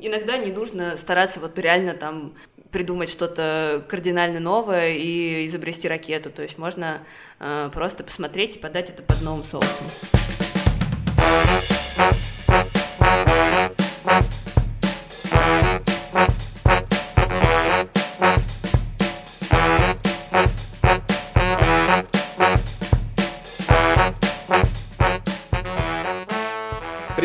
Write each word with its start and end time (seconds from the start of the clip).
иногда 0.00 0.36
не 0.36 0.52
нужно 0.52 0.96
стараться 0.96 1.40
вот 1.40 1.58
реально 1.58 1.94
там 1.94 2.34
придумать 2.70 3.08
что-то 3.08 3.84
кардинально 3.88 4.40
новое 4.40 4.94
и 4.94 5.46
изобрести 5.46 5.88
ракету. 5.88 6.30
То 6.30 6.42
есть 6.42 6.58
можно 6.58 7.02
э, 7.38 7.70
просто 7.72 8.02
посмотреть 8.02 8.56
и 8.56 8.58
подать 8.58 8.90
это 8.90 9.02
под 9.02 9.22
новым 9.22 9.44
соусом. 9.44 9.86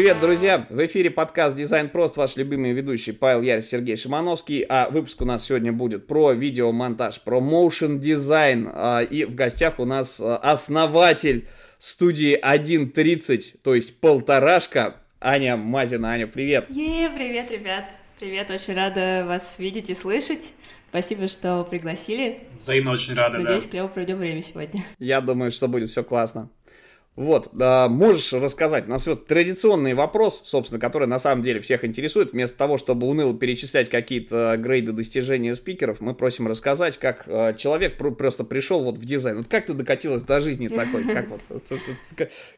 Привет, 0.10 0.24
друзья! 0.24 0.66
В 0.72 0.86
эфире 0.88 1.12
подкаст 1.12 1.56
«Дизайн 1.56 1.88
прост», 1.88 2.18
ваш 2.18 2.36
любимый 2.36 2.72
ведущий 2.72 3.12
Павел 3.12 3.44
Ярь, 3.44 3.62
Сергей 3.62 3.96
Шимановский, 3.96 4.66
а 4.68 4.90
выпуск 4.90 5.22
у 5.22 5.26
нас 5.26 5.46
сегодня 5.46 5.72
будет 5.72 6.08
про 6.08 6.32
видеомонтаж, 6.32 7.22
про 7.22 7.38
motion 7.38 8.00
дизайн, 8.00 8.72
а, 8.74 9.04
и 9.04 9.26
в 9.26 9.36
гостях 9.36 9.78
у 9.78 9.86
нас 9.86 10.20
а, 10.20 10.38
основатель 10.38 11.48
студии 11.78 12.36
1.30, 12.44 13.60
то 13.64 13.76
есть 13.76 14.02
полторашка, 14.02 14.96
Аня 15.22 15.58
Мазина. 15.58 16.14
Аня, 16.14 16.26
привет! 16.26 16.72
Е, 16.72 17.12
привет, 17.12 17.52
ребят! 17.52 17.92
Привет, 18.20 18.50
очень 18.50 18.74
рада 18.74 19.26
вас 19.28 19.60
видеть 19.60 19.92
и 19.92 19.96
слышать. 19.96 20.54
Спасибо, 20.90 21.28
что 21.28 21.64
пригласили. 21.66 22.42
Взаимно 22.58 22.94
очень 22.94 23.14
рада, 23.14 23.38
Надеюсь, 23.38 23.66
да. 23.66 23.70
клево 23.70 23.88
проведем 23.90 24.18
время 24.18 24.42
сегодня. 24.42 24.84
Я 24.98 25.22
думаю, 25.22 25.52
что 25.52 25.68
будет 25.68 25.90
все 25.90 26.04
классно. 26.04 26.50
Вот, 27.16 27.50
а, 27.62 27.90
можешь 27.90 28.32
рассказать, 28.32 28.88
у 28.88 28.90
нас 28.90 29.06
вот 29.06 29.28
традиционный 29.28 29.94
вопрос, 29.94 30.42
собственно, 30.46 30.80
который 30.80 31.08
на 31.08 31.20
самом 31.20 31.44
деле 31.44 31.60
всех 31.60 31.84
интересует, 31.84 32.32
вместо 32.32 32.58
того, 32.58 32.78
чтобы 32.78 33.08
уныло 33.08 33.38
перечислять 33.38 33.90
какие-то 33.90 34.56
грейды 34.58 34.94
достижения 34.94 35.54
спикеров, 35.54 36.00
мы 36.00 36.16
просим 36.16 36.48
рассказать, 36.48 36.98
как 36.98 37.24
а, 37.28 37.54
человек 37.54 37.98
просто 37.98 38.46
пришел 38.46 38.84
вот 38.84 38.98
в 38.98 39.06
дизайн. 39.06 39.40
Вот 39.40 39.48
как 39.48 39.66
ты 39.66 39.74
докатилась 39.74 40.24
до 40.24 40.40
жизни 40.40 40.70
такой? 40.70 41.04
Как, 41.04 41.28
вот, 41.28 41.42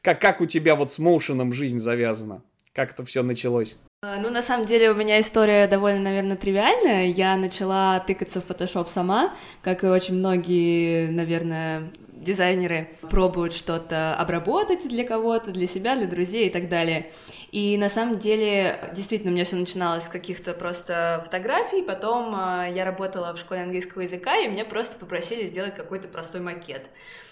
как, 0.01 0.19
как 0.19 0.41
у 0.41 0.45
тебя 0.45 0.75
вот 0.75 0.93
с 0.93 0.99
моушеном 0.99 1.53
жизнь 1.53 1.79
завязана? 1.79 2.43
Как 2.73 2.91
это 2.91 3.03
все 3.03 3.23
началось? 3.23 3.77
А, 4.03 4.17
ну, 4.17 4.31
на 4.31 4.41
самом 4.41 4.65
деле, 4.65 4.89
у 4.89 4.95
меня 4.95 5.19
история 5.19 5.67
довольно, 5.67 6.01
наверное, 6.01 6.35
тривиальная. 6.35 7.05
Я 7.05 7.37
начала 7.37 7.99
тыкаться 7.99 8.41
в 8.41 8.49
Photoshop 8.49 8.87
сама, 8.87 9.35
как 9.61 9.83
и 9.83 9.87
очень 9.87 10.15
многие, 10.15 11.11
наверное, 11.11 11.91
дизайнеры 12.21 12.89
пробуют 13.09 13.53
что-то 13.53 14.15
обработать 14.15 14.87
для 14.87 15.05
кого-то, 15.05 15.51
для 15.51 15.67
себя, 15.67 15.95
для 15.95 16.07
друзей 16.07 16.47
и 16.47 16.49
так 16.49 16.69
далее. 16.69 17.11
И 17.51 17.77
на 17.77 17.89
самом 17.89 18.19
деле, 18.19 18.91
действительно, 18.95 19.31
у 19.31 19.35
меня 19.35 19.43
все 19.43 19.57
начиналось 19.57 20.05
с 20.05 20.09
каких-то 20.09 20.53
просто 20.53 21.21
фотографий, 21.25 21.81
потом 21.81 22.33
э, 22.33 22.71
я 22.73 22.85
работала 22.85 23.33
в 23.33 23.39
школе 23.39 23.61
английского 23.61 24.03
языка, 24.03 24.37
и 24.37 24.47
меня 24.47 24.63
просто 24.63 24.97
попросили 24.97 25.47
сделать 25.47 25.75
какой-то 25.75 26.07
простой 26.07 26.39
макет. 26.39 26.89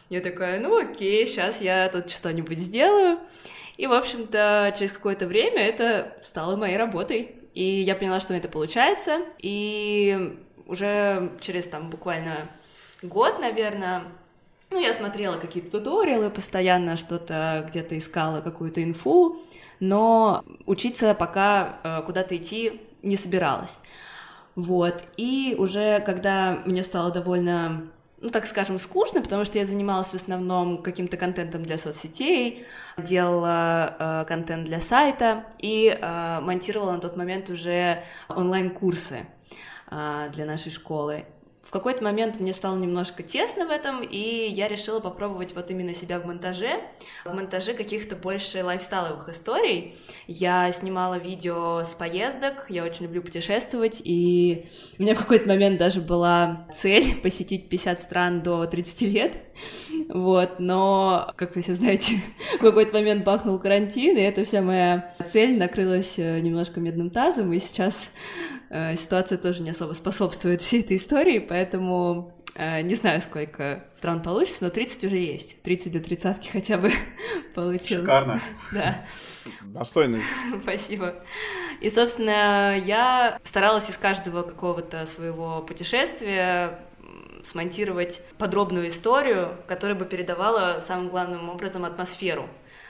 Я 0.10 0.22
такая, 0.22 0.60
ну 0.60 0.78
окей, 0.78 1.26
сейчас 1.28 1.62
я 1.62 1.88
тут 1.90 2.10
что-нибудь 2.10 2.58
сделаю. 2.58 3.20
И, 3.78 3.88
в 3.88 3.94
общем-то, 3.94 4.74
через 4.78 4.92
какое-то 4.92 5.26
время 5.26 5.66
это 5.66 6.18
стало 6.22 6.58
моей 6.58 6.76
работой. 6.76 7.36
И 7.54 7.64
я 7.64 7.96
поняла, 7.96 8.20
что 8.20 8.34
это 8.34 8.50
получается. 8.50 9.20
И 9.38 10.38
уже 10.66 11.32
через 11.40 11.68
там 11.68 11.90
буквально 11.90 12.50
год, 13.02 13.40
наверное, 13.40 14.06
ну, 14.72 14.80
я 14.80 14.94
смотрела 14.94 15.38
какие-то 15.38 15.72
туториалы, 15.72 16.30
постоянно 16.30 16.96
что-то 16.96 17.66
где-то 17.70 17.98
искала, 17.98 18.42
какую-то 18.42 18.84
инфу, 18.84 19.38
но 19.80 20.44
учиться 20.66 21.14
пока 21.14 21.80
э, 21.84 22.02
куда-то 22.06 22.38
идти 22.38 22.82
не 23.02 23.18
собиралась. 23.18 23.78
Вот, 24.56 25.04
и 25.18 25.56
уже 25.58 26.02
когда 26.02 26.62
мне 26.66 26.84
стало 26.84 27.12
довольно, 27.12 27.88
ну, 28.20 28.30
так 28.30 28.46
скажем, 28.46 28.78
скучно, 28.78 29.22
потому 29.22 29.46
что 29.46 29.58
я 29.58 29.66
занималась 29.66 30.10
в 30.10 30.16
основном 30.16 30.84
каким-то 30.84 31.18
контентом 31.18 31.64
для 31.64 31.78
соцсетей, 31.78 32.66
делала 32.98 33.96
э, 33.98 34.26
контент 34.28 34.66
для 34.66 34.82
сайта 34.82 35.46
и 35.58 35.88
э, 35.88 36.40
монтировала 36.42 36.92
на 36.92 37.00
тот 37.00 37.16
момент 37.16 37.50
уже 37.50 38.04
онлайн-курсы 38.28 39.26
э, 39.90 40.30
для 40.34 40.46
нашей 40.46 40.72
школы 40.72 41.26
в 41.70 41.72
какой-то 41.72 42.04
момент 42.04 42.40
мне 42.40 42.52
стало 42.52 42.78
немножко 42.78 43.22
тесно 43.22 43.68
в 43.68 43.70
этом, 43.70 44.02
и 44.02 44.50
я 44.50 44.68
решила 44.68 45.00
попробовать 45.00 45.54
вот 45.54 45.70
именно 45.70 45.94
себя 45.94 46.20
в 46.20 46.26
монтаже, 46.26 46.82
в 47.24 47.32
монтаже 47.32 47.76
каких-то 47.76 48.16
больше 48.16 48.64
лайфстайловых 48.64 49.30
историй. 49.30 49.94
Я 50.26 50.72
снимала 50.72 51.20
видео 51.20 51.84
с 51.84 51.90
поездок, 51.90 52.66
я 52.70 52.84
очень 52.84 53.04
люблю 53.04 53.22
путешествовать, 53.22 54.02
и 54.04 54.66
у 54.98 55.04
меня 55.04 55.14
в 55.14 55.20
какой-то 55.20 55.48
момент 55.48 55.78
даже 55.78 56.02
была 56.02 56.68
цель 56.74 57.14
посетить 57.22 57.70
50 57.70 58.00
стран 58.00 58.42
до 58.42 58.66
30 58.66 59.02
лет, 59.04 59.38
вот, 60.08 60.56
но, 60.58 61.32
как 61.36 61.56
вы 61.56 61.62
все 61.62 61.76
знаете, 61.76 62.14
в 62.58 62.62
какой-то 62.62 62.94
момент 62.94 63.24
бахнул 63.24 63.60
карантин, 63.60 64.18
и 64.18 64.22
эта 64.22 64.44
вся 64.44 64.64
моя 64.64 65.14
цель 65.28 65.56
накрылась 65.60 66.18
э, 66.18 66.40
немножко 66.40 66.80
медным 66.80 67.12
тазом, 67.12 67.54
и 67.54 67.60
сейчас 67.60 68.10
Э, 68.70 68.96
ситуация 68.96 69.38
тоже 69.38 69.62
не 69.62 69.72
особо 69.72 69.94
способствует 69.94 70.62
всей 70.62 70.82
этой 70.82 70.98
истории, 70.98 71.40
поэтому 71.40 72.34
э, 72.56 72.82
не 72.82 72.96
знаю, 72.96 73.22
сколько 73.22 73.84
стран 73.98 74.22
получится, 74.22 74.64
но 74.64 74.70
30 74.70 75.04
уже 75.06 75.18
есть. 75.18 75.62
30 75.64 75.92
до 75.92 76.00
30 76.00 76.50
хотя 76.50 76.78
бы 76.78 76.92
получилось. 77.56 78.06
Шикарно. 78.06 78.42
Да. 78.74 79.06
Достойный. 79.62 80.22
Спасибо. 80.62 81.16
И, 81.82 81.90
собственно, 81.90 82.78
я 82.78 83.40
старалась 83.44 83.90
из 83.90 83.98
каждого 83.98 84.44
какого-то 84.44 85.06
своего 85.08 85.62
путешествия 85.62 86.80
смонтировать 87.46 88.22
подробную 88.38 88.90
историю, 88.90 89.56
которая 89.66 89.98
бы 89.98 90.06
передавала 90.06 90.84
самым 90.86 91.10
главным 91.10 91.50
образом 91.50 91.86
атмосферу, 91.86 92.48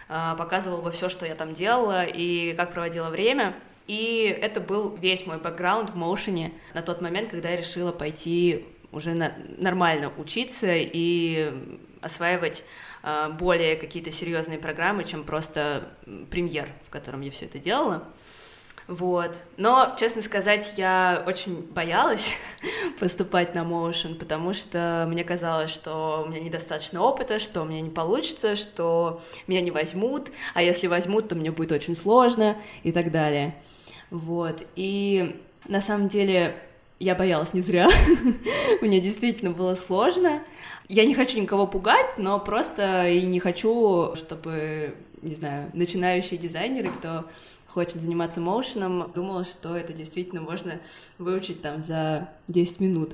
э, 0.10 0.36
показывала 0.38 0.82
бы 0.82 0.92
все, 0.92 1.08
что 1.08 1.26
я 1.26 1.36
там 1.36 1.54
делала 1.54 2.04
и 2.04 2.54
как 2.54 2.74
проводила 2.74 3.10
время. 3.10 3.56
И 3.90 4.38
это 4.40 4.62
был 4.62 4.96
весь 4.98 5.26
мой 5.26 5.40
бэкграунд 5.40 5.90
в 5.90 5.96
моушене 5.96 6.54
на 6.76 6.84
тот 6.84 7.02
момент, 7.02 7.30
когда 7.30 7.50
я 7.50 7.58
решила 7.58 7.92
пойти 7.92 8.68
уже 8.92 9.16
на, 9.16 9.34
нормально 9.58 10.14
учиться 10.16 10.68
и 10.76 11.52
осваивать 12.00 12.64
э, 13.02 13.30
более 13.40 13.76
какие-то 13.78 14.12
серьезные 14.12 14.60
программы, 14.60 15.06
чем 15.06 15.24
просто 15.24 15.90
премьер, 16.30 16.70
в 16.86 16.92
котором 16.92 17.22
я 17.22 17.32
все 17.32 17.46
это 17.46 17.58
делала. 17.58 18.04
Вот. 18.86 19.36
Но, 19.58 19.96
честно 20.00 20.22
сказать, 20.22 20.72
я 20.78 21.24
очень 21.26 21.64
боялась 21.64 22.38
поступать 23.00 23.56
на 23.56 23.64
моушен, 23.64 24.20
потому 24.20 24.54
что 24.54 25.08
мне 25.10 25.24
казалось, 25.24 25.72
что 25.72 26.26
у 26.28 26.30
меня 26.30 26.42
недостаточно 26.42 27.02
опыта, 27.02 27.40
что 27.40 27.64
у 27.64 27.66
меня 27.66 27.82
не 27.82 27.90
получится, 27.90 28.56
что 28.56 29.20
меня 29.48 29.62
не 29.62 29.72
возьмут, 29.72 30.30
а 30.54 30.62
если 30.62 30.86
возьмут, 30.86 31.30
то 31.30 31.34
мне 31.34 31.50
будет 31.50 31.72
очень 31.72 31.96
сложно 31.96 32.56
и 32.84 32.92
так 32.92 33.12
далее. 33.12 33.56
Вот, 34.12 34.66
и 34.76 35.40
на 35.68 35.82
самом 35.82 36.08
деле 36.08 36.56
я 37.00 37.16
боялась 37.16 37.54
не 37.54 37.62
зря, 37.62 37.88
мне 38.82 39.00
действительно 39.00 39.52
было 39.52 39.76
сложно. 39.76 40.42
Я 40.88 41.06
не 41.06 41.14
хочу 41.14 41.40
никого 41.40 41.68
пугать, 41.68 42.18
но 42.18 42.40
просто 42.40 43.08
и 43.08 43.22
не 43.26 43.40
хочу, 43.40 44.16
чтобы, 44.16 44.96
не 45.22 45.36
знаю, 45.36 45.70
начинающие 45.74 46.40
дизайнеры, 46.40 46.90
кто 46.90 47.26
хочет 47.68 48.02
заниматься 48.02 48.42
моушеном, 48.42 49.12
думал, 49.14 49.46
что 49.46 49.78
это 49.78 49.94
действительно 49.94 50.42
можно 50.42 50.80
выучить 51.20 51.62
там 51.62 51.82
за 51.82 52.30
10 52.48 52.80
минут. 52.80 53.14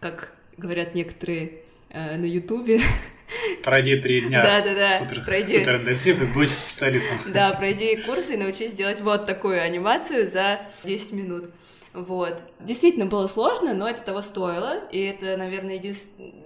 Как 0.00 0.32
говорят 0.56 0.94
некоторые 0.94 1.60
э, 1.90 2.16
на 2.16 2.24
Ютубе, 2.24 2.80
Пройди 3.62 3.96
три 3.96 4.22
дня 4.22 4.42
да, 4.42 4.60
да, 4.60 4.74
да. 4.74 4.98
супер, 4.98 5.24
пройди... 5.24 5.58
супер 5.58 5.76
интенсив 5.76 6.22
и 6.22 6.26
будешь 6.26 6.50
специалистом. 6.50 7.18
Да, 7.32 7.52
пройди 7.52 7.96
курсы 7.96 8.34
и 8.34 8.36
научись 8.36 8.72
делать 8.72 9.00
вот 9.00 9.26
такую 9.26 9.62
анимацию 9.62 10.30
за 10.30 10.60
10 10.84 11.12
минут. 11.12 11.50
Вот. 11.92 12.40
Действительно 12.60 13.06
было 13.06 13.26
сложно, 13.26 13.74
но 13.74 13.88
это 13.88 14.02
того 14.02 14.20
стоило. 14.20 14.80
И 14.90 15.00
это, 15.00 15.36
наверное, 15.36 15.74
еди... 15.74 15.96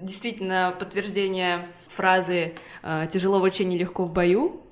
действительно 0.00 0.74
подтверждение 0.78 1.68
фразы 1.88 2.54
«А, 2.82 3.06
«тяжело 3.06 3.40
в 3.40 3.42
учении, 3.42 3.76
легко 3.76 4.04
в 4.04 4.12
бою», 4.12 4.62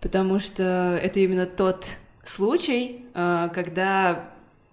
потому 0.00 0.38
что 0.38 0.98
это 1.02 1.20
именно 1.20 1.46
тот 1.46 1.86
случай, 2.24 3.04
а, 3.14 3.48
когда 3.48 4.30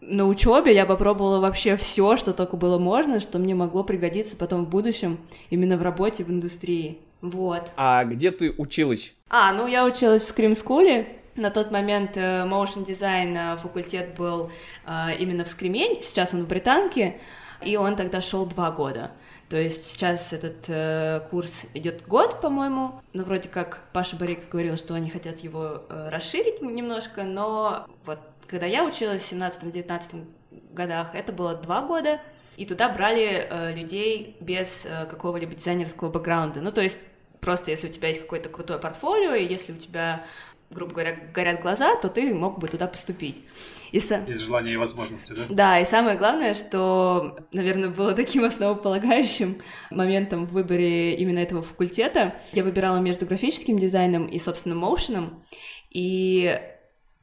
на 0.07 0.27
учебе 0.27 0.73
я 0.73 0.85
попробовала 0.85 1.39
вообще 1.39 1.75
все, 1.77 2.17
что 2.17 2.33
только 2.33 2.57
было 2.57 2.77
можно, 2.77 3.19
что 3.19 3.39
мне 3.39 3.55
могло 3.55 3.83
пригодиться 3.83 4.35
потом 4.35 4.65
в 4.65 4.69
будущем 4.69 5.19
именно 5.49 5.77
в 5.77 5.81
работе 5.81 6.23
в 6.23 6.29
индустрии. 6.29 6.99
Вот. 7.21 7.71
А 7.77 8.03
где 8.03 8.31
ты 8.31 8.53
училась? 8.57 9.15
А, 9.29 9.53
ну 9.53 9.67
я 9.67 9.85
училась 9.85 10.23
в 10.23 10.37
Scream 10.37 10.51
School. 10.51 11.05
На 11.35 11.49
тот 11.49 11.71
момент 11.71 12.15
э, 12.15 12.45
motion 12.45 12.85
дизайн 12.85 13.35
э, 13.35 13.57
факультет 13.57 14.13
был 14.15 14.51
э, 14.85 15.15
именно 15.17 15.45
в 15.45 15.47
Скриме, 15.47 15.99
сейчас 16.01 16.33
он 16.33 16.43
в 16.43 16.47
Британке, 16.47 17.19
и 17.61 17.75
он 17.75 17.95
тогда 17.95 18.21
шел 18.21 18.45
два 18.45 18.69
года. 18.69 19.11
То 19.49 19.57
есть 19.57 19.85
сейчас 19.85 20.33
этот 20.33 20.65
э, 20.67 21.21
курс 21.29 21.65
идет 21.73 22.07
год, 22.07 22.41
по-моему, 22.41 23.01
но 23.13 23.23
вроде 23.23 23.49
как 23.49 23.83
Паша 23.93 24.15
Барик 24.15 24.49
говорил, 24.49 24.77
что 24.77 24.93
они 24.95 25.09
хотят 25.09 25.39
его 25.39 25.83
э, 25.89 26.09
расширить 26.09 26.61
немножко, 26.61 27.23
но 27.23 27.87
вот 28.05 28.19
когда 28.47 28.65
я 28.65 28.85
училась 28.85 29.23
в 29.23 29.31
17-19 29.31 30.25
годах, 30.71 31.15
это 31.15 31.31
было 31.31 31.55
два 31.55 31.81
года, 31.81 32.21
и 32.57 32.65
туда 32.65 32.89
брали 32.89 33.47
э, 33.49 33.73
людей 33.73 34.37
без 34.39 34.85
э, 34.85 35.05
какого-либо 35.05 35.55
дизайнерского 35.55 36.09
бэкграунда. 36.09 36.61
Ну, 36.61 36.71
то 36.71 36.81
есть 36.81 36.99
просто 37.41 37.71
если 37.71 37.87
у 37.87 37.91
тебя 37.91 38.09
есть 38.09 38.21
какое-то 38.21 38.49
крутое 38.49 38.79
портфолио, 38.79 39.33
и 39.33 39.45
если 39.45 39.73
у 39.73 39.77
тебя 39.77 40.25
грубо 40.73 40.93
говоря, 40.93 41.17
горят 41.33 41.61
глаза, 41.61 41.95
то 41.95 42.09
ты 42.09 42.33
мог 42.33 42.59
бы 42.59 42.67
туда 42.67 42.87
поступить. 42.87 43.43
И 43.91 43.99
са... 43.99 44.23
Есть 44.27 44.43
желание 44.43 44.73
и 44.73 44.77
возможности, 44.77 45.33
да? 45.33 45.43
Да, 45.49 45.79
и 45.79 45.85
самое 45.85 46.17
главное, 46.17 46.53
что, 46.55 47.37
наверное, 47.51 47.89
было 47.89 48.13
таким 48.13 48.43
основополагающим 48.43 49.57
моментом 49.91 50.45
в 50.45 50.51
выборе 50.51 51.15
именно 51.15 51.39
этого 51.39 51.61
факультета. 51.61 52.35
Я 52.53 52.63
выбирала 52.63 52.97
между 52.97 53.25
графическим 53.25 53.77
дизайном 53.77 54.25
и, 54.25 54.39
собственно, 54.39 54.75
моушеном, 54.75 55.43
и 55.91 56.59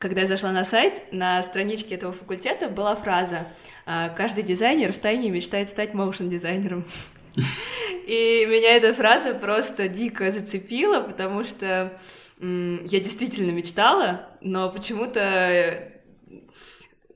когда 0.00 0.22
я 0.22 0.26
зашла 0.26 0.50
на 0.50 0.64
сайт, 0.64 1.12
на 1.12 1.42
страничке 1.42 1.94
этого 1.94 2.14
факультета 2.14 2.68
была 2.68 2.96
фраза 2.96 3.48
«А, 3.84 4.08
«Каждый 4.08 4.42
дизайнер 4.42 4.94
в 4.94 4.98
тайне 4.98 5.28
мечтает 5.28 5.68
стать 5.68 5.92
моушен-дизайнером». 5.92 6.86
И 8.06 8.46
меня 8.48 8.76
эта 8.76 8.94
фраза 8.94 9.34
просто 9.34 9.88
дико 9.88 10.32
зацепила, 10.32 11.00
потому 11.00 11.44
что 11.44 12.00
я 12.40 13.00
действительно 13.00 13.50
мечтала, 13.50 14.30
но 14.40 14.72
почему-то 14.72 15.92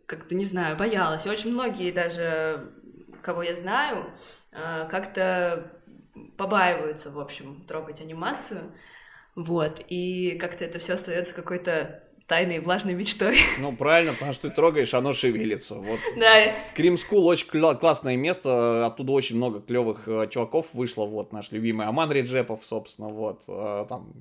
как-то, 0.05 0.35
не 0.35 0.45
знаю, 0.45 0.77
боялась. 0.77 1.27
Очень 1.27 1.53
многие 1.53 1.91
даже, 1.91 2.71
кого 3.23 3.43
я 3.43 3.57
знаю, 3.57 4.11
э, 4.53 4.87
как-то 4.91 5.73
побаиваются, 6.37 7.11
в 7.11 7.19
общем, 7.19 7.65
трогать 7.67 8.03
анимацию. 8.03 8.75
Вот, 9.35 9.81
и 9.89 10.37
как-то 10.39 10.67
это 10.67 10.79
все 10.79 10.93
остается 10.93 11.35
какой-то 11.35 12.04
тайной 12.27 12.61
влажной 12.61 12.95
мечтой. 12.95 13.39
Ну, 13.59 13.75
правильно, 13.75 14.13
потому 14.13 14.33
что 14.33 14.49
ты 14.49 14.55
трогаешь, 14.55 14.95
оно 14.95 15.13
шевелится. 15.13 15.75
Вот. 15.75 15.99
Да. 16.17 16.57
Scream 16.59 16.97
School 16.97 17.25
очень 17.25 17.47
классное 17.47 18.17
место, 18.17 18.87
оттуда 18.87 19.13
очень 19.13 19.37
много 19.37 19.61
клевых 19.61 20.07
э, 20.07 20.29
чуваков 20.31 20.67
вышло, 20.73 21.07
вот, 21.07 21.33
наш 21.33 21.53
любимый 21.53 21.87
Аман 21.87 22.11
Реджепов, 22.13 22.65
собственно, 22.65 23.09
вот, 23.09 23.45
э, 23.49 23.87
там, 23.89 24.13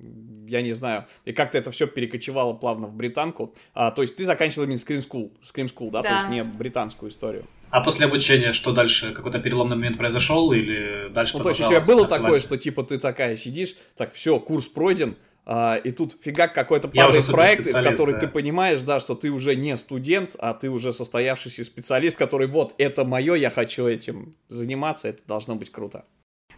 я 0.46 0.62
не 0.62 0.72
знаю, 0.72 1.06
и 1.24 1.32
как-то 1.32 1.58
это 1.58 1.70
все 1.72 1.86
перекочевало 1.86 2.54
плавно 2.54 2.86
в 2.86 2.94
британку, 2.94 3.54
а, 3.74 3.90
то 3.90 4.02
есть 4.02 4.16
ты 4.16 4.24
заканчивал 4.24 4.64
именно 4.64 4.78
Scream 4.78 5.06
School, 5.06 5.32
Scream 5.42 5.74
School, 5.74 5.90
да, 5.90 6.02
да, 6.02 6.08
то 6.08 6.14
есть 6.16 6.28
не 6.28 6.44
британскую 6.44 7.10
историю. 7.10 7.46
А 7.70 7.80
после 7.80 8.06
обучения 8.06 8.52
что 8.52 8.70
дальше? 8.70 9.12
Какой-то 9.12 9.40
переломный 9.40 9.74
момент 9.74 9.98
произошел 9.98 10.52
или 10.52 11.08
дальше 11.08 11.36
Ну, 11.36 11.42
то 11.42 11.48
есть 11.48 11.60
у 11.60 11.66
тебя 11.66 11.80
было 11.80 12.06
такое, 12.06 12.36
что 12.36 12.56
типа 12.56 12.84
ты 12.84 12.98
такая 12.98 13.34
сидишь, 13.36 13.74
так, 13.96 14.14
все, 14.14 14.38
курс 14.38 14.68
пройден, 14.68 15.16
а, 15.46 15.76
и 15.76 15.90
тут 15.90 16.16
фигак 16.22 16.54
какой-то 16.54 16.88
падает 16.88 17.26
проект, 17.26 17.66
в 17.66 17.72
который 17.72 18.14
да. 18.14 18.20
ты 18.20 18.28
понимаешь, 18.28 18.80
да, 18.82 19.00
что 19.00 19.14
ты 19.14 19.30
уже 19.30 19.54
не 19.56 19.76
студент, 19.76 20.36
а 20.38 20.54
ты 20.54 20.70
уже 20.70 20.92
состоявшийся 20.92 21.64
специалист, 21.64 22.16
который 22.16 22.46
вот, 22.46 22.74
это 22.78 23.04
мое, 23.04 23.34
я 23.34 23.50
хочу 23.50 23.86
этим 23.86 24.34
заниматься, 24.48 25.08
это 25.08 25.22
должно 25.26 25.54
быть 25.54 25.70
круто. 25.70 26.04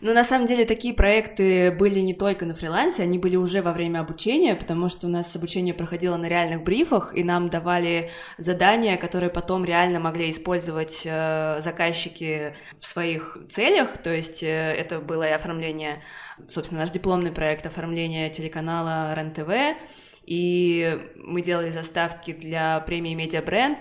Ну, 0.01 0.13
на 0.13 0.25
самом 0.25 0.47
деле, 0.47 0.67
такие 0.67 0.93
проекты 0.93 1.71
были 1.71 2.01
не 2.01 2.13
только 2.13 2.45
на 2.45 2.55
фрилансе, 2.55 3.03
они 3.03 3.19
были 3.19 3.37
уже 3.37 3.63
во 3.63 3.73
время 3.73 4.01
обучения, 4.01 4.55
потому 4.55 4.89
что 4.89 5.07
у 5.07 5.11
нас 5.11 5.35
обучение 5.35 5.73
проходило 5.73 6.17
на 6.17 6.27
реальных 6.27 6.65
брифах, 6.65 7.17
и 7.17 7.25
нам 7.25 7.49
давали 7.49 8.11
задания, 8.37 8.99
которые 8.99 9.31
потом 9.31 9.65
реально 9.65 9.99
могли 9.99 10.31
использовать 10.31 11.03
э, 11.05 11.61
заказчики 11.63 12.55
в 12.79 12.87
своих 12.87 13.39
целях, 13.51 13.97
то 13.99 14.13
есть 14.13 14.43
э, 14.43 14.47
это 14.47 15.01
было 15.01 15.27
и 15.27 15.33
оформление 15.33 16.03
собственно, 16.49 16.83
наш 16.83 16.91
дипломный 16.91 17.33
проект 17.33 17.67
оформления 17.67 18.31
телеканала 18.31 19.15
РЕН-ТВ, 19.15 19.81
и 20.25 21.01
мы 21.17 21.43
делали 21.43 21.71
заставки 21.71 22.33
для 22.33 22.81
премии 22.81 23.15
«Медиа 23.15 23.43
Бренд», 23.43 23.79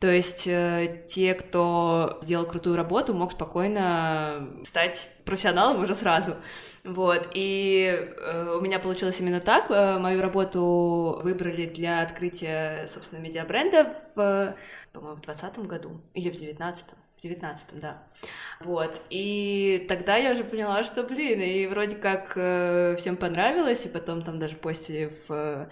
то 0.00 0.06
есть 0.06 0.46
э, 0.46 1.04
те, 1.08 1.34
кто 1.34 2.18
сделал 2.22 2.46
крутую 2.46 2.76
работу, 2.76 3.14
мог 3.14 3.32
спокойно 3.32 4.48
стать 4.64 5.08
профессионалом 5.24 5.82
уже 5.82 5.96
сразу. 5.96 6.36
Вот. 6.84 7.28
И 7.34 7.84
э, 8.16 8.56
у 8.56 8.60
меня 8.60 8.78
получилось 8.78 9.18
именно 9.18 9.40
так. 9.40 9.70
Э, 9.72 9.98
мою 9.98 10.22
работу 10.22 11.20
выбрали 11.24 11.66
для 11.66 12.02
открытия, 12.02 12.86
собственно, 12.86 13.20
медиабренда 13.20 13.96
в, 14.14 14.56
по-моему, 14.92 15.16
в 15.16 15.22
2020 15.22 15.58
году 15.66 16.00
или 16.14 16.28
в 16.28 16.38
2019 16.38 16.84
в 17.18 17.20
девятнадцатом, 17.20 17.80
да. 17.80 18.02
Вот. 18.60 19.02
И 19.10 19.84
тогда 19.88 20.16
я 20.16 20.32
уже 20.32 20.44
поняла, 20.44 20.84
что, 20.84 21.02
блин, 21.02 21.40
и 21.40 21.66
вроде 21.66 21.96
как 21.96 22.34
э, 22.36 22.94
всем 22.96 23.16
понравилось, 23.16 23.84
и 23.84 23.88
потом 23.88 24.22
там 24.22 24.38
даже 24.38 24.54
постили 24.54 25.12
в 25.26 25.68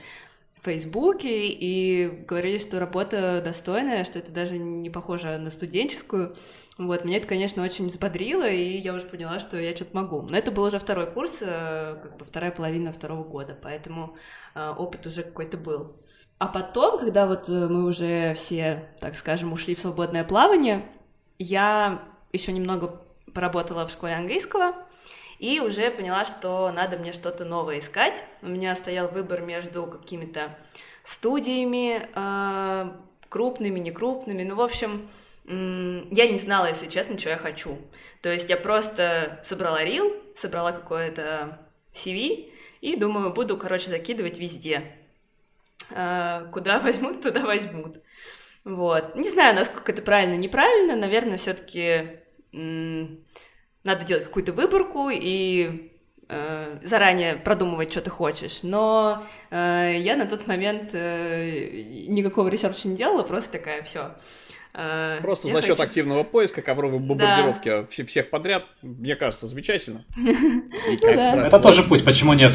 Фейсбуке 0.66 1.48
и 1.48 2.08
говорили, 2.26 2.58
что 2.58 2.80
работа 2.80 3.40
достойная, 3.42 4.04
что 4.04 4.18
это 4.18 4.32
даже 4.32 4.58
не 4.58 4.90
похоже 4.90 5.38
на 5.38 5.50
студенческую. 5.50 6.34
Вот, 6.76 7.04
меня 7.04 7.18
это, 7.18 7.28
конечно, 7.28 7.62
очень 7.62 7.88
взбодрило, 7.88 8.48
и 8.48 8.78
я 8.78 8.92
уже 8.92 9.06
поняла, 9.06 9.38
что 9.38 9.56
я 9.58 9.74
что-то 9.74 9.96
могу. 9.96 10.22
Но 10.22 10.36
это 10.36 10.50
был 10.50 10.64
уже 10.64 10.78
второй 10.78 11.06
курс, 11.06 11.38
э, 11.40 11.98
как 12.02 12.18
бы 12.18 12.24
вторая 12.24 12.50
половина 12.50 12.92
второго 12.92 13.22
года, 13.22 13.56
поэтому 13.60 14.16
э, 14.54 14.68
опыт 14.76 15.06
уже 15.06 15.22
какой-то 15.22 15.56
был. 15.56 15.96
А 16.38 16.48
потом, 16.48 16.98
когда 16.98 17.26
вот 17.26 17.48
э, 17.48 17.52
мы 17.52 17.84
уже 17.84 18.34
все, 18.34 18.90
так 19.00 19.16
скажем, 19.16 19.52
ушли 19.52 19.74
в 19.74 19.80
свободное 19.80 20.24
плавание, 20.24 20.84
я 21.38 22.02
еще 22.32 22.52
немного 22.52 23.00
поработала 23.32 23.86
в 23.86 23.90
школе 23.92 24.14
английского 24.14 24.85
и 25.38 25.60
уже 25.60 25.90
поняла, 25.90 26.24
что 26.24 26.70
надо 26.72 26.96
мне 26.96 27.12
что-то 27.12 27.44
новое 27.44 27.80
искать. 27.80 28.14
У 28.42 28.48
меня 28.48 28.74
стоял 28.74 29.08
выбор 29.08 29.42
между 29.42 29.86
какими-то 29.86 30.56
студиями, 31.04 32.08
э, 32.14 32.92
крупными, 33.28 33.78
некрупными. 33.78 34.42
Ну, 34.42 34.54
в 34.54 34.60
общем, 34.60 35.08
я 35.44 36.26
не 36.26 36.38
знала, 36.38 36.66
если 36.66 36.88
честно, 36.88 37.18
что 37.18 37.30
я 37.30 37.36
хочу. 37.36 37.78
То 38.20 38.32
есть 38.32 38.48
я 38.48 38.56
просто 38.56 39.40
собрала 39.44 39.84
рил, 39.84 40.12
собрала 40.36 40.72
какое-то 40.72 41.60
CV 41.94 42.50
и 42.80 42.96
думаю, 42.96 43.32
буду, 43.32 43.56
короче, 43.56 43.88
закидывать 43.88 44.38
везде. 44.38 44.96
Э, 45.90 46.48
куда 46.52 46.78
возьмут, 46.80 47.22
туда 47.22 47.40
возьмут. 47.40 47.98
Вот. 48.64 49.14
Не 49.14 49.30
знаю, 49.30 49.54
насколько 49.54 49.92
это 49.92 50.02
правильно, 50.02 50.34
неправильно. 50.34 50.96
Наверное, 50.96 51.38
все-таки 51.38 52.20
надо 53.86 54.04
делать 54.04 54.24
какую-то 54.24 54.52
выборку 54.52 55.08
и 55.10 55.90
э, 56.28 56.78
заранее 56.84 57.36
продумывать, 57.36 57.90
что 57.92 58.02
ты 58.02 58.10
хочешь. 58.10 58.60
Но 58.62 59.24
э, 59.50 59.96
я 59.98 60.16
на 60.16 60.26
тот 60.26 60.46
момент 60.46 60.90
э, 60.92 62.04
никакого 62.08 62.48
research 62.48 62.84
а 62.84 62.88
не 62.88 62.96
делала, 62.96 63.22
просто 63.22 63.52
такая, 63.52 63.82
все. 63.82 64.10
Э, 64.74 65.20
просто 65.22 65.48
за 65.48 65.62
счет 65.62 65.80
активного 65.80 66.22
поиска, 66.24 66.60
ковровой 66.60 66.98
бомбардировки 66.98 67.69
да. 67.69 67.86
всех 68.06 68.28
подряд, 68.28 68.64
мне 68.82 69.16
кажется, 69.16 69.46
замечательно. 69.46 70.05
Ну 70.16 71.43
это 71.43 71.60
тоже 71.60 71.82
путь, 71.82 72.05
почему 72.05 72.34
нет? 72.34 72.52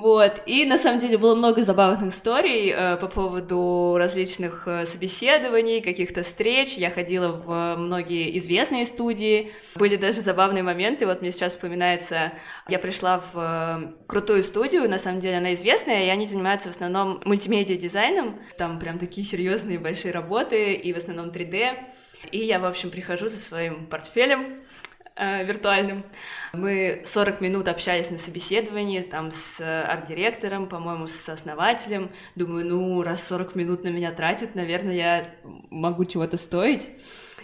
Вот. 0.00 0.42
И 0.46 0.64
на 0.64 0.76
самом 0.76 0.98
деле 0.98 1.16
было 1.18 1.36
много 1.36 1.62
забавных 1.62 2.12
историй 2.12 2.72
э, 2.74 2.96
по 2.96 3.06
поводу 3.06 3.94
различных 3.96 4.66
э, 4.66 4.86
собеседований, 4.86 5.80
каких-то 5.80 6.24
встреч. 6.24 6.74
Я 6.74 6.90
ходила 6.90 7.28
в 7.28 7.76
многие 7.76 8.36
известные 8.38 8.86
студии. 8.86 9.52
Были 9.76 9.94
даже 9.96 10.20
забавные 10.20 10.64
моменты. 10.64 11.06
Вот 11.06 11.20
мне 11.20 11.30
сейчас 11.30 11.52
вспоминается, 11.52 12.32
я 12.68 12.80
пришла 12.80 13.22
в 13.32 13.34
э, 13.34 13.92
крутую 14.08 14.42
студию, 14.42 14.88
на 14.90 14.98
самом 14.98 15.20
деле 15.20 15.36
она 15.38 15.54
известная, 15.54 16.06
и 16.06 16.08
они 16.08 16.26
занимаются 16.26 16.68
в 16.68 16.72
основном 16.72 17.20
мультимедиа-дизайном. 17.24 18.40
Там 18.58 18.80
прям 18.80 18.98
такие 18.98 19.24
серьезные 19.24 19.78
большие 19.78 20.12
работы, 20.12 20.74
и 20.74 20.92
в 20.92 20.96
основном 20.96 21.28
3D. 21.28 21.76
И 22.32 22.38
я, 22.38 22.58
в 22.58 22.64
общем, 22.64 22.90
прихожу 22.90 23.28
со 23.28 23.38
своим 23.38 23.86
портфелем, 23.86 24.40
э, 24.42 24.56
виртуальным. 25.16 26.04
Мы 26.52 27.04
40 27.06 27.40
минут 27.40 27.68
общались 27.68 28.10
на 28.10 28.18
собеседовании, 28.18 29.00
там, 29.00 29.32
с 29.32 29.60
арт-директором, 29.60 30.68
по-моему, 30.68 31.06
с 31.06 31.28
основателем. 31.28 32.10
Думаю, 32.34 32.66
ну, 32.66 33.02
раз 33.02 33.26
40 33.28 33.54
минут 33.54 33.84
на 33.84 33.88
меня 33.88 34.10
тратят, 34.12 34.54
наверное, 34.54 34.94
я 34.94 35.34
могу 35.70 36.04
чего-то 36.04 36.36
стоить. 36.36 36.88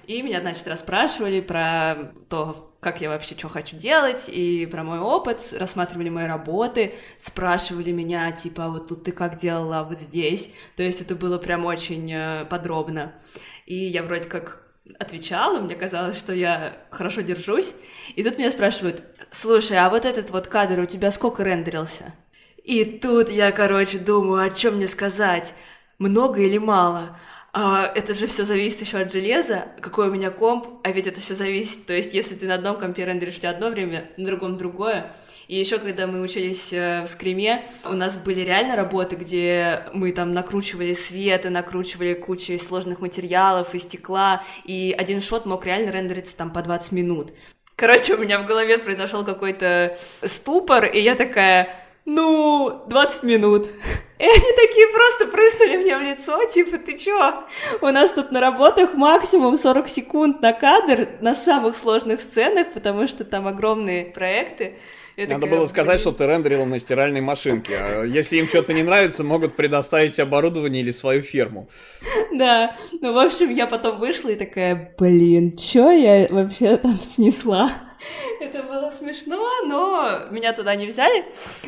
И 0.06 0.22
меня, 0.22 0.40
значит, 0.40 0.66
расспрашивали 0.66 1.40
про 1.40 2.12
то, 2.28 2.74
как 2.80 3.00
я 3.00 3.10
вообще 3.10 3.36
что 3.36 3.48
хочу 3.48 3.76
делать, 3.76 4.24
и 4.28 4.66
про 4.66 4.82
мой 4.82 4.98
опыт, 4.98 5.54
рассматривали 5.56 6.08
мои 6.08 6.26
работы, 6.26 6.94
спрашивали 7.18 7.92
меня, 7.92 8.32
типа, 8.32 8.64
а 8.64 8.68
вот 8.70 8.88
тут 8.88 9.04
ты 9.04 9.12
как 9.12 9.36
делала, 9.36 9.80
а 9.80 9.84
вот 9.84 9.98
здесь. 9.98 10.52
То 10.76 10.82
есть 10.82 11.00
это 11.00 11.14
было 11.14 11.38
прям 11.38 11.66
очень 11.66 12.10
э, 12.12 12.44
подробно. 12.46 13.14
И 13.66 13.86
я 13.86 14.02
вроде 14.02 14.28
как 14.28 14.59
отвечала, 14.98 15.60
мне 15.60 15.74
казалось, 15.74 16.18
что 16.18 16.32
я 16.32 16.76
хорошо 16.90 17.20
держусь. 17.20 17.74
И 18.16 18.22
тут 18.22 18.38
меня 18.38 18.50
спрашивают, 18.50 19.02
слушай, 19.30 19.76
а 19.76 19.88
вот 19.88 20.04
этот 20.04 20.30
вот 20.30 20.46
кадр 20.48 20.80
у 20.80 20.86
тебя 20.86 21.10
сколько 21.10 21.42
рендерился? 21.42 22.14
И 22.64 22.84
тут 22.84 23.30
я, 23.30 23.52
короче, 23.52 23.98
думаю, 23.98 24.46
о 24.46 24.50
чем 24.50 24.76
мне 24.76 24.88
сказать, 24.88 25.54
много 25.98 26.40
или 26.42 26.58
мало. 26.58 27.18
а, 27.52 27.90
это 27.94 28.14
же 28.14 28.26
все 28.26 28.44
зависит 28.44 28.80
еще 28.80 28.98
от 28.98 29.12
железа, 29.12 29.68
какой 29.80 30.08
у 30.08 30.12
меня 30.12 30.30
комп, 30.30 30.80
а 30.84 30.92
ведь 30.92 31.06
это 31.06 31.20
все 31.20 31.34
зависит, 31.34 31.86
то 31.86 31.92
есть 31.92 32.14
если 32.14 32.36
ты 32.36 32.46
на 32.46 32.54
одном 32.54 32.78
компе 32.78 33.04
рендеришь 33.04 33.36
у 33.36 33.40
тебя 33.40 33.50
одно 33.50 33.70
время, 33.70 34.10
на 34.16 34.26
другом 34.26 34.56
другое, 34.56 35.12
и 35.50 35.56
еще 35.56 35.80
когда 35.80 36.06
мы 36.06 36.20
учились 36.20 36.72
э, 36.72 37.02
в 37.02 37.08
скриме, 37.08 37.64
у 37.84 37.94
нас 37.94 38.16
были 38.16 38.42
реально 38.42 38.76
работы, 38.76 39.16
где 39.16 39.82
мы 39.92 40.12
там 40.12 40.30
накручивали 40.30 40.94
свет 40.94 41.44
и 41.44 41.48
накручивали 41.48 42.14
кучу 42.14 42.56
сложных 42.60 43.00
материалов 43.00 43.74
и 43.74 43.80
стекла, 43.80 44.44
и 44.64 44.94
один 44.96 45.20
шот 45.20 45.46
мог 45.46 45.66
реально 45.66 45.90
рендериться 45.90 46.36
там 46.36 46.52
по 46.52 46.62
20 46.62 46.92
минут. 46.92 47.32
Короче, 47.74 48.14
у 48.14 48.18
меня 48.18 48.40
в 48.40 48.46
голове 48.46 48.78
произошел 48.78 49.24
какой-то 49.24 49.98
ступор, 50.22 50.84
и 50.84 51.00
я 51.00 51.16
такая, 51.16 51.79
ну, 52.14 52.82
20 52.88 53.22
минут. 53.22 53.68
И 54.18 54.24
они 54.24 54.52
такие 54.56 54.86
просто 54.88 55.26
прыснули 55.26 55.76
мне 55.78 55.96
в 55.96 56.02
лицо, 56.02 56.44
типа, 56.44 56.78
ты 56.78 56.98
чё? 56.98 57.44
У 57.80 57.86
нас 57.86 58.10
тут 58.10 58.32
на 58.32 58.40
работах 58.40 58.94
максимум 58.94 59.56
40 59.56 59.88
секунд 59.88 60.42
на 60.42 60.52
кадр 60.52 61.08
на 61.20 61.34
самых 61.34 61.76
сложных 61.76 62.20
сценах, 62.20 62.72
потому 62.74 63.06
что 63.06 63.24
там 63.24 63.46
огромные 63.46 64.06
проекты. 64.06 64.74
Я 65.16 65.26
Надо 65.26 65.42
такая, 65.42 65.58
было 65.58 65.66
сказать, 65.66 65.94
блин. 65.96 66.00
что 66.00 66.12
ты 66.12 66.26
рендерил 66.26 66.66
на 66.66 66.78
стиральной 66.78 67.20
машинке. 67.20 67.76
А 67.78 68.04
если 68.04 68.36
им 68.38 68.48
что-то 68.48 68.72
не 68.72 68.82
нравится, 68.82 69.22
могут 69.22 69.54
предоставить 69.56 70.18
оборудование 70.18 70.82
или 70.82 70.90
свою 70.90 71.22
ферму. 71.22 71.68
Да. 72.32 72.76
Ну, 73.00 73.12
в 73.12 73.18
общем, 73.18 73.50
я 73.50 73.66
потом 73.66 73.98
вышла 73.98 74.30
и 74.30 74.36
такая, 74.36 74.94
блин, 74.98 75.56
чё 75.56 75.90
я 75.90 76.26
вообще 76.30 76.76
там 76.76 76.94
снесла? 76.96 77.70
Это 78.40 78.62
было 78.62 78.90
смешно, 78.90 79.48
но 79.66 80.26
меня 80.30 80.52
туда 80.52 80.74
не 80.74 80.86
взяли. 80.86 81.24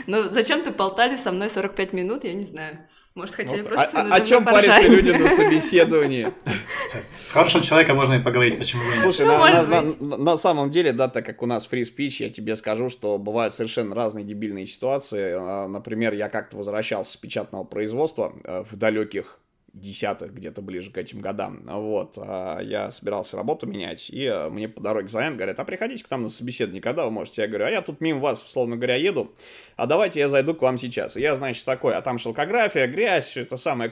Но 0.06 0.24
зачем-то 0.24 0.70
болтали 0.70 1.16
со 1.16 1.32
мной 1.32 1.50
45 1.50 1.92
минут, 1.92 2.24
я 2.24 2.34
не 2.34 2.44
знаю. 2.44 2.78
Может, 3.14 3.34
хотели 3.34 3.60
вот. 3.60 3.68
просто... 3.68 4.00
А, 4.00 4.14
о 4.14 4.20
чем 4.22 4.42
парятся 4.44 4.88
люди 4.88 5.10
на 5.10 5.28
собеседовании? 5.28 6.32
С 7.00 7.32
хорошим 7.32 7.60
человеком 7.60 7.96
можно 7.96 8.14
и 8.14 8.22
поговорить, 8.22 8.58
почему 8.58 8.84
бы 8.84 8.96
Слушай, 8.96 9.26
ну, 9.26 9.38
на, 9.38 9.62
на, 9.62 9.82
на, 9.82 10.16
на 10.16 10.36
самом 10.38 10.70
деле, 10.70 10.92
да, 10.92 11.08
так 11.08 11.26
как 11.26 11.42
у 11.42 11.46
нас 11.46 11.66
фри 11.66 11.84
спич, 11.84 12.20
я 12.22 12.30
тебе 12.30 12.56
скажу, 12.56 12.88
что 12.88 13.18
бывают 13.18 13.54
совершенно 13.54 13.94
разные 13.94 14.24
дебильные 14.24 14.66
ситуации. 14.66 15.34
А, 15.36 15.68
например, 15.68 16.14
я 16.14 16.30
как-то 16.30 16.56
возвращался 16.56 17.12
с 17.12 17.16
печатного 17.18 17.64
производства 17.64 18.32
э, 18.44 18.64
в 18.70 18.76
далеких 18.76 19.38
десятых, 19.74 20.34
где-то 20.34 20.60
ближе 20.60 20.90
к 20.90 20.98
этим 20.98 21.20
годам. 21.20 21.62
Вот, 21.64 22.14
а 22.18 22.60
я 22.60 22.90
собирался 22.90 23.38
работу 23.38 23.66
менять, 23.66 24.10
и 24.10 24.24
э, 24.24 24.50
мне 24.50 24.68
по 24.68 24.82
дороге 24.82 25.08
звонят, 25.08 25.36
говорят, 25.36 25.58
а 25.58 25.64
приходите 25.64 26.04
к 26.04 26.10
нам 26.10 26.24
на 26.24 26.28
собеседование, 26.28 26.82
когда 26.82 27.06
вы 27.06 27.10
можете? 27.10 27.42
Я 27.42 27.48
говорю, 27.48 27.64
а 27.64 27.70
я 27.70 27.80
тут 27.80 28.02
мимо 28.02 28.20
вас, 28.20 28.42
условно 28.42 28.76
говоря, 28.76 28.96
еду, 28.96 29.32
а 29.76 29.86
давайте 29.86 30.20
я 30.20 30.28
зайду 30.28 30.54
к 30.54 30.60
вам 30.60 30.76
сейчас. 30.76 31.16
И 31.16 31.22
я, 31.22 31.36
значит, 31.36 31.64
такой, 31.64 31.94
а 31.94 32.02
там 32.02 32.18
шелкография, 32.18 32.86
грязь, 32.86 33.28
все 33.28 33.42
это 33.42 33.56
самое, 33.56 33.90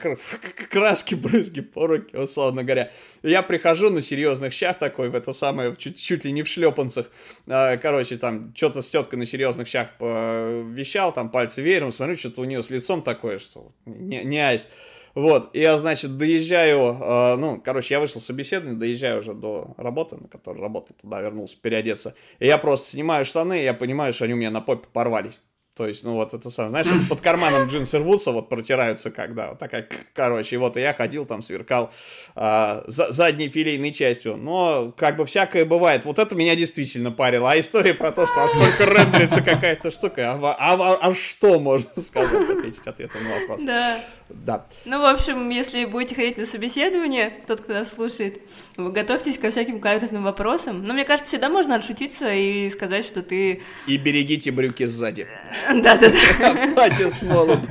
краски, 0.70 1.14
брызги, 1.14 1.62
пороки, 1.62 2.14
условно 2.14 2.62
говоря. 2.62 2.90
Я 3.22 3.42
прихожу 3.42 3.88
на 3.88 4.02
серьезных 4.02 4.52
щах 4.52 4.78
такой, 4.78 5.08
в 5.08 5.14
это 5.14 5.32
самое, 5.32 5.74
чуть, 5.76 5.98
чуть 5.98 6.26
ли 6.26 6.32
не 6.32 6.42
в 6.42 6.48
шлепанцах, 6.48 7.10
а, 7.48 7.78
короче, 7.78 8.18
там, 8.18 8.52
что-то 8.54 8.82
с 8.82 8.90
теткой 8.90 9.18
на 9.18 9.24
серьезных 9.24 9.66
щах 9.66 9.88
вещал, 9.98 11.14
там, 11.14 11.30
пальцы 11.30 11.62
верим, 11.62 11.90
смотрю, 11.90 12.18
что-то 12.18 12.42
у 12.42 12.44
нее 12.44 12.62
с 12.62 12.68
лицом 12.68 13.02
такое, 13.02 13.38
что 13.38 13.72
не, 13.86 14.22
не 14.24 14.38
айс. 14.38 14.68
Вот, 15.14 15.54
я, 15.54 15.76
значит, 15.78 16.16
доезжаю, 16.16 16.96
э, 17.00 17.36
ну, 17.36 17.60
короче, 17.60 17.94
я 17.94 18.00
вышел 18.00 18.20
с 18.20 18.26
собеседования, 18.26 18.78
доезжаю 18.78 19.20
уже 19.20 19.34
до 19.34 19.74
работы, 19.76 20.16
на 20.16 20.28
которой 20.28 20.60
работал, 20.60 20.96
туда 21.00 21.20
вернулся 21.20 21.56
переодеться. 21.60 22.14
И 22.38 22.46
я 22.46 22.58
просто 22.58 22.88
снимаю 22.88 23.24
штаны, 23.24 23.60
и 23.60 23.64
я 23.64 23.74
понимаю, 23.74 24.12
что 24.12 24.24
они 24.24 24.34
у 24.34 24.36
меня 24.36 24.50
на 24.50 24.60
попе 24.60 24.88
порвались. 24.92 25.40
То 25.76 25.86
есть, 25.86 26.04
ну 26.04 26.14
вот 26.14 26.34
это 26.34 26.50
самое, 26.50 26.84
знаешь, 26.84 27.08
под 27.08 27.20
карманом 27.20 27.66
джинсы 27.68 27.98
рвутся, 27.98 28.32
вот 28.32 28.48
протираются 28.48 29.10
когда, 29.10 29.50
вот 29.50 29.60
такая, 29.60 29.88
короче, 30.14 30.56
и 30.56 30.58
вот 30.58 30.76
я 30.76 30.92
ходил 30.92 31.24
там, 31.24 31.40
сверкал 31.40 31.90
а, 32.34 32.82
за, 32.86 33.12
задней 33.12 33.48
филейной 33.48 33.92
частью, 33.92 34.36
но 34.36 34.92
как 34.96 35.16
бы 35.16 35.24
всякое 35.24 35.64
бывает, 35.64 36.04
вот 36.04 36.18
это 36.18 36.34
меня 36.34 36.56
действительно 36.56 37.12
парило, 37.12 37.52
а 37.52 37.58
история 37.58 37.94
про 37.94 38.12
то, 38.12 38.26
что 38.26 38.44
а 38.44 38.48
сколько 38.48 38.84
рендерится 38.84 39.42
какая-то 39.42 39.90
штука, 39.90 40.32
а, 40.32 40.56
а, 40.58 40.74
а, 40.74 40.98
а 41.00 41.14
что 41.14 41.58
можно 41.60 42.02
сказать, 42.02 42.50
ответить 42.50 42.86
ответом 42.86 43.24
на 43.24 43.40
вопрос. 43.40 43.62
Да. 43.62 44.00
Да. 44.34 44.66
Ну, 44.84 45.00
в 45.00 45.04
общем, 45.04 45.48
если 45.50 45.84
будете 45.84 46.14
ходить 46.14 46.38
на 46.38 46.46
собеседование, 46.46 47.42
тот, 47.46 47.60
кто 47.60 47.72
нас 47.72 47.92
слушает, 47.92 48.40
вы 48.76 48.92
готовьтесь 48.92 49.38
ко 49.38 49.50
всяким 49.50 49.80
каверзным 49.80 50.22
вопросам. 50.22 50.84
Но 50.84 50.94
мне 50.94 51.04
кажется, 51.04 51.30
всегда 51.30 51.48
можно 51.48 51.76
отшутиться 51.76 52.32
и 52.32 52.70
сказать, 52.70 53.04
что 53.04 53.22
ты... 53.22 53.62
И 53.86 53.96
берегите 53.96 54.50
брюки 54.50 54.84
сзади. 54.84 55.26
Да-да-да. 55.68 56.70
Платье 56.74 57.10
с 57.10 57.22
молоду. 57.22 57.66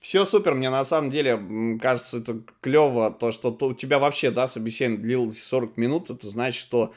Все 0.00 0.24
супер, 0.24 0.54
мне 0.54 0.70
на 0.70 0.84
самом 0.84 1.10
деле 1.10 1.78
кажется, 1.80 2.18
это 2.18 2.40
клево, 2.60 3.10
то, 3.10 3.32
что 3.32 3.56
у 3.60 3.74
тебя 3.74 3.98
вообще, 3.98 4.30
да, 4.30 4.46
собеседование 4.46 5.02
длилось 5.02 5.42
40 5.42 5.76
минут, 5.76 6.10
это 6.10 6.28
значит, 6.28 6.60
что 6.60 6.94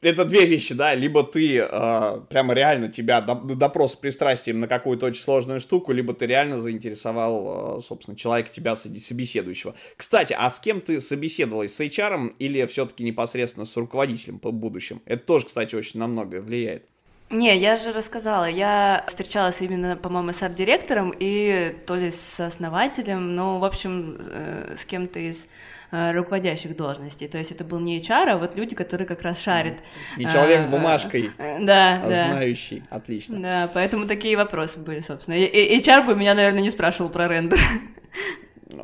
это 0.00 0.24
две 0.24 0.46
вещи, 0.46 0.74
да, 0.74 0.94
либо 0.94 1.22
ты 1.22 1.58
э, 1.58 2.20
прямо 2.28 2.54
реально 2.54 2.88
тебя 2.88 3.20
допрос 3.20 3.92
с 3.92 3.96
пристрастием 3.96 4.60
на 4.60 4.68
какую-то 4.68 5.06
очень 5.06 5.22
сложную 5.22 5.60
штуку, 5.60 5.92
либо 5.92 6.14
ты 6.14 6.26
реально 6.26 6.58
заинтересовал, 6.58 7.78
э, 7.78 7.82
собственно, 7.82 8.16
человека, 8.16 8.50
тебя 8.50 8.76
собеседующего. 8.76 9.74
Кстати, 9.96 10.34
а 10.38 10.50
с 10.50 10.58
кем 10.60 10.80
ты 10.80 11.00
собеседовалась, 11.00 11.74
с 11.74 11.80
HR 11.80 12.34
или 12.38 12.66
все-таки 12.66 13.04
непосредственно 13.04 13.66
с 13.66 13.76
руководителем 13.76 14.38
по 14.38 14.50
будущему? 14.50 15.00
Это 15.04 15.24
тоже, 15.24 15.46
кстати, 15.46 15.74
очень 15.74 16.00
на 16.00 16.06
многое 16.06 16.40
влияет. 16.40 16.84
Не, 17.30 17.58
я 17.58 17.76
же 17.76 17.92
рассказала, 17.92 18.48
я 18.48 19.04
встречалась 19.06 19.60
именно, 19.60 19.96
по-моему, 19.96 20.32
с 20.32 20.42
арт-директором 20.42 21.12
и 21.18 21.76
то 21.86 21.94
ли 21.94 22.10
с 22.10 22.40
основателем, 22.40 23.36
ну, 23.36 23.58
в 23.58 23.64
общем, 23.66 24.16
э, 24.18 24.76
с 24.80 24.84
кем-то 24.86 25.20
из 25.20 25.46
руководящих 25.90 26.76
должностей. 26.76 27.28
То 27.28 27.38
есть 27.38 27.50
это 27.50 27.64
был 27.64 27.80
не 27.80 27.98
HR, 27.98 28.30
а 28.30 28.36
вот 28.36 28.56
люди, 28.56 28.74
которые 28.74 29.06
как 29.06 29.22
раз 29.22 29.40
шарят. 29.40 29.78
Не 30.16 30.26
человек 30.26 30.62
с 30.62 30.66
э, 30.66 30.68
бумажкой, 30.68 31.30
да, 31.38 32.02
а 32.02 32.08
да. 32.08 32.28
знающий. 32.28 32.82
Отлично. 32.90 33.40
Да, 33.40 33.70
поэтому 33.72 34.06
такие 34.06 34.36
вопросы 34.36 34.78
были, 34.78 35.00
собственно. 35.00 35.34
И 35.34 35.80
HR 35.80 36.04
бы 36.04 36.14
меня, 36.14 36.34
наверное, 36.34 36.60
не 36.60 36.70
спрашивал 36.70 37.10
про 37.10 37.28
рендер. 37.28 37.58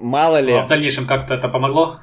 Мало 0.01 0.41
ли. 0.41 0.53
А 0.53 0.65
в 0.65 0.67
дальнейшем 0.67 1.07
как-то 1.07 1.35
это 1.35 1.49
помогло? 1.49 2.01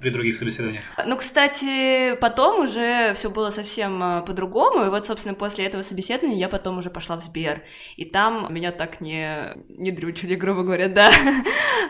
При 0.00 0.10
других 0.10 0.36
собеседованиях? 0.36 0.82
Ну, 1.06 1.16
кстати, 1.16 2.14
потом 2.16 2.64
уже 2.64 3.14
все 3.14 3.30
было 3.30 3.50
совсем 3.50 4.02
а, 4.02 4.22
по-другому, 4.22 4.84
и 4.84 4.88
вот, 4.88 5.06
собственно, 5.06 5.34
после 5.34 5.66
этого 5.66 5.82
собеседования 5.82 6.38
я 6.38 6.48
потом 6.48 6.78
уже 6.78 6.90
пошла 6.90 7.16
в 7.16 7.24
Сбер, 7.24 7.62
и 7.96 8.04
там 8.04 8.52
меня 8.52 8.72
так 8.72 9.00
не, 9.00 9.54
не 9.68 9.90
дрючили, 9.90 10.34
грубо 10.34 10.62
говоря, 10.62 10.88
да. 10.88 11.10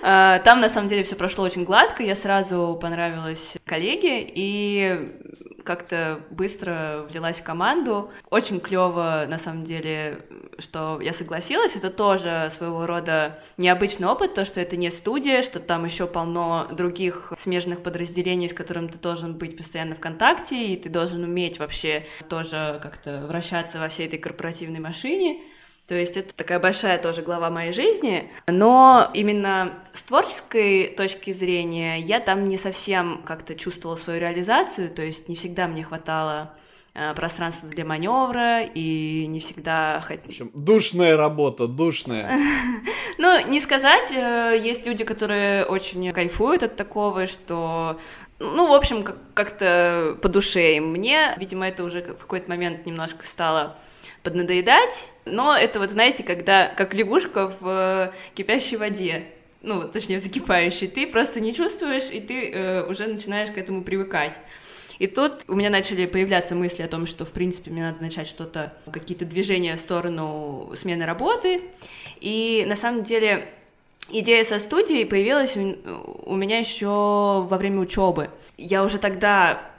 А, 0.02 0.38
там, 0.38 0.60
на 0.60 0.70
самом 0.70 0.88
деле, 0.88 1.04
все 1.04 1.14
прошло 1.14 1.44
очень 1.44 1.64
гладко, 1.64 2.02
я 2.02 2.14
сразу 2.14 2.78
понравилась 2.80 3.54
коллеге, 3.66 4.22
и 4.22 5.10
как-то 5.62 6.20
быстро 6.30 7.06
влилась 7.10 7.36
в 7.36 7.42
команду. 7.42 8.10
Очень 8.30 8.60
клево, 8.60 9.26
на 9.28 9.38
самом 9.38 9.64
деле, 9.64 10.24
что 10.58 11.00
я 11.00 11.12
согласилась. 11.12 11.76
Это 11.76 11.90
тоже 11.90 12.50
своего 12.56 12.86
рода 12.86 13.38
необычный 13.56 14.08
опыт, 14.08 14.34
то, 14.34 14.44
что 14.44 14.60
это 14.60 14.76
не 14.76 14.90
студия, 14.90 15.42
что 15.42 15.60
там 15.60 15.84
еще 15.84 16.06
полно 16.06 16.68
других 16.72 17.32
смежных 17.38 17.79
подразделений, 17.80 18.48
с 18.48 18.54
которыми 18.54 18.88
ты 18.88 18.98
должен 18.98 19.34
быть 19.34 19.56
постоянно 19.56 19.94
в 19.94 20.00
контакте, 20.00 20.68
и 20.68 20.76
ты 20.76 20.88
должен 20.88 21.24
уметь 21.24 21.58
вообще 21.58 22.06
тоже 22.28 22.78
как-то 22.82 23.26
вращаться 23.26 23.78
во 23.78 23.88
всей 23.88 24.06
этой 24.06 24.18
корпоративной 24.18 24.80
машине. 24.80 25.38
То 25.88 25.96
есть 25.96 26.16
это 26.16 26.32
такая 26.32 26.60
большая 26.60 26.98
тоже 26.98 27.22
глава 27.22 27.50
моей 27.50 27.72
жизни, 27.72 28.30
но 28.46 29.10
именно 29.12 29.80
с 29.92 30.02
творческой 30.02 30.94
точки 30.96 31.32
зрения 31.32 31.98
я 31.98 32.20
там 32.20 32.46
не 32.46 32.58
совсем 32.58 33.22
как-то 33.26 33.56
чувствовала 33.56 33.96
свою 33.96 34.20
реализацию, 34.20 34.88
то 34.88 35.02
есть 35.02 35.28
не 35.28 35.34
всегда 35.34 35.66
мне 35.66 35.82
хватало 35.82 36.54
э, 36.94 37.14
пространства 37.14 37.68
для 37.68 37.84
маневра 37.84 38.62
и 38.62 39.26
не 39.26 39.40
всегда 39.40 40.00
хотела. 40.00 40.50
Душная 40.54 41.16
работа, 41.16 41.66
душная. 41.66 42.38
Ну, 43.18 43.48
не 43.48 43.60
сказать, 43.60 44.10
э, 44.12 44.58
есть 44.62 44.86
люди, 44.86 45.04
которые 45.04 45.66
очень 45.66 46.10
кайфуют 46.10 46.62
от 46.62 46.76
такого, 46.76 47.26
что 47.26 47.98
ну, 48.38 48.68
в 48.68 48.72
общем, 48.72 49.04
как-то 49.34 50.16
по 50.22 50.30
душе 50.30 50.76
им. 50.76 50.92
Мне, 50.92 51.34
видимо, 51.36 51.68
это 51.68 51.84
уже 51.84 52.00
в 52.00 52.20
какой-то 52.20 52.48
момент 52.48 52.86
немножко 52.86 53.26
стало 53.26 53.76
поднадоедать, 54.22 55.10
но 55.26 55.56
это 55.56 55.78
вот, 55.78 55.90
знаете, 55.90 56.22
когда 56.22 56.66
как 56.66 56.94
лягушка 56.94 57.54
в 57.60 57.68
э, 57.68 58.12
кипящей 58.34 58.78
воде, 58.78 59.26
ну, 59.62 59.86
точнее, 59.86 60.18
в 60.18 60.22
закипающей, 60.22 60.88
ты 60.88 61.06
просто 61.06 61.40
не 61.40 61.54
чувствуешь, 61.54 62.10
и 62.10 62.20
ты 62.20 62.50
э, 62.50 62.86
уже 62.86 63.06
начинаешь 63.06 63.50
к 63.50 63.58
этому 63.58 63.82
привыкать. 63.82 64.36
И 65.00 65.06
тут 65.06 65.44
у 65.48 65.54
меня 65.54 65.70
начали 65.70 66.04
появляться 66.04 66.54
мысли 66.54 66.82
о 66.82 66.88
том, 66.88 67.06
что, 67.06 67.24
в 67.24 67.30
принципе, 67.30 67.70
мне 67.70 67.82
надо 67.82 68.02
начать 68.02 68.28
что-то, 68.28 68.74
какие-то 68.92 69.24
движения 69.24 69.74
в 69.76 69.80
сторону 69.80 70.72
смены 70.76 71.06
работы. 71.06 71.62
И 72.20 72.64
на 72.68 72.76
самом 72.76 73.02
деле 73.02 73.48
идея 74.10 74.44
со 74.44 74.58
студией 74.58 75.06
появилась 75.06 75.56
у 75.56 76.36
меня 76.36 76.58
еще 76.58 76.86
во 76.86 77.56
время 77.56 77.80
учебы. 77.80 78.28
Я 78.58 78.84
уже 78.84 78.98
тогда 78.98 79.69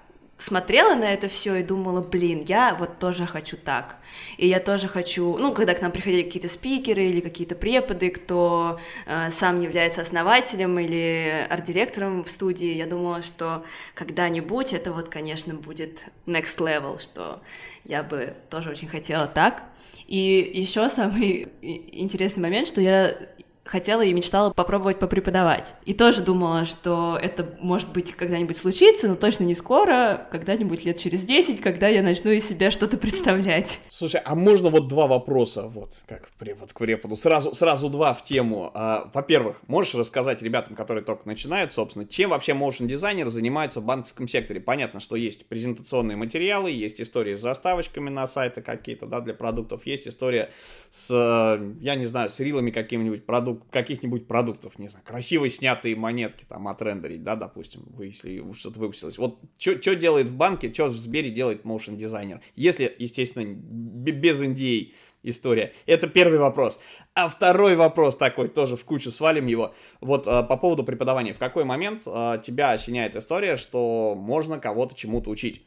смотрела 0.42 0.96
на 0.96 1.14
это 1.14 1.28
все 1.28 1.56
и 1.56 1.64
думала, 1.64 2.02
блин, 2.02 2.44
я 2.48 2.76
вот 2.76 3.00
тоже 3.00 3.26
хочу 3.26 3.58
так. 3.58 3.98
И 4.38 4.48
я 4.48 4.60
тоже 4.60 4.88
хочу, 4.88 5.38
ну, 5.38 5.54
когда 5.54 5.74
к 5.74 5.82
нам 5.82 5.92
приходили 5.92 6.24
какие-то 6.24 6.50
спикеры 6.50 7.06
или 7.06 7.22
какие-то 7.22 7.56
преподы, 7.56 8.10
кто 8.10 8.80
э, 9.06 9.30
сам 9.32 9.62
является 9.62 10.02
основателем 10.02 10.80
или 10.80 11.48
арт-директором 11.50 12.24
в 12.24 12.30
студии, 12.30 12.74
я 12.74 12.88
думала, 12.88 13.22
что 13.22 13.64
когда-нибудь 13.94 14.74
это 14.74 14.92
вот, 14.92 15.10
конечно, 15.10 15.54
будет 15.54 16.06
next 16.26 16.58
level, 16.58 17.00
что 17.00 17.42
я 17.86 18.04
бы 18.04 18.34
тоже 18.50 18.72
очень 18.72 18.88
хотела 18.88 19.28
так. 19.28 19.64
И 20.08 20.52
еще 20.54 20.90
самый 20.90 21.48
интересный 21.62 22.42
момент, 22.42 22.68
что 22.68 22.82
я 22.82 23.16
хотела 23.72 24.02
и 24.02 24.12
мечтала 24.12 24.50
попробовать 24.50 25.00
попреподавать. 25.00 25.74
И 25.86 25.94
тоже 25.94 26.22
думала, 26.22 26.66
что 26.66 27.18
это 27.20 27.56
может 27.62 27.90
быть 27.94 28.12
когда-нибудь 28.12 28.58
случится, 28.58 29.08
но 29.08 29.16
точно 29.16 29.46
не 29.46 29.56
скоро, 29.56 30.28
когда-нибудь 30.30 30.84
лет 30.84 31.00
через 31.00 31.22
10, 31.22 31.62
когда 31.62 31.88
я 31.88 32.04
начну 32.04 32.32
из 32.32 32.46
себя 32.46 32.70
что-то 32.70 32.98
представлять. 32.98 33.80
Слушай, 33.90 34.20
а 34.26 34.36
можно 34.36 34.70
вот 34.70 34.90
два 34.90 35.08
вопроса, 35.08 35.64
вот, 35.64 35.94
как 36.06 36.28
препод 36.38 36.74
к 36.74 36.80
преподу, 36.80 37.16
сразу, 37.16 37.56
сразу 37.56 37.88
два 37.88 38.14
в 38.14 38.26
тему. 38.26 38.72
А, 38.74 39.10
во-первых, 39.14 39.56
можешь 39.68 39.96
рассказать 39.96 40.42
ребятам, 40.42 40.76
которые 40.76 41.06
только 41.06 41.26
начинают, 41.26 41.72
собственно, 41.72 42.06
чем 42.06 42.32
вообще 42.32 42.52
motion 42.52 42.88
дизайнер 42.88 43.28
занимается 43.28 43.80
в 43.80 43.86
банковском 43.86 44.28
секторе? 44.28 44.60
Понятно, 44.60 45.00
что 45.00 45.16
есть 45.16 45.46
презентационные 45.46 46.18
материалы, 46.18 46.72
есть 46.72 47.00
истории 47.00 47.36
с 47.36 47.40
заставочками 47.40 48.10
на 48.10 48.28
сайты 48.28 48.62
какие-то, 48.62 49.06
да, 49.06 49.22
для 49.22 49.34
продуктов, 49.34 49.86
есть 49.86 50.10
история 50.10 50.50
с, 50.90 51.10
я 51.80 51.96
не 51.96 52.06
знаю, 52.06 52.30
с 52.30 52.40
рилами 52.42 52.72
каким-нибудь 52.72 53.26
продуктом, 53.26 53.61
каких-нибудь 53.70 54.28
продуктов, 54.28 54.80
не 54.80 54.88
знаю, 54.88 55.06
красивые 55.06 55.52
снятые 55.52 55.96
монетки 55.96 56.46
там 56.48 56.68
отрендерить, 56.68 57.24
да, 57.24 57.36
допустим, 57.36 57.84
вы, 57.88 58.08
если 58.08 58.44
что-то 58.54 58.80
выпустилось. 58.80 59.18
Вот 59.18 59.40
что 59.58 59.96
делает 59.96 60.28
в 60.28 60.36
банке, 60.36 60.74
что 60.74 60.88
в 60.88 60.98
Сбере 60.98 61.30
делает 61.30 61.64
motion 61.64 61.96
дизайнер, 61.96 62.42
если, 62.56 62.94
естественно, 62.98 63.46
без 63.46 64.42
NDA 64.42 64.94
история. 65.24 65.74
Это 65.86 66.08
первый 66.08 66.40
вопрос. 66.40 66.80
А 67.14 67.30
второй 67.30 67.76
вопрос 67.76 68.16
такой, 68.16 68.48
тоже 68.48 68.78
в 68.78 68.86
кучу 68.86 69.12
свалим 69.12 69.46
его. 69.48 69.74
Вот 70.00 70.28
а, 70.28 70.44
по 70.44 70.58
поводу 70.58 70.84
преподавания. 70.84 71.34
В 71.34 71.40
какой 71.40 71.64
момент 71.64 72.04
а, 72.06 72.38
тебя 72.38 72.72
осеняет 72.72 73.16
история, 73.16 73.58
что 73.58 74.16
можно 74.18 74.60
кого-то 74.60 74.96
чему-то 74.96 75.30
учить? 75.30 75.64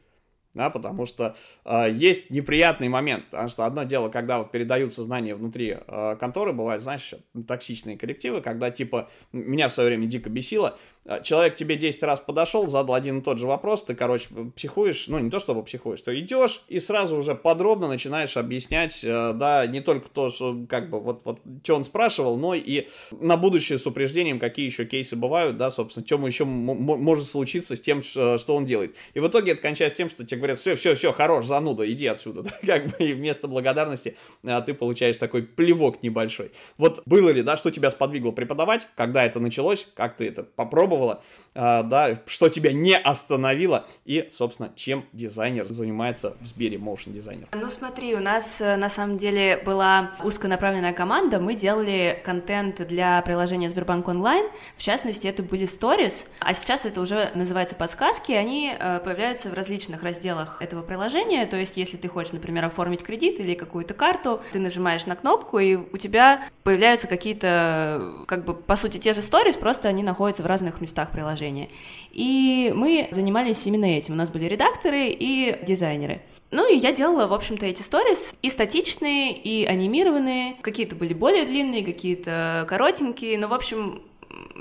Да, 0.54 0.70
потому 0.70 1.06
что 1.06 1.36
э, 1.64 1.90
есть 1.92 2.30
неприятный 2.30 2.88
момент, 2.88 3.26
потому 3.26 3.48
что 3.48 3.66
одно 3.66 3.84
дело, 3.84 4.08
когда 4.08 4.38
вот 4.38 4.50
передаются 4.50 5.02
знания 5.02 5.34
внутри 5.34 5.76
э, 5.86 6.16
конторы, 6.18 6.52
бывают, 6.52 6.82
знаешь, 6.82 7.14
токсичные 7.46 7.98
коллективы, 7.98 8.40
когда, 8.40 8.70
типа, 8.70 9.10
меня 9.32 9.68
в 9.68 9.74
свое 9.74 9.88
время 9.88 10.06
дико 10.06 10.30
бесило, 10.30 10.78
человек 11.22 11.56
тебе 11.56 11.76
10 11.76 12.02
раз 12.02 12.20
подошел, 12.20 12.68
задал 12.68 12.94
один 12.94 13.18
и 13.18 13.22
тот 13.22 13.38
же 13.38 13.46
вопрос, 13.46 13.84
ты, 13.84 13.94
короче, 13.94 14.28
психуешь, 14.56 15.08
ну, 15.08 15.18
не 15.18 15.30
то 15.30 15.38
чтобы 15.38 15.62
психуешь, 15.62 16.00
то 16.00 16.18
идешь 16.18 16.62
и 16.68 16.80
сразу 16.80 17.16
уже 17.16 17.34
подробно 17.34 17.88
начинаешь 17.88 18.36
объяснять, 18.36 19.04
э, 19.04 19.32
да, 19.34 19.66
не 19.66 19.80
только 19.80 20.08
то, 20.08 20.30
что, 20.30 20.56
как 20.68 20.90
бы, 20.90 21.00
вот, 21.00 21.22
вот, 21.24 21.40
что 21.62 21.76
он 21.76 21.84
спрашивал, 21.84 22.36
но 22.38 22.54
и 22.54 22.88
на 23.12 23.36
будущее 23.36 23.78
с 23.78 23.86
упреждением, 23.86 24.38
какие 24.38 24.66
еще 24.66 24.84
кейсы 24.86 25.16
бывают, 25.16 25.56
да, 25.58 25.70
собственно, 25.70 26.06
чем 26.06 26.24
еще 26.26 26.44
может 26.44 27.28
случиться 27.28 27.76
с 27.76 27.80
тем, 27.80 28.02
что 28.02 28.38
он 28.48 28.64
делает. 28.64 28.96
И 29.12 29.20
в 29.20 29.28
итоге 29.28 29.52
это 29.52 29.62
кончается 29.62 29.98
тем, 29.98 30.08
что 30.08 30.24
тебе 30.24 30.38
говорят, 30.38 30.58
все, 30.58 30.74
все, 30.74 30.94
все, 30.94 31.12
хорош, 31.12 31.46
зануда, 31.46 31.90
иди 31.90 32.06
отсюда, 32.06 32.42
да, 32.44 32.52
как 32.64 32.86
бы, 32.86 33.04
и 33.04 33.12
вместо 33.12 33.46
благодарности 33.46 34.16
а, 34.42 34.60
ты 34.62 34.72
получаешь 34.74 35.18
такой 35.18 35.42
плевок 35.42 36.02
небольшой. 36.02 36.52
Вот 36.78 37.02
было 37.04 37.28
ли, 37.28 37.42
да, 37.42 37.56
что 37.56 37.70
тебя 37.70 37.90
сподвигло 37.90 38.30
преподавать, 38.30 38.88
когда 38.96 39.24
это 39.24 39.40
началось, 39.40 39.86
как 39.94 40.16
ты 40.16 40.28
это 40.28 40.44
попробовал, 40.44 40.93
попробовала, 40.94 41.22
а, 41.56 41.84
да, 41.84 42.18
что 42.26 42.48
тебя 42.48 42.72
не 42.72 42.96
остановило, 42.96 43.86
и, 44.04 44.28
собственно, 44.32 44.72
чем 44.74 45.04
дизайнер 45.12 45.66
занимается 45.66 46.36
в 46.40 46.46
Сбере, 46.46 46.78
motion 46.78 47.12
дизайнер. 47.12 47.46
Ну 47.52 47.70
смотри, 47.70 48.14
у 48.16 48.20
нас 48.20 48.60
э, 48.60 48.74
на 48.74 48.90
самом 48.90 49.18
деле 49.18 49.62
была 49.64 50.14
узконаправленная 50.24 50.92
команда, 50.92 51.38
мы 51.38 51.54
делали 51.54 52.20
контент 52.24 52.84
для 52.88 53.22
приложения 53.22 53.70
Сбербанк 53.70 54.08
онлайн, 54.08 54.46
в 54.76 54.82
частности, 54.82 55.28
это 55.28 55.44
были 55.44 55.66
сторис, 55.66 56.24
а 56.40 56.54
сейчас 56.54 56.86
это 56.86 57.00
уже 57.00 57.30
называется 57.36 57.76
подсказки, 57.76 58.32
они 58.32 58.74
э, 58.76 59.00
появляются 59.04 59.48
в 59.48 59.54
различных 59.54 60.02
разделах 60.02 60.60
этого 60.60 60.82
приложения, 60.82 61.46
то 61.46 61.56
есть 61.56 61.76
если 61.76 61.96
ты 61.96 62.08
хочешь, 62.08 62.32
например, 62.32 62.64
оформить 62.64 63.04
кредит 63.04 63.38
или 63.38 63.54
какую-то 63.54 63.94
карту, 63.94 64.40
ты 64.52 64.58
нажимаешь 64.58 65.06
на 65.06 65.14
кнопку, 65.14 65.60
и 65.60 65.76
у 65.76 65.98
тебя 65.98 66.48
появляются 66.64 67.06
какие-то, 67.06 68.24
как 68.26 68.44
бы, 68.44 68.54
по 68.54 68.74
сути, 68.74 68.98
те 68.98 69.14
же 69.14 69.22
сторис, 69.22 69.54
просто 69.54 69.88
они 69.88 70.02
находятся 70.02 70.42
в 70.42 70.46
разных 70.46 70.80
местах 70.84 71.10
приложения. 71.10 71.68
И 72.12 72.72
мы 72.74 73.08
занимались 73.10 73.66
именно 73.66 73.86
этим. 73.86 74.14
У 74.14 74.16
нас 74.16 74.30
были 74.30 74.44
редакторы 74.44 75.08
и 75.08 75.58
дизайнеры. 75.66 76.22
Ну 76.50 76.72
и 76.72 76.78
я 76.78 76.92
делала, 76.92 77.26
в 77.26 77.32
общем-то, 77.32 77.66
эти 77.66 77.82
сторис 77.82 78.32
и 78.40 78.48
статичные, 78.48 79.36
и 79.36 79.64
анимированные. 79.64 80.54
Какие-то 80.60 80.94
были 80.94 81.12
более 81.12 81.44
длинные, 81.46 81.84
какие-то 81.84 82.64
коротенькие. 82.68 83.36
Но, 83.38 83.48
в 83.48 83.54
общем, 83.54 84.02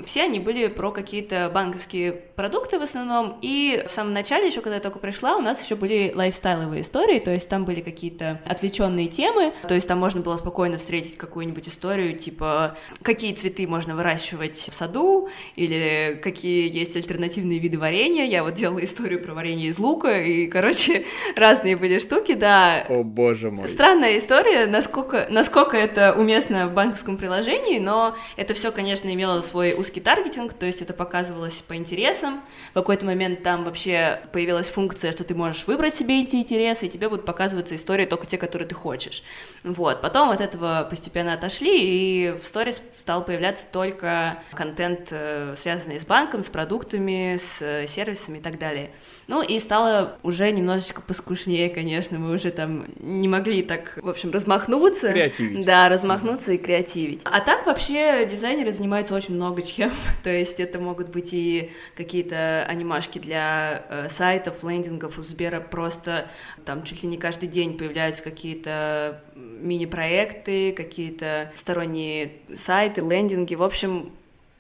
все 0.05 0.23
они 0.23 0.39
были 0.39 0.67
про 0.67 0.91
какие-то 0.91 1.49
банковские 1.53 2.11
продукты 2.11 2.79
в 2.79 2.81
основном, 2.81 3.37
и 3.41 3.83
в 3.87 3.91
самом 3.91 4.13
начале, 4.13 4.47
еще 4.47 4.61
когда 4.61 4.75
я 4.75 4.81
только 4.81 4.99
пришла, 4.99 5.35
у 5.35 5.41
нас 5.41 5.63
еще 5.63 5.75
были 5.75 6.11
лайфстайловые 6.13 6.81
истории, 6.81 7.19
то 7.19 7.31
есть 7.31 7.47
там 7.49 7.65
были 7.65 7.81
какие-то 7.81 8.41
отвлеченные 8.45 9.07
темы, 9.07 9.53
то 9.67 9.75
есть 9.75 9.87
там 9.87 9.99
можно 9.99 10.21
было 10.21 10.37
спокойно 10.37 10.77
встретить 10.77 11.17
какую-нибудь 11.17 11.67
историю, 11.67 12.17
типа, 12.17 12.77
какие 13.01 13.33
цветы 13.33 13.67
можно 13.67 13.95
выращивать 13.95 14.57
в 14.57 14.73
саду, 14.73 15.29
или 15.55 16.19
какие 16.21 16.75
есть 16.75 16.95
альтернативные 16.95 17.59
виды 17.59 17.77
варенья, 17.77 18.25
я 18.25 18.43
вот 18.43 18.55
делала 18.55 18.83
историю 18.83 19.21
про 19.21 19.33
варенье 19.33 19.69
из 19.69 19.79
лука, 19.79 20.21
и, 20.21 20.47
короче, 20.47 21.05
разные 21.35 21.77
были 21.77 21.99
штуки, 21.99 22.33
да. 22.33 22.85
О, 22.89 23.03
боже 23.03 23.51
мой. 23.51 23.67
Странная 23.67 24.17
история, 24.17 24.65
насколько, 24.65 25.27
насколько 25.29 25.77
это 25.77 26.13
уместно 26.13 26.67
в 26.67 26.73
банковском 26.73 27.17
приложении, 27.17 27.79
но 27.79 28.15
это 28.35 28.53
все, 28.53 28.71
конечно, 28.71 29.11
имело 29.13 29.41
свой 29.41 29.62
узкий 29.71 30.01
таргетинг, 30.01 30.53
то 30.53 30.65
есть 30.65 30.81
это 30.81 30.93
показывалось 30.93 31.55
по 31.55 31.75
интересам. 31.75 32.43
В 32.71 32.73
какой-то 32.73 33.05
момент 33.05 33.43
там 33.43 33.63
вообще 33.63 34.21
появилась 34.31 34.67
функция, 34.67 35.11
что 35.11 35.23
ты 35.23 35.35
можешь 35.35 35.65
выбрать 35.67 35.95
себе 35.95 36.21
эти 36.21 36.35
интересы, 36.35 36.87
и 36.87 36.89
тебе 36.89 37.07
будут 37.07 37.25
показываться 37.25 37.75
истории 37.75 38.05
только 38.05 38.25
те, 38.25 38.37
которые 38.37 38.67
ты 38.67 38.75
хочешь. 38.75 39.23
Вот. 39.63 40.01
Потом 40.01 40.29
от 40.31 40.41
этого 40.41 40.85
постепенно 40.89 41.33
отошли, 41.33 41.79
и 41.79 42.31
в 42.31 42.45
сторис 42.45 42.81
стал 42.97 43.23
появляться 43.23 43.65
только 43.71 44.43
контент, 44.53 45.07
э, 45.11 45.55
связанный 45.57 45.99
с 45.99 46.05
банком, 46.05 46.43
с 46.43 46.47
продуктами, 46.47 47.37
с 47.37 47.61
э, 47.61 47.87
сервисами 47.87 48.39
и 48.39 48.41
так 48.41 48.59
далее. 48.59 48.91
Ну 49.27 49.41
и 49.41 49.59
стало 49.59 50.17
уже 50.23 50.51
немножечко 50.51 51.01
поскушнее, 51.01 51.69
конечно, 51.69 52.19
мы 52.19 52.33
уже 52.33 52.51
там 52.51 52.85
не 52.99 53.27
могли 53.27 53.63
так, 53.63 53.99
в 54.01 54.09
общем, 54.09 54.31
размахнуться. 54.31 55.11
Креативить. 55.11 55.65
Да, 55.65 55.89
размахнуться 55.89 56.53
и 56.53 56.57
креативить. 56.57 57.21
А 57.23 57.39
так 57.39 57.65
вообще 57.65 58.27
дизайнеры 58.29 58.71
занимаются 58.71 59.15
очень 59.15 59.35
много 59.35 59.61
чем. 59.61 59.91
То 60.23 60.29
есть 60.29 60.59
это 60.59 60.79
могут 60.79 61.09
быть 61.09 61.29
и 61.33 61.71
какие-то 61.95 62.65
анимашки 62.65 63.19
для 63.19 63.85
э, 63.89 64.09
сайтов, 64.09 64.63
лендингов 64.63 65.17
у 65.17 65.23
Сбера, 65.23 65.61
просто 65.61 66.27
там 66.65 66.83
чуть 66.83 67.03
ли 67.03 67.09
не 67.09 67.17
каждый 67.17 67.47
день 67.47 67.77
появляются 67.77 68.23
какие-то 68.23 69.21
мини-проекты, 69.35 70.73
какие-то 70.73 71.51
сторонние 71.55 72.33
сайты, 72.55 73.01
лендинги. 73.01 73.55
В 73.55 73.63
общем, 73.63 74.11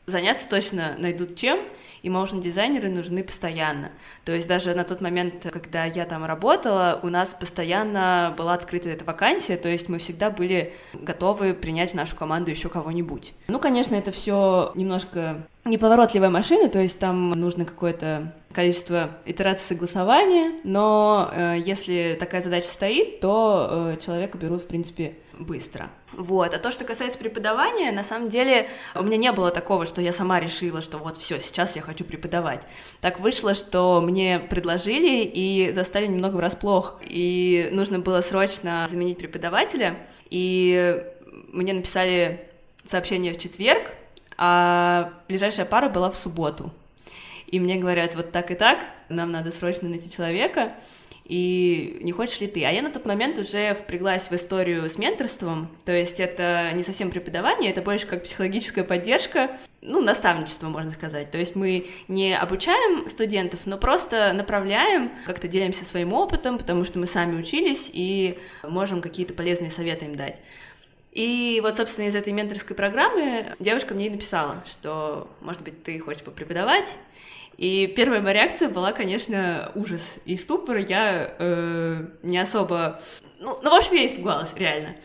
заняться 0.05 0.47
точно 0.49 0.95
найдут 0.97 1.35
чем, 1.35 1.59
и 2.03 2.09
моушн-дизайнеры 2.09 2.89
нужны 2.89 3.23
постоянно. 3.23 3.91
То 4.25 4.33
есть 4.33 4.45
даже 4.45 4.75
на 4.75 4.83
тот 4.83 4.99
момент, 4.99 5.47
когда 5.51 5.85
я 5.85 6.05
там 6.05 6.25
работала, 6.25 6.99
у 7.01 7.07
нас 7.07 7.29
постоянно 7.29 8.35
была 8.37 8.53
открыта 8.53 8.89
эта 8.89 9.05
вакансия, 9.05 9.55
то 9.55 9.69
есть 9.69 9.87
мы 9.87 9.99
всегда 9.99 10.29
были 10.29 10.73
готовы 10.93 11.53
принять 11.53 11.91
в 11.91 11.95
нашу 11.95 12.17
команду 12.17 12.51
еще 12.51 12.67
кого-нибудь. 12.67 13.33
Ну, 13.47 13.57
конечно, 13.57 13.95
это 13.95 14.11
все 14.11 14.73
немножко 14.75 15.47
неповоротливая 15.63 16.29
машина, 16.29 16.67
то 16.67 16.79
есть 16.79 16.99
там 16.99 17.31
нужно 17.31 17.63
какое-то 17.63 18.33
количество 18.51 19.11
итераций 19.25 19.65
согласования, 19.65 20.59
но 20.65 21.31
э, 21.31 21.55
если 21.65 22.17
такая 22.19 22.41
задача 22.41 22.67
стоит, 22.67 23.21
то 23.21 23.93
э, 23.93 23.97
человека 24.03 24.37
берут, 24.37 24.63
в 24.63 24.67
принципе, 24.67 25.15
быстро. 25.37 25.89
Вот. 26.13 26.53
А 26.53 26.59
то, 26.59 26.71
что 26.71 26.85
касается 26.85 27.19
преподавания, 27.19 27.91
на 27.91 28.03
самом 28.03 28.29
деле 28.29 28.69
у 28.95 29.03
меня 29.03 29.17
не 29.17 29.31
было 29.31 29.51
такого, 29.51 29.85
что 29.85 30.01
я 30.01 30.13
сама 30.13 30.39
решила, 30.39 30.81
что 30.81 30.97
вот 30.97 31.17
все, 31.17 31.39
сейчас 31.39 31.75
я 31.75 31.81
хочу 31.81 32.03
преподавать. 32.03 32.63
Так 33.01 33.19
вышло, 33.19 33.53
что 33.53 34.01
мне 34.01 34.39
предложили 34.39 35.23
и 35.23 35.71
застали 35.73 36.07
немного 36.07 36.37
врасплох, 36.37 36.99
и 37.01 37.69
нужно 37.71 37.99
было 37.99 38.21
срочно 38.21 38.87
заменить 38.89 39.17
преподавателя, 39.17 39.97
и 40.29 41.03
мне 41.47 41.73
написали 41.73 42.47
сообщение 42.89 43.33
в 43.33 43.39
четверг, 43.39 43.91
а 44.37 45.13
ближайшая 45.27 45.65
пара 45.65 45.89
была 45.89 46.09
в 46.09 46.15
субботу. 46.15 46.71
И 47.47 47.59
мне 47.59 47.75
говорят, 47.75 48.15
вот 48.15 48.31
так 48.31 48.49
и 48.49 48.55
так, 48.55 48.79
нам 49.09 49.31
надо 49.31 49.51
срочно 49.51 49.87
найти 49.87 50.11
человека. 50.11 50.73
И 51.25 51.99
не 52.01 52.11
хочешь 52.11 52.39
ли 52.41 52.47
ты? 52.47 52.65
А 52.65 52.71
я 52.71 52.81
на 52.81 52.91
тот 52.91 53.05
момент 53.05 53.39
уже 53.39 53.75
впряглась 53.75 54.23
в 54.23 54.33
историю 54.33 54.89
с 54.89 54.97
менторством, 54.97 55.69
то 55.85 55.93
есть 55.93 56.19
это 56.19 56.71
не 56.73 56.83
совсем 56.83 57.11
преподавание, 57.11 57.71
это 57.71 57.81
больше 57.81 58.07
как 58.07 58.23
психологическая 58.23 58.83
поддержка, 58.83 59.57
ну, 59.81 60.01
наставничество, 60.01 60.67
можно 60.67 60.91
сказать. 60.91 61.31
То 61.31 61.37
есть 61.37 61.55
мы 61.55 61.87
не 62.07 62.37
обучаем 62.37 63.07
студентов, 63.09 63.61
но 63.65 63.77
просто 63.77 64.33
направляем, 64.33 65.11
как-то 65.25 65.47
делимся 65.47 65.85
своим 65.85 66.13
опытом, 66.13 66.57
потому 66.57 66.83
что 66.83 66.99
мы 66.99 67.07
сами 67.07 67.39
учились 67.39 67.89
и 67.93 68.37
можем 68.63 69.01
какие-то 69.01 69.33
полезные 69.33 69.71
советы 69.71 70.05
им 70.05 70.15
дать. 70.15 70.41
И 71.13 71.59
вот, 71.61 71.77
собственно, 71.77 72.07
из 72.07 72.15
этой 72.15 72.33
менторской 72.33 72.75
программы 72.75 73.53
девушка 73.59 73.93
мне 73.93 74.09
написала, 74.09 74.63
что, 74.65 75.29
может 75.41 75.61
быть, 75.61 75.83
ты 75.83 75.99
хочешь 75.99 76.23
попреподавать, 76.23 76.97
и 77.57 77.87
первая 77.87 78.21
моя 78.21 78.33
реакция 78.33 78.69
была, 78.69 78.91
конечно, 78.91 79.71
ужас 79.75 80.15
и 80.25 80.35
ступор. 80.35 80.77
Я 80.77 81.35
э, 81.37 82.05
не 82.23 82.37
особо... 82.37 83.01
Ну, 83.39 83.59
ну, 83.61 83.71
в 83.71 83.73
общем, 83.75 83.95
я 83.95 84.05
испугалась, 84.05 84.53
реально. 84.55 84.95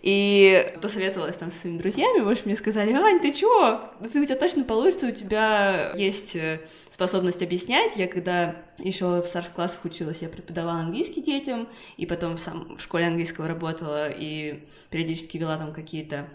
И 0.00 0.74
посоветовалась 0.80 1.36
там 1.36 1.50
со 1.50 1.58
своими 1.58 1.78
друзьями, 1.78 2.20
в 2.20 2.28
общем, 2.28 2.44
мне 2.46 2.56
сказали, 2.56 2.92
Ань, 2.92 3.20
ты 3.20 3.32
чё? 3.32 3.90
Ты, 4.12 4.20
у 4.20 4.24
тебя 4.24 4.36
точно 4.36 4.62
получится, 4.62 5.08
у 5.08 5.10
тебя 5.10 5.92
есть 5.96 6.36
э, 6.36 6.60
способность 6.90 7.42
объяснять. 7.42 7.96
Я 7.96 8.06
когда 8.06 8.56
еще 8.78 9.20
в 9.20 9.26
старших 9.26 9.52
классах 9.52 9.84
училась, 9.84 10.22
я 10.22 10.28
преподавала 10.28 10.78
английский 10.80 11.20
детям, 11.20 11.68
и 11.96 12.06
потом 12.06 12.38
сам 12.38 12.76
в 12.76 12.82
школе 12.82 13.06
английского 13.06 13.48
работала, 13.48 14.08
и 14.08 14.64
периодически 14.90 15.36
вела 15.36 15.56
там 15.56 15.72
какие-то 15.72 16.28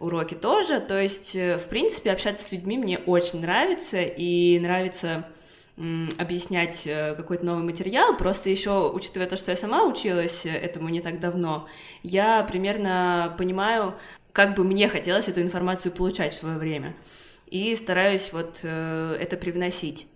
уроки 0.00 0.34
тоже. 0.34 0.80
То 0.80 1.00
есть, 1.00 1.36
э, 1.36 1.58
в 1.58 1.64
принципе, 1.64 2.10
общаться 2.10 2.44
с 2.44 2.52
людьми 2.52 2.78
мне 2.78 2.98
очень 2.98 3.40
нравится, 3.40 4.00
и 4.00 4.58
нравится 4.58 5.28
объяснять 6.18 6.82
э, 6.84 7.14
какой-то 7.14 7.46
новый 7.46 7.62
материал, 7.64 8.14
просто 8.16 8.50
еще, 8.50 8.90
учитывая 8.90 9.26
то, 9.26 9.36
что 9.36 9.50
я 9.50 9.56
сама 9.56 9.84
училась 9.84 10.44
э, 10.44 10.50
этому 10.50 10.90
не 10.90 11.00
так 11.00 11.20
давно, 11.20 11.68
я 12.02 12.42
примерно 12.42 13.34
понимаю, 13.38 13.94
как 14.32 14.54
бы 14.56 14.64
мне 14.64 14.88
хотелось 14.88 15.28
эту 15.28 15.40
информацию 15.40 15.92
получать 15.92 16.34
в 16.34 16.38
свое 16.38 16.58
время, 16.58 16.96
и 17.46 17.74
стараюсь 17.76 18.30
вот 18.32 18.62
это 18.62 19.36
привносить. 19.38 20.06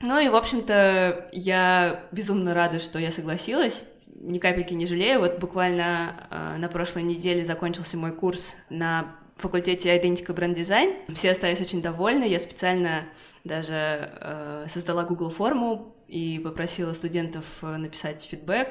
Ну 0.00 0.18
и, 0.18 0.28
в 0.28 0.36
общем-то, 0.36 1.30
я 1.32 2.04
безумно 2.12 2.52
рада, 2.52 2.78
что 2.78 2.98
я 2.98 3.10
согласилась, 3.10 3.86
ни 4.24 4.38
капельки 4.38 4.74
не 4.74 4.86
жалею. 4.86 5.20
Вот 5.20 5.38
буквально 5.38 6.26
э, 6.30 6.56
на 6.58 6.68
прошлой 6.68 7.02
неделе 7.02 7.44
закончился 7.44 7.96
мой 7.96 8.12
курс 8.12 8.56
на 8.70 9.16
факультете 9.36 9.94
Brand 9.96 10.54
Design. 10.54 11.14
Все 11.14 11.32
остались 11.32 11.60
очень 11.60 11.82
довольны. 11.82 12.24
Я 12.24 12.38
специально 12.38 13.04
даже 13.44 14.10
э, 14.20 14.66
создала 14.72 15.04
Google 15.04 15.30
форму 15.30 15.94
и 16.08 16.40
попросила 16.42 16.92
студентов 16.94 17.44
э, 17.62 17.76
написать 17.76 18.22
фидбэк. 18.22 18.68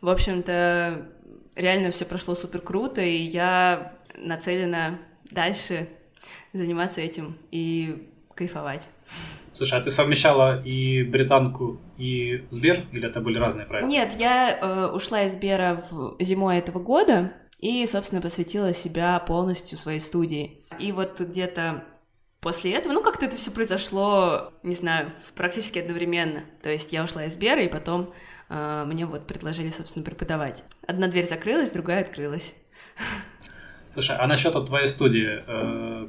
В 0.00 0.08
общем-то, 0.08 1.08
реально 1.56 1.90
все 1.90 2.04
прошло 2.04 2.34
супер 2.34 2.60
круто, 2.60 3.00
и 3.02 3.16
я 3.16 3.94
нацелена 4.16 4.98
дальше 5.30 5.88
заниматься 6.52 7.00
этим 7.00 7.36
и 7.50 8.08
кайфовать. 8.34 8.82
Слушай, 9.52 9.80
а 9.80 9.82
ты 9.82 9.90
совмещала 9.90 10.62
и 10.62 11.02
британку, 11.04 11.78
и 12.02 12.44
Сбер, 12.50 12.84
или 12.90 13.06
это 13.06 13.20
были 13.20 13.38
разные 13.38 13.64
проекты? 13.64 13.88
Нет, 13.88 14.14
я 14.18 14.58
э, 14.58 14.86
ушла 14.88 15.22
из 15.22 15.34
Сбера 15.34 15.84
в 15.88 16.16
зимой 16.18 16.58
этого 16.58 16.80
года 16.80 17.32
и, 17.58 17.86
собственно, 17.86 18.20
посвятила 18.20 18.74
себя 18.74 19.20
полностью 19.20 19.78
своей 19.78 20.00
студии. 20.00 20.64
И 20.80 20.90
вот 20.90 21.20
где-то 21.20 21.84
после 22.40 22.72
этого, 22.72 22.92
ну, 22.92 23.04
как-то 23.04 23.26
это 23.26 23.36
все 23.36 23.52
произошло, 23.52 24.52
не 24.64 24.74
знаю, 24.74 25.12
практически 25.36 25.78
одновременно. 25.78 26.42
То 26.60 26.70
есть 26.70 26.92
я 26.92 27.04
ушла 27.04 27.26
из 27.26 27.34
Сбера, 27.34 27.62
и 27.62 27.68
потом 27.68 28.12
э, 28.48 28.84
мне 28.84 29.06
вот 29.06 29.28
предложили, 29.28 29.70
собственно, 29.70 30.04
преподавать. 30.04 30.64
Одна 30.84 31.06
дверь 31.06 31.28
закрылась, 31.28 31.70
другая 31.70 32.00
открылась. 32.00 32.52
Слушай, 33.92 34.16
а 34.16 34.26
насчет 34.26 34.54
твоей 34.66 34.88
студии, 34.88 35.38
э, 35.46 36.08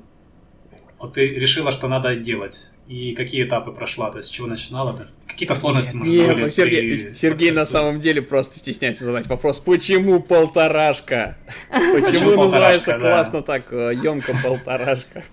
вот 0.98 1.14
ты 1.14 1.36
решила, 1.36 1.72
что 1.72 1.88
надо 1.88 2.16
делать 2.16 2.73
и 2.88 3.14
какие 3.14 3.46
этапы 3.46 3.72
прошла, 3.72 4.12
то 4.12 4.18
есть 4.18 4.30
с 4.30 4.32
чего 4.32 4.48
начинала? 4.48 5.08
Какие-то 5.28 5.56
сложности, 5.56 5.96
может, 5.96 6.14
Нет, 6.14 6.34
были? 6.34 6.44
Ну, 6.44 6.50
Сергей, 6.50 6.82
при... 6.82 7.14
Сергей 7.14 7.52
на 7.52 7.66
самом 7.66 8.02
деле 8.02 8.22
просто 8.22 8.60
стесняется 8.60 9.06
задать 9.06 9.28
вопрос, 9.28 9.60
почему 9.60 10.20
полторашка? 10.20 11.38
Почему 11.70 12.44
называется 12.44 13.00
классно 13.00 13.42
так, 13.42 13.72
емко 13.72 14.32
э, 14.32 14.44
полторашка? 14.44 15.24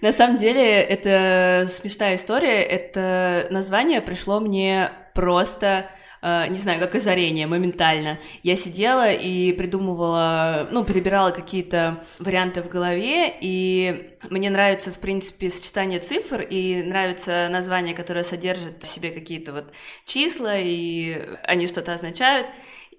На 0.00 0.12
самом 0.12 0.36
деле, 0.36 0.82
это 0.82 1.70
смешная 1.80 2.16
история. 2.16 2.62
Это 2.62 3.46
название 3.50 4.00
пришло 4.00 4.38
мне 4.40 4.92
просто 5.14 5.86
не 6.22 6.58
знаю, 6.58 6.78
как 6.78 6.94
озарение, 6.94 7.48
моментально. 7.48 8.18
Я 8.44 8.54
сидела 8.54 9.10
и 9.10 9.52
придумывала, 9.52 10.68
ну, 10.70 10.84
перебирала 10.84 11.32
какие-то 11.32 12.04
варианты 12.20 12.62
в 12.62 12.68
голове, 12.68 13.34
и 13.40 14.16
мне 14.30 14.48
нравится, 14.48 14.92
в 14.92 14.98
принципе, 14.98 15.50
сочетание 15.50 15.98
цифр, 15.98 16.40
и 16.40 16.82
нравится 16.84 17.48
название, 17.50 17.94
которое 17.94 18.22
содержит 18.22 18.84
в 18.84 18.88
себе 18.88 19.10
какие-то 19.10 19.52
вот 19.52 19.72
числа, 20.06 20.58
и 20.58 21.28
они 21.42 21.66
что-то 21.66 21.94
означают. 21.94 22.46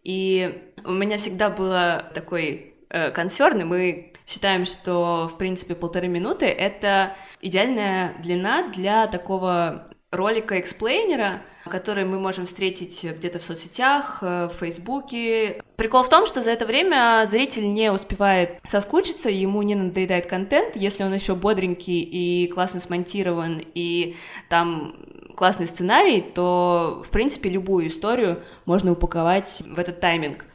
И 0.04 0.62
у 0.84 0.92
меня 0.92 1.18
всегда 1.18 1.50
было 1.50 2.12
такой 2.14 2.74
э, 2.90 3.12
консерн, 3.12 3.62
и 3.62 3.64
мы 3.64 4.14
считаем, 4.28 4.66
что, 4.66 5.30
в 5.34 5.38
принципе, 5.38 5.76
полторы 5.76 6.10
минуты— 6.10 6.46
это 6.48 7.16
идеальная 7.42 8.16
длина 8.22 8.70
для 8.70 9.08
такого 9.08 9.93
ролика-эксплейнера, 10.13 11.41
который 11.65 12.06
мы 12.06 12.19
можем 12.19 12.45
встретить 12.45 13.04
где-то 13.04 13.39
в 13.39 13.43
соцсетях, 13.43 14.19
э, 14.21 14.49
в 14.54 14.60
Фейсбуке. 14.60 15.62
Прикол 15.76 16.04
в 16.04 16.10
том, 16.10 16.26
что 16.28 16.43
за 16.43 16.52
это 16.52 16.65
время 16.65 17.26
зритель 17.30 17.73
не 17.73 17.91
успевает 17.91 18.60
соскучиться, 18.69 19.30
ему 19.30 19.62
не 19.62 19.76
надоедает 19.76 20.28
контент, 20.28 20.76
если 20.76 21.04
он 21.04 21.13
еще 21.13 21.36
бодренький 21.36 22.02
и 22.02 22.47
классно 22.47 22.80
смонтирован, 22.80 23.63
и 23.73 24.15
там 24.49 24.95
классный 25.36 25.67
сценарий, 25.67 26.21
то, 26.21 27.02
в 27.06 27.10
принципе, 27.10 27.49
любую 27.49 27.88
историю 27.88 28.43
можно 28.65 28.91
упаковать 28.91 29.63
в 29.65 29.80
этот 29.80 29.99
тайминг. 29.99 30.45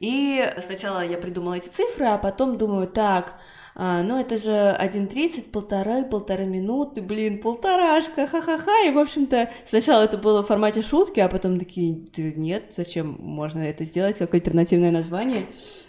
И 0.00 0.52
сначала 0.60 1.04
я 1.04 1.16
придумала 1.16 1.54
эти 1.54 1.68
цифры, 1.68 2.06
а 2.06 2.18
потом 2.18 2.58
думаю, 2.58 2.88
так, 2.88 3.34
а, 3.76 4.02
ну 4.02 4.20
это 4.20 4.36
же 4.36 4.50
1.30, 4.50 5.50
полтора, 5.50 6.02
полторы 6.04 6.46
минуты, 6.46 7.02
блин, 7.02 7.40
полторашка, 7.40 8.28
ха-ха-ха, 8.28 8.86
и, 8.86 8.90
в 8.90 8.98
общем-то, 8.98 9.50
сначала 9.68 10.04
это 10.04 10.16
было 10.16 10.42
в 10.42 10.46
формате 10.46 10.82
шутки, 10.82 11.18
а 11.18 11.28
потом 11.28 11.58
такие, 11.58 11.96
нет, 12.16 12.72
зачем 12.76 13.16
можно 13.18 13.60
это 13.60 13.84
сделать, 13.84 14.18
как 14.18 14.32
альтернативное 14.34 14.92
название, 14.92 15.42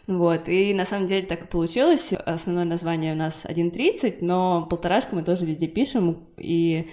вот, 0.08 0.48
и 0.48 0.74
на 0.74 0.86
самом 0.86 1.06
деле 1.06 1.28
так 1.28 1.44
и 1.44 1.48
получилось, 1.48 2.12
основное 2.12 2.66
название 2.66 3.14
у 3.14 3.18
нас 3.18 3.46
1.30, 3.46 4.18
но 4.22 4.66
полторашка 4.68 5.16
мы 5.16 5.24
тоже 5.24 5.46
везде 5.46 5.68
пишем, 5.68 6.26
и 6.38 6.90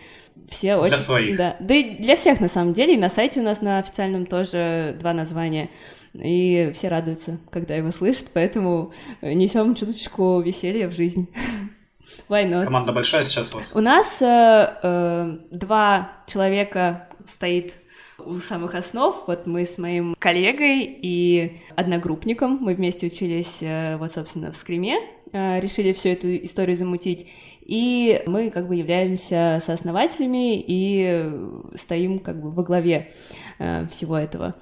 все 0.49 0.77
очень... 0.77 0.89
Для 0.89 0.99
своих. 0.99 1.37
Да, 1.39 1.57
да 1.59 1.75
и 1.75 2.03
для 2.03 2.17
всех 2.17 2.41
на 2.41 2.49
самом 2.49 2.75
деле, 2.75 2.95
и 2.95 2.99
на 2.99 3.09
сайте 3.09 3.41
у 3.41 3.45
нас 3.45 3.63
на 3.63 3.79
официальном 3.79 4.27
тоже 4.27 4.97
два 5.01 5.15
названия— 5.15 5.71
и 6.15 6.71
все 6.75 6.89
радуются, 6.89 7.39
когда 7.51 7.75
его 7.75 7.91
слышат, 7.91 8.27
поэтому 8.33 8.93
несем 9.23 9.75
чуточку 9.75 10.41
веселья 10.41 10.89
в 10.89 10.93
жизнь. 10.93 11.29
Why 12.29 12.49
not? 12.49 12.65
Команда 12.65 12.93
большая 12.93 13.25
сейчас 13.25 13.55
у 13.55 13.59
вас? 13.59 13.75
У 13.75 13.81
нас 13.81 14.21
э, 14.21 14.75
э, 14.83 15.39
два 15.51 16.13
человека 16.27 17.09
стоит 17.27 17.75
у 18.19 18.39
самых 18.39 18.75
основ. 18.75 19.25
Вот 19.27 19.47
мы 19.47 19.65
с 19.65 19.79
моим 19.79 20.15
коллегой 20.19 20.85
и 20.85 21.61
одногруппником, 21.77 22.59
мы 22.61 22.75
вместе 22.75 23.07
учились, 23.07 23.59
э, 23.61 23.97
вот, 23.97 24.13
собственно, 24.13 24.53
в 24.53 24.57
Скриме, 24.57 24.99
э, 25.33 25.61
решили 25.61 25.93
всю 25.93 26.11
эту 26.11 26.35
историю 26.45 26.77
замутить. 26.77 27.27
И 27.61 28.23
мы 28.27 28.51
как 28.51 28.69
бы 28.69 28.75
являемся 28.75 29.61
сооснователями 29.65 30.61
и 30.61 31.31
стоим 31.77 32.19
как 32.19 32.41
бы 32.41 32.51
во 32.51 32.63
главе 32.63 33.13
э, 33.59 33.87
всего 33.87 34.17
этого. 34.17 34.55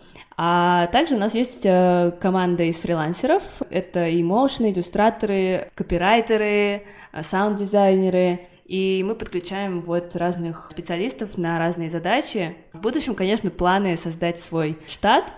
А 0.43 0.87
также 0.87 1.17
у 1.17 1.19
нас 1.19 1.35
есть 1.35 1.67
э, 1.67 2.13
команда 2.19 2.63
из 2.63 2.77
фрилансеров. 2.77 3.43
Это 3.69 4.09
и 4.09 4.23
моушены, 4.23 4.73
иллюстраторы, 4.73 5.71
копирайтеры, 5.75 6.87
э, 7.13 7.23
саунд-дизайнеры. 7.23 8.41
И 8.65 9.05
мы 9.07 9.17
подключаем 9.17 9.83
вот 9.83 10.17
разных 10.17 10.71
специалистов 10.71 11.37
на 11.37 11.59
разные 11.59 11.91
задачи. 11.91 12.57
В 12.73 12.81
будущем, 12.81 13.15
конечно, 13.15 13.51
планы 13.51 13.99
создать 13.99 14.41
свой 14.41 14.79
штат, 14.87 15.31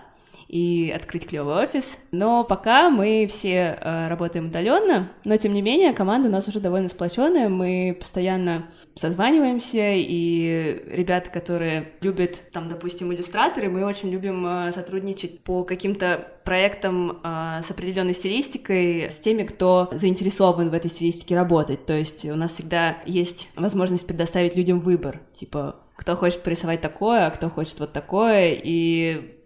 и 0.53 0.91
открыть 0.91 1.25
клевый 1.25 1.63
офис. 1.63 1.97
Но 2.11 2.43
пока 2.43 2.91
мы 2.91 3.25
все 3.27 3.75
э, 3.81 4.07
работаем 4.07 4.49
удаленно, 4.49 5.11
но 5.23 5.35
тем 5.37 5.51
не 5.51 5.63
менее 5.63 5.93
команда 5.93 6.29
у 6.29 6.31
нас 6.31 6.47
уже 6.47 6.59
довольно 6.59 6.89
сплоченная, 6.89 7.49
мы 7.49 7.97
постоянно 7.99 8.67
созваниваемся, 8.93 9.93
и 9.95 10.83
ребята, 10.91 11.31
которые 11.31 11.93
любят, 12.01 12.43
там, 12.51 12.69
допустим, 12.69 13.11
иллюстраторы, 13.11 13.67
мы 13.67 13.83
очень 13.83 14.11
любим 14.11 14.45
э, 14.45 14.71
сотрудничать 14.73 15.39
по 15.39 15.63
каким-то 15.63 16.27
проектам 16.43 17.19
э, 17.23 17.61
с 17.67 17.71
определенной 17.71 18.13
стилистикой, 18.13 19.09
с 19.09 19.15
теми, 19.15 19.41
кто 19.43 19.89
заинтересован 19.91 20.69
в 20.69 20.73
этой 20.75 20.91
стилистике 20.91 21.35
работать. 21.35 21.87
То 21.87 21.93
есть 21.93 22.25
у 22.25 22.35
нас 22.35 22.53
всегда 22.53 22.97
есть 23.07 23.49
возможность 23.55 24.05
предоставить 24.05 24.55
людям 24.55 24.81
выбор, 24.81 25.19
типа 25.33 25.77
кто 25.95 26.15
хочет 26.15 26.43
порисовать 26.43 26.81
такое, 26.81 27.25
а 27.25 27.31
кто 27.31 27.49
хочет 27.49 27.79
вот 27.79 27.91
такое, 27.91 28.59
и 28.63 29.39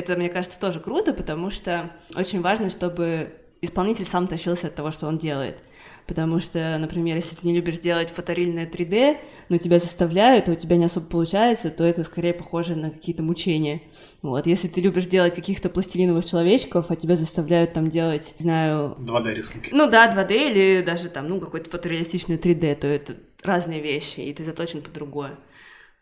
это, 0.00 0.16
мне 0.16 0.28
кажется, 0.28 0.58
тоже 0.58 0.80
круто, 0.80 1.12
потому 1.12 1.50
что 1.50 1.90
очень 2.16 2.40
важно, 2.40 2.70
чтобы 2.70 3.32
исполнитель 3.60 4.06
сам 4.06 4.26
тащился 4.26 4.66
от 4.66 4.74
того, 4.74 4.90
что 4.90 5.06
он 5.06 5.18
делает. 5.18 5.58
Потому 6.06 6.40
что, 6.40 6.76
например, 6.78 7.14
если 7.14 7.36
ты 7.36 7.46
не 7.46 7.54
любишь 7.54 7.78
делать 7.78 8.10
фоторильное 8.10 8.66
3D, 8.66 9.18
но 9.48 9.58
тебя 9.58 9.78
заставляют, 9.78 10.48
а 10.48 10.52
у 10.52 10.54
тебя 10.56 10.76
не 10.76 10.86
особо 10.86 11.06
получается, 11.06 11.70
то 11.70 11.84
это 11.84 12.02
скорее 12.02 12.34
похоже 12.34 12.74
на 12.74 12.90
какие-то 12.90 13.22
мучения. 13.22 13.82
Вот, 14.20 14.46
если 14.46 14.66
ты 14.66 14.80
любишь 14.80 15.06
делать 15.06 15.34
каких-то 15.34 15.68
пластилиновых 15.68 16.24
человечков, 16.24 16.90
а 16.90 16.96
тебя 16.96 17.14
заставляют 17.14 17.74
там 17.74 17.90
делать, 17.90 18.34
не 18.40 18.42
знаю... 18.42 18.96
2D 18.98 19.34
рисунки. 19.34 19.68
Ну 19.72 19.88
да, 19.88 20.10
2D 20.12 20.50
или 20.50 20.82
даже 20.82 21.10
там, 21.10 21.28
ну, 21.28 21.38
какой-то 21.38 21.70
фотореалистичный 21.70 22.38
3D, 22.38 22.74
то 22.74 22.88
это 22.88 23.14
разные 23.44 23.80
вещи, 23.80 24.20
и 24.20 24.34
ты 24.34 24.44
заточен 24.44 24.82
по 24.82 24.90
другое. 24.90 25.38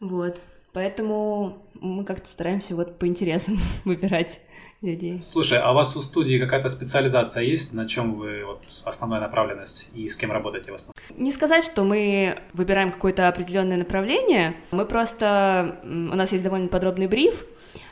Вот. 0.01 0.41
Поэтому 0.73 1.59
мы 1.81 2.05
как-то 2.05 2.29
стараемся 2.29 2.77
вот 2.77 2.99
по 2.99 3.07
интересам 3.07 3.59
выбирать 3.85 4.41
людей. 4.81 5.21
Слушай, 5.21 5.59
а 5.59 5.73
у 5.73 5.75
вас 5.75 5.97
у 5.97 6.01
студии 6.01 6.39
какая-то 6.39 6.69
специализация 6.71 7.43
есть? 7.43 7.75
На 7.75 7.89
чем 7.89 8.15
вы 8.15 8.45
вот 8.45 8.63
основная 8.85 9.21
направленность 9.21 9.91
и 9.95 10.09
с 10.09 10.17
кем 10.17 10.31
работаете 10.31 10.73
в 10.73 10.75
основном? 10.75 10.95
Не 11.17 11.33
сказать, 11.33 11.65
что 11.65 11.85
мы 11.85 12.39
выбираем 12.53 12.93
какое-то 12.93 13.29
определенное 13.29 13.77
направление. 13.77 14.57
Мы 14.71 14.85
просто 14.85 15.81
у 15.83 15.89
нас 15.89 16.33
есть 16.33 16.45
довольно 16.45 16.69
подробный 16.69 17.09
бриф. 17.09 17.45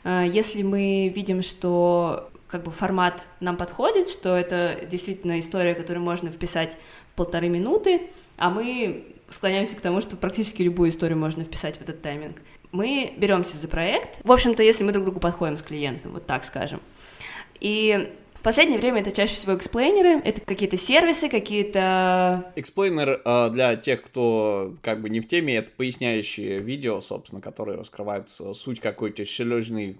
А, 0.04 0.22
если 0.24 0.62
мы 0.62 1.12
видим, 1.14 1.42
что 1.42 2.30
как 2.46 2.62
бы 2.62 2.70
формат 2.70 3.26
нам 3.40 3.56
подходит, 3.56 4.08
что 4.08 4.36
это 4.36 4.78
действительно 4.88 5.40
история, 5.40 5.74
которую 5.74 6.04
можно 6.04 6.30
вписать 6.30 6.76
в 7.12 7.16
полторы 7.16 7.48
минуты, 7.48 8.02
а 8.36 8.50
мы 8.50 9.16
склоняемся 9.28 9.74
к 9.74 9.80
тому, 9.80 10.00
что 10.00 10.16
практически 10.16 10.62
любую 10.62 10.90
историю 10.90 11.18
можно 11.18 11.42
вписать 11.42 11.78
в 11.78 11.80
этот 11.80 12.02
тайминг 12.02 12.36
мы 12.76 13.14
беремся 13.16 13.56
за 13.56 13.68
проект. 13.68 14.20
В 14.22 14.30
общем-то, 14.30 14.62
если 14.62 14.84
мы 14.84 14.92
друг 14.92 15.04
другу 15.04 15.20
подходим 15.20 15.56
с 15.56 15.62
клиентом, 15.62 16.12
вот 16.12 16.26
так 16.26 16.44
скажем. 16.44 16.80
И 17.58 18.12
последнее 18.46 18.78
время 18.78 19.00
это 19.00 19.10
чаще 19.10 19.34
всего 19.34 19.56
explainer 19.56 20.09
ы, 20.09 20.20
это 20.20 20.40
какие-то 20.40 20.76
сервисы, 20.76 21.28
какие-то... 21.28 22.52
Explainer 22.54 23.20
э, 23.24 23.50
для 23.50 23.74
тех, 23.74 24.02
кто 24.02 24.76
как 24.82 25.02
бы 25.02 25.08
не 25.10 25.18
в 25.18 25.26
теме, 25.26 25.56
это 25.56 25.70
поясняющие 25.76 26.60
видео, 26.60 27.00
собственно, 27.00 27.42
которые 27.42 27.76
раскрывают 27.76 28.30
суть 28.30 28.78
какой-то 28.78 29.24
серьезной 29.24 29.98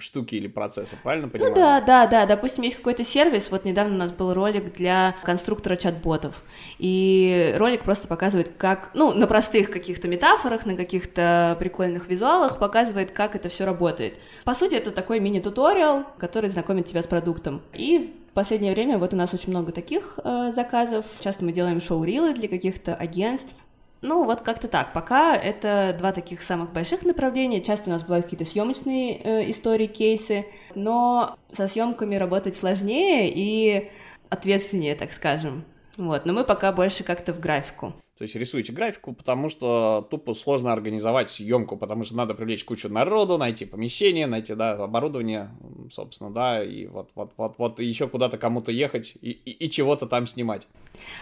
штуки 0.00 0.34
или 0.34 0.48
процесса, 0.48 0.96
правильно 1.04 1.28
понимаю? 1.28 1.54
Ну 1.54 1.60
да, 1.60 1.80
да, 1.80 2.06
да, 2.08 2.26
допустим, 2.26 2.64
есть 2.64 2.78
какой-то 2.78 3.04
сервис, 3.04 3.52
вот 3.52 3.64
недавно 3.64 3.94
у 3.94 3.98
нас 3.98 4.10
был 4.10 4.34
ролик 4.34 4.74
для 4.74 5.14
конструктора 5.22 5.76
чат-ботов, 5.76 6.42
и 6.80 7.54
ролик 7.58 7.84
просто 7.84 8.08
показывает, 8.08 8.50
как, 8.58 8.90
ну, 8.94 9.12
на 9.12 9.28
простых 9.28 9.70
каких-то 9.70 10.08
метафорах, 10.08 10.66
на 10.66 10.74
каких-то 10.74 11.56
прикольных 11.60 12.08
визуалах 12.08 12.58
показывает, 12.58 13.12
как 13.12 13.36
это 13.36 13.48
все 13.48 13.64
работает. 13.64 14.14
По 14.42 14.54
сути, 14.54 14.74
это 14.74 14.90
такой 14.90 15.20
мини-туториал, 15.20 16.06
который 16.18 16.50
знакомит 16.50 16.86
тебя 16.86 17.00
с 17.00 17.06
продуктом. 17.06 17.62
И 17.72 17.83
в 17.92 18.32
последнее 18.34 18.72
время 18.72 18.98
вот 18.98 19.14
у 19.14 19.16
нас 19.16 19.32
очень 19.34 19.50
много 19.50 19.72
таких 19.72 20.18
э, 20.22 20.52
заказов. 20.54 21.06
Часто 21.20 21.44
мы 21.44 21.52
делаем 21.52 21.80
шоу-рилы 21.80 22.34
для 22.34 22.48
каких-то 22.48 22.94
агентств. 22.94 23.54
Ну, 24.00 24.24
вот 24.24 24.42
как-то 24.42 24.68
так. 24.68 24.92
Пока 24.92 25.34
это 25.34 25.94
два 25.98 26.12
таких 26.12 26.42
самых 26.42 26.72
больших 26.72 27.04
направления. 27.04 27.62
Часто 27.62 27.88
у 27.88 27.92
нас 27.92 28.02
бывают 28.02 28.26
какие-то 28.26 28.44
съемочные 28.44 29.16
э, 29.16 29.50
истории, 29.50 29.86
кейсы, 29.86 30.46
но 30.74 31.36
со 31.52 31.68
съемками 31.68 32.16
работать 32.16 32.56
сложнее 32.56 33.32
и 33.34 33.90
ответственнее, 34.28 34.94
так 34.94 35.12
скажем. 35.12 35.64
Вот, 35.96 36.26
но 36.26 36.32
мы 36.32 36.44
пока 36.44 36.72
больше 36.72 37.04
как-то 37.04 37.32
в 37.32 37.40
графику. 37.40 37.94
То 38.16 38.22
есть 38.22 38.36
рисуете 38.36 38.72
графику, 38.72 39.12
потому 39.12 39.48
что 39.48 40.06
тупо 40.08 40.34
сложно 40.34 40.72
организовать 40.72 41.30
съемку, 41.30 41.76
потому 41.76 42.04
что 42.04 42.16
надо 42.16 42.34
привлечь 42.34 42.64
кучу 42.64 42.88
народу, 42.88 43.38
найти 43.38 43.64
помещение, 43.64 44.28
найти, 44.28 44.54
да, 44.54 44.72
оборудование, 44.72 45.50
собственно, 45.90 46.30
да, 46.30 46.62
и 46.62 46.86
вот, 46.86 47.10
вот, 47.16 47.32
вот, 47.36 47.54
вот 47.58 47.80
еще 47.80 48.06
куда-то 48.08 48.38
кому-то 48.38 48.70
ехать 48.70 49.14
и, 49.20 49.30
и, 49.30 49.66
и 49.66 49.70
чего-то 49.70 50.06
там 50.06 50.28
снимать. 50.28 50.68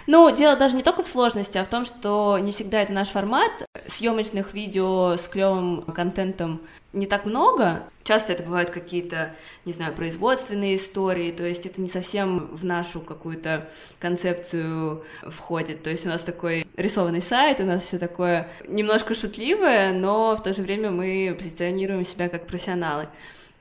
Ну, 0.06 0.34
дело 0.36 0.54
даже 0.54 0.76
не 0.76 0.82
только 0.82 1.02
в 1.02 1.08
сложности, 1.08 1.56
а 1.56 1.64
в 1.64 1.68
том, 1.68 1.86
что 1.86 2.38
не 2.38 2.52
всегда 2.52 2.82
это 2.82 2.92
наш 2.92 3.08
формат. 3.08 3.52
Съемочных 3.88 4.52
видео 4.52 5.16
с 5.16 5.28
клевым 5.28 5.82
контентом 5.82 6.60
не 6.92 7.06
так 7.06 7.24
много. 7.24 7.84
Часто 8.04 8.32
это 8.32 8.42
бывают 8.42 8.70
какие-то, 8.70 9.34
не 9.64 9.72
знаю, 9.72 9.94
производственные 9.94 10.76
истории, 10.76 11.30
то 11.30 11.44
есть 11.44 11.66
это 11.66 11.80
не 11.80 11.88
совсем 11.88 12.48
в 12.54 12.64
нашу 12.64 13.00
какую-то 13.00 13.68
концепцию 14.00 15.04
входит. 15.22 15.82
То 15.82 15.90
есть 15.90 16.04
у 16.04 16.08
нас 16.08 16.22
такой 16.22 16.66
рисованный 16.76 17.22
сайт, 17.22 17.60
у 17.60 17.64
нас 17.64 17.82
все 17.84 17.98
такое 17.98 18.48
немножко 18.66 19.14
шутливое, 19.14 19.92
но 19.92 20.36
в 20.36 20.42
то 20.42 20.52
же 20.52 20.62
время 20.62 20.90
мы 20.90 21.34
позиционируем 21.38 22.04
себя 22.04 22.28
как 22.28 22.46
профессионалы. 22.46 23.08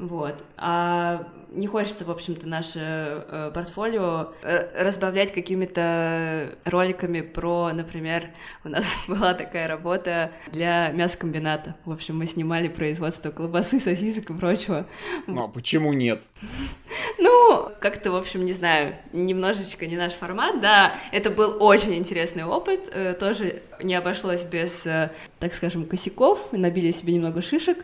Вот. 0.02 0.44
А 0.58 1.28
не 1.52 1.68
хочется, 1.68 2.06
в 2.06 2.10
общем-то, 2.10 2.48
наше 2.48 2.80
э, 2.80 3.52
портфолио 3.54 4.34
э, 4.42 4.84
разбавлять 4.84 5.32
какими-то 5.32 6.56
роликами 6.66 7.22
про, 7.22 7.72
например, 7.72 8.32
у 8.64 8.70
нас 8.70 8.86
была 9.08 9.36
такая 9.36 9.68
работа 9.68 10.32
для 10.52 10.90
мясокомбината. 10.90 11.76
В 11.86 11.92
общем, 11.92 12.18
мы 12.18 12.26
снимали 12.26 12.68
производство 12.68 13.30
колбасы, 13.30 13.80
сосисок 13.80 14.32
и 14.32 14.34
прочего. 14.34 14.88
Ну, 15.28 15.44
а 15.44 15.48
почему 15.48 15.94
нет? 15.94 16.24
Ну, 17.18 17.70
как-то, 17.80 18.12
в 18.12 18.16
общем, 18.16 18.46
не 18.46 18.54
знаю, 18.54 18.96
немножечко 19.12 19.86
не 19.86 19.98
наш 19.98 20.14
формат, 20.14 20.62
да. 20.62 20.96
Это 21.12 21.30
был 21.30 21.58
очень 21.60 21.94
интересный 21.96 22.46
опыт, 22.46 22.90
э, 22.92 23.14
тоже 23.14 23.62
не 23.84 23.94
обошлось 23.94 24.42
без, 24.42 24.86
э, 24.86 25.12
так 25.40 25.54
скажем, 25.54 25.86
косяков, 25.86 26.52
набили 26.52 26.92
себе 26.92 27.14
немного 27.14 27.42
шишек, 27.42 27.78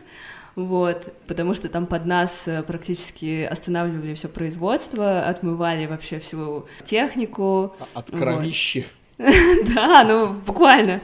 вот, 0.58 1.14
потому 1.28 1.54
что 1.54 1.68
там 1.68 1.86
под 1.86 2.04
нас 2.04 2.48
э, 2.48 2.64
практически 2.64 3.44
останавливали 3.44 4.14
все 4.14 4.26
производство, 4.26 5.20
отмывали 5.20 5.86
вообще 5.86 6.18
всю 6.18 6.66
технику. 6.84 7.76
А, 7.78 8.00
от 8.00 8.10
кровищи. 8.10 8.86
Да, 9.74 10.04
ну, 10.04 10.32
буквально. 10.32 11.00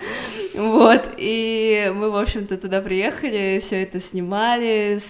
Вот, 0.55 1.09
и 1.17 1.93
мы, 1.95 2.11
в 2.11 2.17
общем-то, 2.17 2.57
туда 2.57 2.81
приехали, 2.81 3.61
все 3.61 3.83
это 3.83 4.01
снимали, 4.01 5.01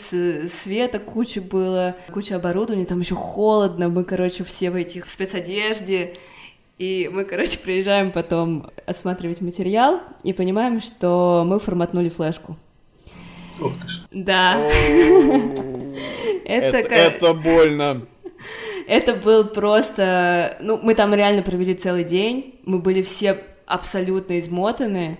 света 0.62 0.98
куча 0.98 1.40
было, 1.40 1.96
куча 2.12 2.36
оборудования, 2.36 2.84
там 2.84 3.00
еще 3.00 3.14
холодно, 3.14 3.88
мы, 3.88 4.04
короче, 4.04 4.44
все 4.44 4.70
в 4.70 4.74
этих 4.74 5.06
в 5.06 5.10
спецодежде, 5.10 6.16
и 6.78 7.10
мы, 7.12 7.24
короче, 7.24 7.58
приезжаем 7.58 8.10
потом 8.10 8.70
осматривать 8.86 9.40
материал 9.40 10.00
и 10.22 10.32
понимаем, 10.32 10.80
что 10.80 11.44
мы 11.46 11.58
форматнули 11.58 12.08
флешку. 12.10 12.56
Ух 13.60 13.74
ты 13.80 13.88
ж. 13.88 14.02
Да. 14.10 14.56
Это, 16.44 16.76
это 16.76 17.32
больно. 17.32 18.06
Это 18.86 19.14
был 19.14 19.46
просто... 19.46 20.58
Ну, 20.60 20.78
мы 20.82 20.94
там 20.94 21.14
реально 21.14 21.42
провели 21.42 21.74
целый 21.74 22.04
день. 22.04 22.60
Мы 22.64 22.80
были 22.80 23.00
все 23.00 23.42
абсолютно 23.66 24.38
измотаны. 24.38 25.18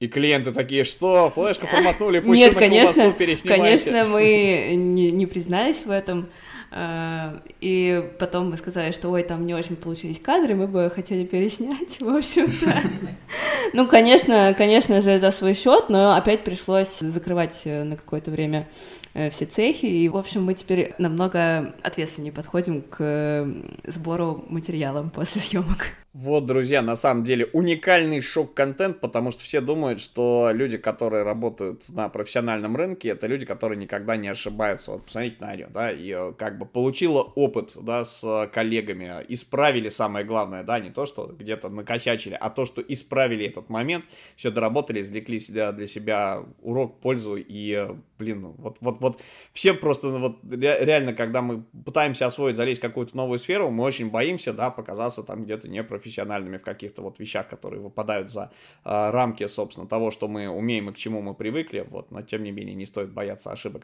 И 0.00 0.08
клиенты 0.08 0.52
такие, 0.52 0.84
что, 0.84 1.30
флешку 1.30 1.66
форматнули, 1.66 2.18
пусть 2.18 2.38
Нет, 2.38 2.54
конечно, 2.54 3.14
конечно, 3.44 4.04
мы 4.04 4.74
не, 4.76 5.12
не 5.12 5.26
признались 5.26 5.86
в 5.86 5.90
этом. 5.90 6.28
А, 6.76 7.40
и 7.60 8.10
потом 8.18 8.50
мы 8.50 8.56
сказали, 8.56 8.90
что 8.90 9.08
ой, 9.10 9.22
там 9.22 9.46
не 9.46 9.54
очень 9.54 9.76
получились 9.76 10.18
кадры, 10.18 10.56
мы 10.56 10.66
бы 10.66 10.90
хотели 10.92 11.24
переснять, 11.24 11.98
в 12.00 12.08
общем-то. 12.08 12.74
Ну, 13.74 13.86
конечно, 13.86 14.52
конечно 14.58 15.00
же, 15.00 15.20
за 15.20 15.30
свой 15.30 15.54
счет, 15.54 15.88
но 15.88 16.16
опять 16.16 16.42
пришлось 16.42 16.98
закрывать 16.98 17.60
э, 17.64 17.84
на 17.84 17.96
какое-то 17.96 18.32
время 18.32 18.68
э, 19.02 19.03
все 19.30 19.46
цехи, 19.46 19.86
и, 19.86 20.08
в 20.08 20.16
общем, 20.16 20.44
мы 20.44 20.54
теперь 20.54 20.94
намного 20.98 21.74
ответственнее 21.82 22.32
подходим 22.32 22.82
к 22.82 23.46
сбору 23.86 24.44
материала 24.48 25.08
после 25.14 25.40
съемок. 25.40 25.88
Вот, 26.14 26.46
друзья, 26.46 26.80
на 26.80 26.94
самом 26.94 27.24
деле 27.24 27.46
уникальный 27.52 28.20
шок-контент, 28.20 29.00
потому 29.00 29.32
что 29.32 29.42
все 29.42 29.60
думают, 29.60 30.00
что 30.00 30.50
люди, 30.52 30.76
которые 30.76 31.24
работают 31.24 31.88
на 31.88 32.08
профессиональном 32.08 32.76
рынке, 32.76 33.08
это 33.08 33.26
люди, 33.26 33.44
которые 33.44 33.76
никогда 33.76 34.16
не 34.16 34.28
ошибаются. 34.28 34.92
Вот 34.92 35.06
посмотрите 35.06 35.38
на 35.40 35.56
нее, 35.56 35.68
да, 35.74 35.90
и 35.90 36.12
э, 36.12 36.32
как 36.38 36.58
бы 36.58 36.66
получила 36.66 37.20
опыт, 37.20 37.72
да, 37.74 38.04
с 38.04 38.48
коллегами, 38.52 39.10
исправили 39.26 39.88
самое 39.88 40.24
главное, 40.24 40.62
да, 40.62 40.78
не 40.78 40.90
то, 40.90 41.04
что 41.04 41.26
где-то 41.36 41.68
накосячили, 41.68 42.38
а 42.40 42.48
то, 42.48 42.64
что 42.64 42.80
исправили 42.80 43.44
этот 43.44 43.68
момент, 43.68 44.04
все 44.36 44.52
доработали, 44.52 45.02
извлекли 45.02 45.40
себя 45.40 45.72
для 45.72 45.88
себя 45.88 46.44
урок, 46.62 47.00
пользу 47.00 47.34
и, 47.34 47.72
э, 47.72 47.92
блин, 48.20 48.54
вот, 48.58 48.76
вот, 48.80 49.00
вот 49.04 49.20
все 49.52 49.74
просто, 49.74 50.08
ну, 50.08 50.18
вот 50.18 50.38
реально, 50.50 51.12
когда 51.14 51.42
мы 51.42 51.64
пытаемся 51.84 52.26
освоить, 52.26 52.56
залезть 52.56 52.80
в 52.80 52.82
какую-то 52.82 53.16
новую 53.16 53.38
сферу, 53.38 53.70
мы 53.70 53.84
очень 53.84 54.10
боимся, 54.10 54.52
да, 54.52 54.70
показаться 54.70 55.22
там 55.22 55.44
где-то 55.44 55.68
непрофессиональным 55.68 56.24
профессиональными 56.24 56.58
в 56.58 56.62
каких-то 56.62 57.02
вот 57.02 57.18
вещах, 57.18 57.48
которые 57.48 57.80
выпадают 57.80 58.30
за 58.30 58.50
э, 58.84 59.10
рамки, 59.10 59.46
собственно, 59.46 59.86
того, 59.86 60.10
что 60.10 60.28
мы 60.28 60.48
умеем 60.48 60.90
и 60.90 60.92
к 60.92 60.96
чему 60.96 61.22
мы 61.22 61.34
привыкли, 61.34 61.86
вот, 61.88 62.10
но 62.10 62.22
тем 62.22 62.42
не 62.42 62.52
менее 62.52 62.74
не 62.74 62.86
стоит 62.86 63.12
бояться 63.12 63.52
ошибок. 63.52 63.82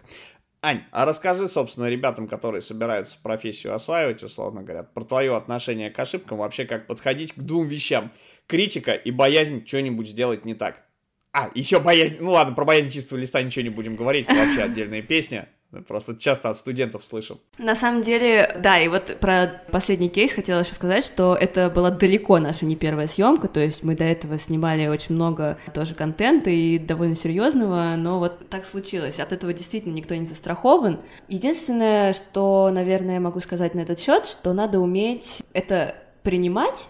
Ань, 0.63 0.83
а 0.93 1.07
расскажи, 1.07 1.49
собственно, 1.49 1.89
ребятам, 1.89 2.29
которые 2.29 2.61
собираются 2.61 3.17
профессию 3.23 3.75
осваивать, 3.75 4.23
условно 4.23 4.63
говоря, 4.63 4.83
про 4.83 5.05
твое 5.05 5.35
отношение 5.35 5.91
к 5.91 5.99
ошибкам, 5.99 6.39
вообще 6.39 6.67
как 6.67 6.87
подходить 6.87 7.33
к 7.33 7.39
двум 7.39 7.67
вещам. 7.67 8.13
Критика 8.47 8.93
и 8.93 9.11
боязнь 9.11 9.67
что-нибудь 9.67 10.09
сделать 10.09 10.45
не 10.45 10.55
так. 10.55 10.90
А, 11.33 11.51
еще 11.55 11.81
боязнь... 11.81 12.17
Ну 12.21 12.33
ладно, 12.33 12.55
про 12.55 12.65
боязнь 12.65 12.91
чистого 12.91 13.19
листа 13.19 13.43
ничего 13.43 13.63
не 13.63 13.71
будем 13.71 13.97
говорить, 13.97 14.27
это 14.29 14.39
вообще 14.39 14.63
отдельная 14.63 15.03
песня. 15.03 15.49
Просто 15.87 16.17
часто 16.17 16.51
от 16.51 16.57
студентов 16.57 17.07
слышим. 17.07 17.39
На 17.59 17.77
самом 17.77 18.03
деле, 18.03 18.57
да, 18.59 18.81
и 18.81 18.89
вот 18.89 19.19
про 19.21 19.63
последний 19.71 20.09
кейс 20.09 20.33
хотела 20.33 20.61
еще 20.61 20.75
сказать, 20.75 21.05
что 21.05 21.37
это 21.37 21.71
была 21.71 21.93
далеко 21.93 22.41
наша 22.41 22.67
не 22.67 22.75
первая 22.75 23.07
съемка, 23.07 23.47
то 23.47 23.61
есть 23.61 23.85
мы 23.85 23.95
до 23.95 24.03
этого 24.03 24.37
снимали 24.37 24.89
очень 24.89 25.15
много 25.15 25.59
тоже 25.73 25.95
контента 25.95 26.51
и 26.51 26.77
довольно 26.79 27.15
серьезного, 27.15 27.95
но 27.97 28.19
вот 28.19 28.49
так 28.49 28.65
случилось. 28.65 29.21
От 29.21 29.33
этого 29.33 29.53
действительно 29.53 29.93
никто 29.93 30.17
не 30.17 30.27
застрахован. 30.27 31.01
Единственное, 31.29 32.15
что, 32.15 32.71
наверное, 32.73 33.21
могу 33.21 33.39
сказать 33.39 33.75
на 33.77 33.81
этот 33.81 34.01
счет, 34.01 34.27
что 34.27 34.53
надо 34.53 34.81
уметь 34.81 35.41
это 35.53 35.95
принимать 36.25 36.87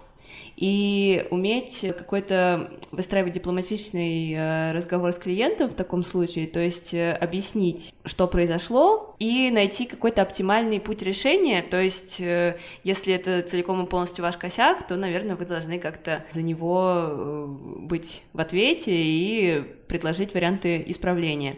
и 0.60 1.26
уметь 1.30 1.80
какой-то 1.80 2.70
выстраивать 2.92 3.32
дипломатичный 3.32 4.34
э, 4.34 4.72
разговор 4.72 5.10
с 5.12 5.16
клиентом 5.16 5.70
в 5.70 5.74
таком 5.74 6.04
случае, 6.04 6.46
то 6.46 6.60
есть 6.60 6.92
э, 6.92 7.12
объяснить, 7.12 7.94
что 8.04 8.26
произошло, 8.26 9.16
и 9.18 9.50
найти 9.50 9.86
какой-то 9.86 10.20
оптимальный 10.20 10.78
путь 10.78 11.00
решения, 11.00 11.62
то 11.62 11.80
есть 11.80 12.20
э, 12.20 12.58
если 12.84 13.14
это 13.14 13.40
целиком 13.40 13.82
и 13.82 13.88
полностью 13.88 14.22
ваш 14.22 14.36
косяк, 14.36 14.86
то, 14.86 14.96
наверное, 14.96 15.34
вы 15.34 15.46
должны 15.46 15.78
как-то 15.78 16.26
за 16.30 16.42
него 16.42 17.46
быть 17.78 18.22
в 18.34 18.40
ответе 18.40 18.92
и 18.94 19.62
предложить 19.88 20.34
варианты 20.34 20.84
исправления. 20.86 21.56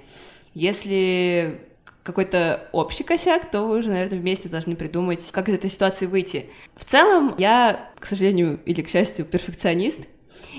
Если 0.55 1.72
какой-то 2.03 2.69
общий 2.73 3.05
косяк, 3.05 3.51
то 3.51 3.63
вы 3.63 3.79
уже, 3.79 3.89
наверное, 3.89 4.19
вместе 4.19 4.49
должны 4.49 4.77
придумать, 4.77 5.21
как 5.31 5.49
из 5.49 5.55
этой 5.55 5.71
ситуации 5.71 6.07
выйти. 6.07 6.47
В 6.77 6.85
целом, 6.85 7.35
я, 7.39 7.91
к 7.99 8.07
сожалению 8.07 8.61
или 8.65 8.83
к 8.83 8.89
счастью, 8.89 9.25
перфекционист, 9.25 10.01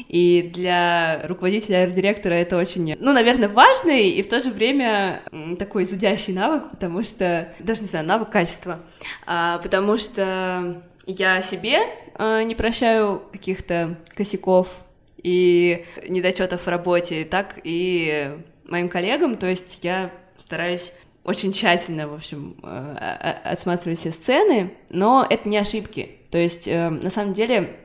и 0.08 0.50
для 0.54 1.28
руководителя 1.28 1.84
арт-директора 1.84 2.34
это 2.34 2.58
очень, 2.58 2.96
ну, 3.00 3.14
наверное, 3.14 3.50
важный 3.50 4.10
и 4.10 4.22
в 4.22 4.30
то 4.30 4.40
же 4.40 4.50
время 4.50 5.22
такой 5.60 5.86
зудящий 5.86 6.34
навык, 6.34 6.72
потому 6.72 7.04
что, 7.04 7.54
даже 7.60 7.82
не 7.82 7.88
знаю, 7.88 8.06
навык 8.06 8.30
качества, 8.30 8.80
а, 9.26 9.60
потому 9.60 9.98
что 9.98 10.82
я 11.06 11.42
себе 11.42 11.80
а, 12.16 12.44
не 12.44 12.56
прощаю 12.56 13.24
каких-то 13.32 13.98
косяков 14.16 14.70
и 15.18 15.86
недочетов 16.08 16.66
в 16.66 16.68
работе, 16.68 17.26
так 17.26 17.60
и 17.64 18.32
моим 18.66 18.90
коллегам, 18.90 19.38
то 19.38 19.48
есть 19.48 19.80
я 19.84 20.12
стараюсь 20.38 20.92
очень 21.24 21.54
тщательно, 21.54 22.08
в 22.08 22.14
общем, 22.14 22.58
э, 22.64 23.40
отсматривать 23.46 24.00
все 24.00 24.12
сцены, 24.12 24.74
но 24.90 25.26
это 25.30 25.48
не 25.48 25.58
ошибки. 25.58 26.18
То 26.32 26.38
есть, 26.38 26.68
э, 26.68 26.90
на 26.90 27.10
самом 27.10 27.34
деле, 27.34 27.78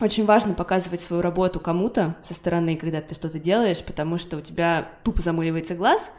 очень 0.00 0.24
важно 0.24 0.54
показывать 0.54 1.00
свою 1.00 1.20
работу 1.20 1.60
кому-то 1.60 2.16
со 2.22 2.32
стороны, 2.32 2.76
когда 2.76 3.00
ты 3.00 3.14
что-то 3.14 3.38
делаешь, 3.38 3.82
потому 3.84 4.18
что 4.18 4.36
у 4.36 4.40
тебя 4.40 4.88
тупо 5.04 5.22
замыливается 5.22 5.74
глаз, 5.74 6.10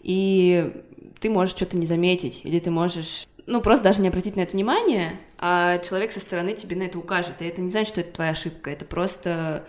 и 0.00 0.82
ты 1.20 1.30
можешь 1.30 1.54
что-то 1.54 1.76
не 1.76 1.86
заметить, 1.86 2.40
или 2.44 2.58
ты 2.58 2.70
можешь, 2.70 3.26
ну, 3.46 3.60
просто 3.60 3.84
даже 3.84 4.02
не 4.02 4.08
обратить 4.08 4.36
на 4.36 4.40
это 4.40 4.52
внимание, 4.52 5.20
а 5.38 5.78
человек 5.78 6.12
со 6.12 6.20
стороны 6.20 6.54
тебе 6.54 6.76
на 6.76 6.82
это 6.82 6.98
укажет. 6.98 7.40
И 7.40 7.46
это 7.46 7.60
не 7.60 7.70
значит, 7.70 7.92
что 7.92 8.00
это 8.00 8.12
твоя 8.12 8.32
ошибка, 8.32 8.70
это 8.70 8.84
просто, 8.84 9.64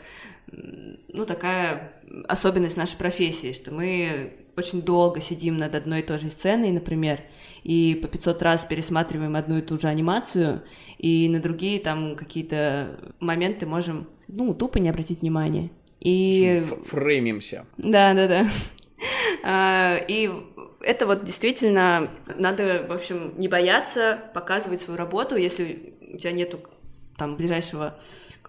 ну, 0.51 1.25
такая 1.25 1.93
особенность 2.27 2.77
нашей 2.77 2.97
профессии, 2.97 3.53
что 3.53 3.71
мы 3.71 4.33
очень 4.57 4.81
долго 4.81 5.21
сидим 5.21 5.57
над 5.57 5.75
одной 5.75 6.01
и 6.01 6.03
той 6.03 6.19
же 6.19 6.29
сценой, 6.29 6.71
например, 6.71 7.21
и 7.63 7.95
по 8.01 8.07
500 8.07 8.41
раз 8.41 8.65
пересматриваем 8.65 9.35
одну 9.35 9.57
и 9.57 9.61
ту 9.61 9.79
же 9.79 9.87
анимацию, 9.87 10.63
и 10.97 11.29
на 11.29 11.39
другие 11.39 11.79
там 11.79 12.15
какие-то 12.15 12.99
моменты 13.19 13.65
можем, 13.65 14.07
ну, 14.27 14.53
тупо 14.53 14.77
не 14.79 14.89
обратить 14.89 15.21
внимания. 15.21 15.71
И... 15.99 16.63
Фреймимся. 16.85 17.65
Да, 17.77 18.13
да, 18.13 18.27
да. 18.27 18.51
А, 19.43 19.97
и 20.07 20.29
это 20.81 21.07
вот 21.07 21.23
действительно 21.23 22.11
надо, 22.37 22.85
в 22.87 22.91
общем, 22.91 23.33
не 23.37 23.47
бояться 23.47 24.19
показывать 24.35 24.81
свою 24.81 24.97
работу, 24.97 25.35
если 25.35 25.95
у 26.13 26.17
тебя 26.17 26.31
нету 26.31 26.59
там 27.17 27.37
ближайшего 27.37 27.99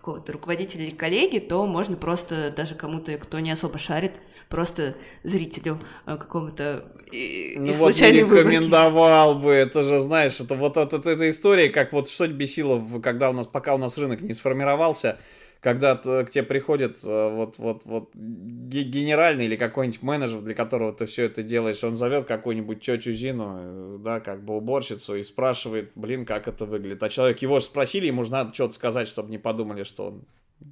какого-то 0.02 0.32
руководителя 0.32 0.84
или 0.84 0.94
коллеги, 0.94 1.38
то 1.38 1.64
можно 1.64 1.96
просто 1.96 2.50
даже 2.50 2.74
кому-то, 2.74 3.16
кто 3.18 3.38
не 3.38 3.52
особо 3.52 3.78
шарит, 3.78 4.14
просто 4.48 4.96
зрителю 5.22 5.78
э, 6.06 6.16
какому-то 6.16 6.92
ну 7.12 7.66
из 7.66 7.78
вот 7.78 7.94
не 8.00 8.10
рекомендовал 8.10 9.34
выборки. 9.34 9.44
бы, 9.44 9.52
это 9.52 9.84
же, 9.84 10.00
знаешь, 10.00 10.40
это 10.40 10.56
вот 10.56 10.76
это, 10.76 10.96
это, 10.96 11.10
это 11.10 11.28
история, 11.28 11.68
как 11.68 11.92
вот 11.92 12.08
что 12.08 12.26
бесило, 12.26 12.82
когда 13.00 13.30
у 13.30 13.32
нас, 13.32 13.46
пока 13.46 13.76
у 13.76 13.78
нас 13.78 13.96
рынок 13.96 14.22
не 14.22 14.32
сформировался, 14.32 15.20
когда 15.62 15.94
к 15.94 16.28
тебе 16.30 16.42
приходит 16.42 16.98
э, 17.04 17.30
вот, 17.30 17.56
вот, 17.58 17.82
вот 17.84 18.10
генеральный 18.14 19.44
или 19.44 19.54
какой-нибудь 19.54 20.02
менеджер, 20.02 20.40
для 20.40 20.54
которого 20.54 20.92
ты 20.92 21.06
все 21.06 21.26
это 21.26 21.44
делаешь, 21.44 21.84
он 21.84 21.96
зовет 21.96 22.26
какую-нибудь 22.26 22.80
тетю 22.80 23.12
Зину, 23.12 23.54
э, 23.58 23.98
да, 24.00 24.18
как 24.18 24.44
бы 24.44 24.56
уборщицу, 24.56 25.14
и 25.14 25.22
спрашивает, 25.22 25.92
блин, 25.94 26.26
как 26.26 26.48
это 26.48 26.66
выглядит. 26.66 27.00
А 27.04 27.08
человек, 27.08 27.38
его 27.38 27.60
же 27.60 27.66
спросили, 27.66 28.06
ему 28.06 28.24
же 28.24 28.32
надо 28.32 28.52
что-то 28.52 28.74
сказать, 28.74 29.06
чтобы 29.06 29.30
не 29.30 29.38
подумали, 29.38 29.84
что 29.84 30.08
он 30.08 30.24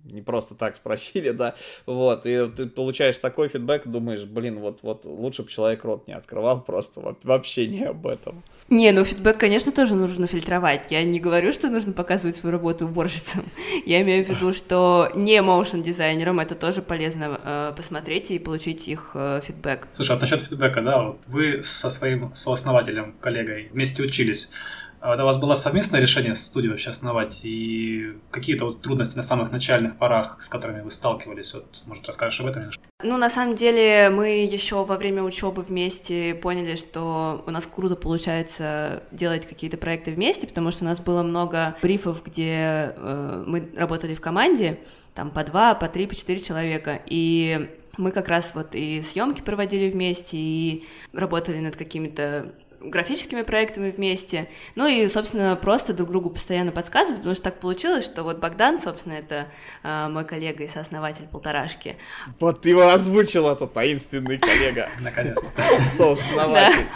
не 0.05 0.23
просто 0.23 0.55
так 0.55 0.77
спросили, 0.77 1.31
да, 1.41 1.55
вот, 1.87 2.27
и 2.27 2.49
ты 2.49 2.67
получаешь 2.67 3.19
такой 3.19 3.49
фидбэк, 3.49 3.87
думаешь, 3.87 4.25
блин, 4.25 4.59
вот, 4.61 4.81
вот 4.83 5.05
лучше 5.05 5.43
бы 5.43 5.49
человек 5.49 5.85
рот 5.85 6.07
не 6.07 6.15
открывал, 6.15 6.63
просто 6.63 7.17
вообще 7.23 7.67
не 7.67 7.85
об 7.85 8.07
этом. 8.07 8.43
Не, 8.71 8.93
ну 8.93 9.05
фидбэк, 9.05 9.37
конечно, 9.37 9.73
тоже 9.73 9.97
нужно 9.97 10.29
фильтровать. 10.29 10.93
Я 10.93 11.03
не 11.03 11.19
говорю, 11.19 11.53
что 11.53 11.69
нужно 11.69 11.93
показывать 11.93 12.37
свою 12.37 12.53
работу 12.53 12.85
уборщицам. 12.85 13.45
Я 13.85 14.01
имею 14.03 14.25
в 14.25 14.29
виду, 14.29 14.53
что 14.53 15.11
не 15.17 15.43
моушен 15.43 15.83
дизайнерам 15.83 16.39
это 16.39 16.55
тоже 16.55 16.81
полезно 16.81 17.41
э, 17.43 17.73
посмотреть 17.77 18.31
и 18.31 18.39
получить 18.39 18.87
их 18.87 19.11
э, 19.15 19.41
фидбэк. 19.45 19.89
Слушай, 19.95 20.17
а 20.17 20.21
насчет 20.21 20.41
фидбэка, 20.41 20.83
да, 20.83 21.03
вот 21.03 21.19
вы 21.27 21.65
со 21.65 21.91
своим 21.91 22.33
сооснователем, 22.37 23.17
коллегой 23.21 23.69
вместе 23.73 24.05
учились. 24.05 24.53
А 25.01 25.15
это 25.15 25.23
у 25.23 25.27
вас 25.27 25.39
было 25.39 25.55
совместное 25.55 26.01
решение 26.01 26.35
студию 26.35 26.73
вообще 26.73 26.91
основать? 26.91 27.41
И 27.43 28.19
какие-то 28.31 28.67
вот 28.67 28.83
трудности 28.83 29.17
на 29.17 29.23
самых 29.23 29.51
начальных 29.51 29.97
порах, 29.97 30.43
с 30.43 30.49
которыми 30.49 30.83
вы 30.83 30.91
сталкивались? 30.91 31.55
Вот, 31.55 31.83
может, 31.87 32.07
расскажешь 32.07 32.41
об 32.41 32.47
этом 32.47 32.63
немножко? 32.63 32.83
Ну, 33.03 33.17
на 33.17 33.31
самом 33.31 33.57
деле, 33.57 34.11
мы 34.11 34.45
еще 34.45 34.85
во 34.85 34.97
время 34.97 35.23
учебы 35.23 35.63
вместе 35.63 36.35
поняли, 36.35 36.77
что 36.77 37.43
у 37.47 37.51
нас 37.51 37.65
круто 37.65 37.97
получается 37.97 39.03
делать 39.11 39.49
какие-то 39.49 39.79
проекты 39.79 40.11
вместе, 40.11 40.47
потому 40.47 40.71
что 40.71 40.85
у 40.85 40.87
нас 40.87 41.01
было 41.01 41.23
много 41.23 41.77
брифов, 41.81 42.23
где 42.23 42.93
э, 42.95 43.45
мы 43.47 43.71
работали 43.75 44.15
в 44.15 44.21
команде, 44.21 44.81
там 45.15 45.31
по 45.31 45.45
два, 45.45 45.75
по 45.75 45.89
три, 45.89 46.07
по 46.07 46.15
четыре 46.15 46.41
человека, 46.41 47.01
и 47.07 47.71
мы 47.97 48.13
как 48.13 48.29
раз 48.29 48.53
вот 48.55 48.75
и 48.75 49.03
съемки 49.03 49.41
проводили 49.41 49.91
вместе, 49.91 50.37
и 50.37 50.87
работали 51.13 51.59
над 51.59 51.77
какими-то 51.77 52.53
графическими 52.81 53.43
проектами 53.43 53.91
вместе. 53.91 54.49
Ну 54.75 54.87
и, 54.87 55.09
собственно, 55.09 55.57
просто 55.57 55.93
друг 55.93 56.11
другу 56.11 56.31
постоянно 56.31 56.73
подсказывать, 56.73 57.19
потому 57.19 57.35
что 57.35 57.45
так 57.45 57.61
получилось, 57.61 58.05
что 58.05 58.23
вот 58.23 58.39
Богдан, 58.39 58.81
собственно, 58.81 59.15
это 59.15 59.49
э, 59.83 60.09
мой 60.09 60.25
коллега 60.25 60.65
и 60.65 60.69
сооснователь 60.69 61.27
полторашки. 61.27 61.97
Вот 62.39 62.63
ты 62.63 62.71
его 62.71 62.89
озвучил, 62.89 63.49
этот 63.49 63.73
таинственный 63.73 64.39
коллега. 64.39 64.89
Наконец-то. 65.01 65.63
Сооснователь 65.97 66.87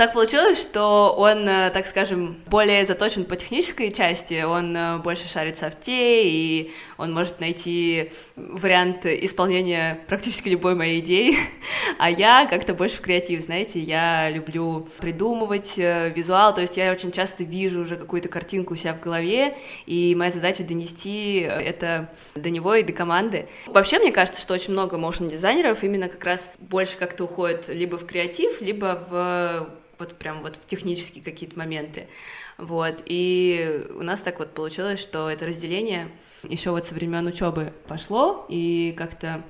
так 0.00 0.14
получилось, 0.14 0.58
что 0.58 1.14
он, 1.14 1.46
э, 1.46 1.68
так 1.74 1.86
скажем, 1.86 2.38
более 2.46 2.86
заточен 2.86 3.26
по 3.26 3.36
технической 3.36 3.92
части, 3.92 4.42
он 4.42 4.74
э, 4.74 4.96
больше 4.96 5.28
шарит 5.28 5.58
в 5.58 5.60
софте, 5.60 6.26
и 6.26 6.72
он 6.96 7.12
может 7.12 7.38
найти 7.38 8.10
вариант 8.34 9.04
исполнения 9.04 10.00
практически 10.06 10.48
любой 10.48 10.74
моей 10.74 11.00
идеи, 11.00 11.36
а 11.98 12.08
я 12.10 12.46
как-то 12.46 12.72
больше 12.72 12.96
в 12.96 13.02
креатив, 13.02 13.44
знаете, 13.44 13.78
я 13.78 14.30
люблю 14.30 14.88
придумывать 15.00 15.74
э, 15.76 16.08
визуал, 16.16 16.54
то 16.54 16.62
есть 16.62 16.78
я 16.78 16.92
очень 16.92 17.12
часто 17.12 17.44
вижу 17.44 17.82
уже 17.82 17.96
какую-то 17.96 18.30
картинку 18.30 18.72
у 18.72 18.76
себя 18.78 18.94
в 18.94 19.00
голове, 19.00 19.58
и 19.84 20.14
моя 20.14 20.30
задача 20.30 20.64
донести 20.64 21.40
это 21.40 22.08
до 22.34 22.48
него 22.48 22.74
и 22.74 22.82
до 22.82 22.94
команды. 22.94 23.48
Вообще, 23.66 23.98
мне 23.98 24.12
кажется, 24.12 24.40
что 24.40 24.54
очень 24.54 24.72
много 24.72 24.96
моушн-дизайнеров 24.96 25.84
именно 25.84 26.08
как 26.08 26.24
раз 26.24 26.50
больше 26.58 26.96
как-то 26.96 27.24
уходят 27.24 27.68
либо 27.68 27.96
в 27.96 28.06
креатив, 28.06 28.62
либо 28.62 29.06
в 29.10 29.68
вот 30.00 30.18
прям 30.18 30.42
вот 30.42 30.56
в 30.56 30.66
технические 30.66 31.22
какие-то 31.22 31.58
моменты. 31.58 32.08
Вот. 32.58 33.02
И 33.06 33.86
у 33.94 34.02
нас 34.02 34.20
так 34.20 34.38
вот 34.38 34.52
получилось, 34.52 35.00
что 35.00 35.30
это 35.30 35.46
разделение 35.46 36.10
еще 36.48 36.70
вот 36.70 36.86
со 36.86 36.94
времен 36.94 37.26
учебы 37.26 37.72
пошло, 37.86 38.46
и 38.48 38.94
как-то 38.96 39.42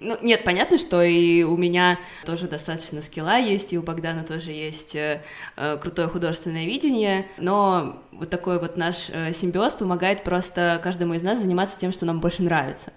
ну, 0.00 0.16
нет, 0.22 0.44
понятно, 0.44 0.78
что 0.78 1.02
и 1.02 1.42
у 1.42 1.56
меня 1.56 1.98
тоже 2.24 2.46
достаточно 2.46 3.02
скилла 3.02 3.36
есть, 3.38 3.72
и 3.72 3.78
у 3.78 3.82
Богдана 3.82 4.22
тоже 4.22 4.52
есть 4.52 4.94
э, 4.94 5.22
э 5.56 5.76
крутое 5.76 6.06
художественное 6.06 6.66
видение, 6.66 7.26
но 7.36 8.00
вот 8.12 8.30
такой 8.30 8.60
вот 8.60 8.76
наш 8.76 9.10
э, 9.10 9.32
симбиоз 9.32 9.74
помогает 9.74 10.22
просто 10.22 10.80
каждому 10.84 11.14
из 11.14 11.22
нас 11.22 11.40
заниматься 11.40 11.76
тем, 11.78 11.90
что 11.90 12.06
нам 12.06 12.20
больше 12.20 12.44
нравится. 12.44 12.92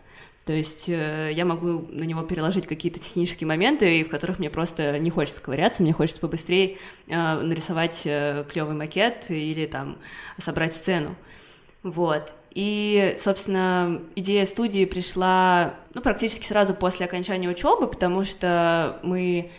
То 0.45 0.53
есть 0.53 0.89
э, 0.89 1.31
я 1.33 1.45
могу 1.45 1.85
на 1.89 2.03
него 2.03 2.23
переложить 2.23 2.65
какие-то 2.65 2.99
технические 2.99 3.47
моменты, 3.47 4.03
в 4.03 4.09
которых 4.09 4.39
мне 4.39 4.49
просто 4.49 4.97
не 4.97 5.11
хочется 5.11 5.41
ковыряться, 5.41 5.83
мне 5.83 5.93
хочется 5.93 6.19
побыстрее 6.19 6.77
э, 7.07 7.41
нарисовать 7.41 8.01
э, 8.05 8.43
клевый 8.51 8.75
макет 8.75 9.29
или 9.29 9.67
там 9.67 9.97
собрать 10.39 10.75
сцену. 10.75 11.15
Вот. 11.83 12.33
И, 12.53 13.17
собственно, 13.23 14.01
идея 14.15 14.45
студии 14.45 14.85
пришла 14.85 15.75
ну, 15.93 16.01
практически 16.01 16.45
сразу 16.45 16.73
после 16.73 17.05
окончания 17.05 17.47
учебы, 17.47 17.87
потому 17.87 18.25
что 18.25 18.99
мы 19.03 19.51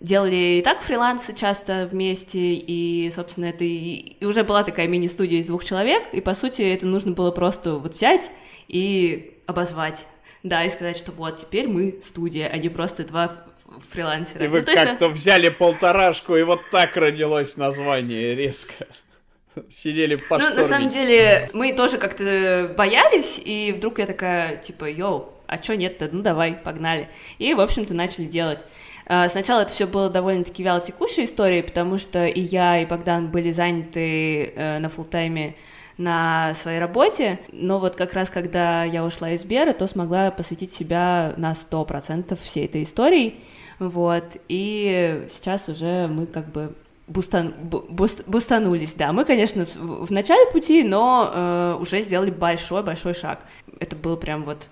делали 0.00 0.58
и 0.58 0.62
так 0.62 0.80
фрилансы 0.80 1.34
часто 1.34 1.88
вместе, 1.90 2.54
и, 2.54 3.10
собственно, 3.10 3.46
это 3.46 3.64
и, 3.64 4.16
и 4.20 4.24
уже 4.24 4.44
была 4.44 4.62
такая 4.62 4.86
мини-студия 4.86 5.40
из 5.40 5.46
двух 5.46 5.64
человек, 5.64 6.04
и, 6.12 6.20
по 6.20 6.34
сути, 6.34 6.62
это 6.62 6.86
нужно 6.86 7.12
было 7.12 7.32
просто 7.32 7.74
вот 7.74 7.94
взять 7.94 8.30
и 8.68 9.38
обозвать. 9.46 10.04
Да, 10.42 10.64
и 10.64 10.70
сказать, 10.70 10.96
что 10.96 11.12
вот, 11.12 11.38
теперь 11.38 11.68
мы 11.68 12.00
студия, 12.04 12.48
а 12.48 12.56
не 12.58 12.68
просто 12.68 13.04
два 13.04 13.44
фрилансера. 13.90 14.44
И 14.44 14.48
вы 14.48 14.60
ну, 14.60 14.74
как-то 14.74 15.06
есть... 15.06 15.16
взяли 15.16 15.48
полторашку, 15.48 16.36
и 16.36 16.42
вот 16.42 16.60
так 16.70 16.96
родилось 16.96 17.56
название 17.56 18.34
резко. 18.34 18.86
Сидели 19.68 20.16
по 20.16 20.38
Ну, 20.38 20.54
на 20.54 20.64
самом 20.64 20.88
деле, 20.88 21.50
мы 21.52 21.72
тоже 21.72 21.98
как-то 21.98 22.72
боялись, 22.76 23.40
и 23.44 23.72
вдруг 23.76 23.98
я 23.98 24.06
такая, 24.06 24.56
типа, 24.56 24.88
йоу, 24.88 25.32
а 25.46 25.58
чё 25.58 25.74
нет-то? 25.74 26.08
Ну, 26.12 26.22
давай, 26.22 26.52
погнали. 26.52 27.08
И, 27.38 27.54
в 27.54 27.60
общем-то, 27.60 27.94
начали 27.94 28.24
делать. 28.24 28.60
А, 29.06 29.28
сначала 29.28 29.62
это 29.62 29.72
все 29.72 29.86
было 29.86 30.10
довольно-таки 30.10 30.62
вялотекущей 30.62 31.24
историей, 31.24 31.62
потому 31.62 31.98
что 31.98 32.26
и 32.26 32.40
я, 32.40 32.80
и 32.82 32.86
Богдан 32.86 33.28
были 33.28 33.52
заняты 33.52 34.52
э, 34.54 34.78
на 34.78 34.90
full-time 34.90 35.49
е 35.49 35.56
на 35.98 36.54
своей 36.54 36.78
работе, 36.78 37.40
но 37.52 37.78
вот 37.80 37.96
как 37.96 38.14
раз 38.14 38.30
когда 38.30 38.84
я 38.84 39.04
ушла 39.04 39.32
из 39.32 39.44
Бера, 39.44 39.72
то 39.72 39.86
смогла 39.86 40.30
посвятить 40.30 40.72
себя 40.72 41.34
на 41.36 41.52
100% 41.52 42.38
всей 42.42 42.64
этой 42.64 42.84
истории, 42.84 43.40
вот, 43.78 44.36
и 44.48 45.26
сейчас 45.30 45.68
уже 45.68 46.06
мы 46.06 46.26
как 46.26 46.50
бы 46.50 46.74
boost 47.08 47.37
ан, 47.37 47.54
boost, 47.62 48.26
boost 48.26 48.51
анулись, 48.51 48.92
да. 48.92 49.12
Мы, 49.12 49.24
конечно, 49.24 49.66
в, 49.66 50.06
в 50.06 50.10
начале 50.10 50.50
пути, 50.50 50.84
но 50.84 51.30
э, 51.32 51.78
уже 51.80 52.02
сделали 52.02 52.30
большой-большой 52.30 53.14
шаг. 53.14 53.40
Это 53.80 53.96
было 53.96 54.16
прям 54.16 54.44
вот 54.44 54.66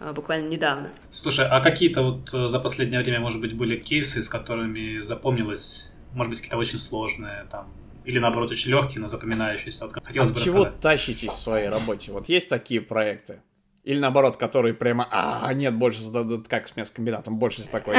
э, 0.00 0.12
буквально 0.12 0.48
недавно. 0.48 0.90
Слушай, 1.10 1.46
а 1.48 1.60
какие-то 1.60 2.02
вот 2.02 2.32
э, 2.32 2.48
за 2.48 2.58
последнее 2.58 3.00
время, 3.02 3.20
может 3.20 3.40
быть, 3.40 3.54
были 3.54 3.78
кейсы, 3.78 4.22
с 4.22 4.28
которыми 4.28 5.00
запомнилось, 5.00 5.92
может 6.14 6.30
быть, 6.30 6.38
какие-то 6.40 6.58
очень 6.58 6.78
сложные, 6.78 7.46
там, 7.50 7.66
или 8.04 8.18
наоборот 8.18 8.50
очень 8.50 8.70
легкие, 8.70 9.00
но 9.00 9.08
запоминающиеся. 9.08 9.84
Вот 9.86 9.94
хотелось 10.04 10.30
От 10.30 10.36
бы 10.36 10.42
чего 10.42 10.58
рассказать. 10.64 10.80
тащитесь 10.80 11.30
в 11.30 11.38
своей 11.40 11.68
работе? 11.68 12.12
Вот 12.12 12.28
есть 12.28 12.48
такие 12.48 12.80
проекты? 12.80 13.40
Или 13.84 13.98
наоборот, 13.98 14.36
которые 14.36 14.74
прямо, 14.74 15.08
а, 15.10 15.52
нет, 15.54 15.74
больше, 15.74 16.00
как 16.48 16.68
с 16.68 16.76
мясокомбинатом, 16.76 17.36
больше 17.36 17.62
с 17.62 17.66
такой 17.66 17.96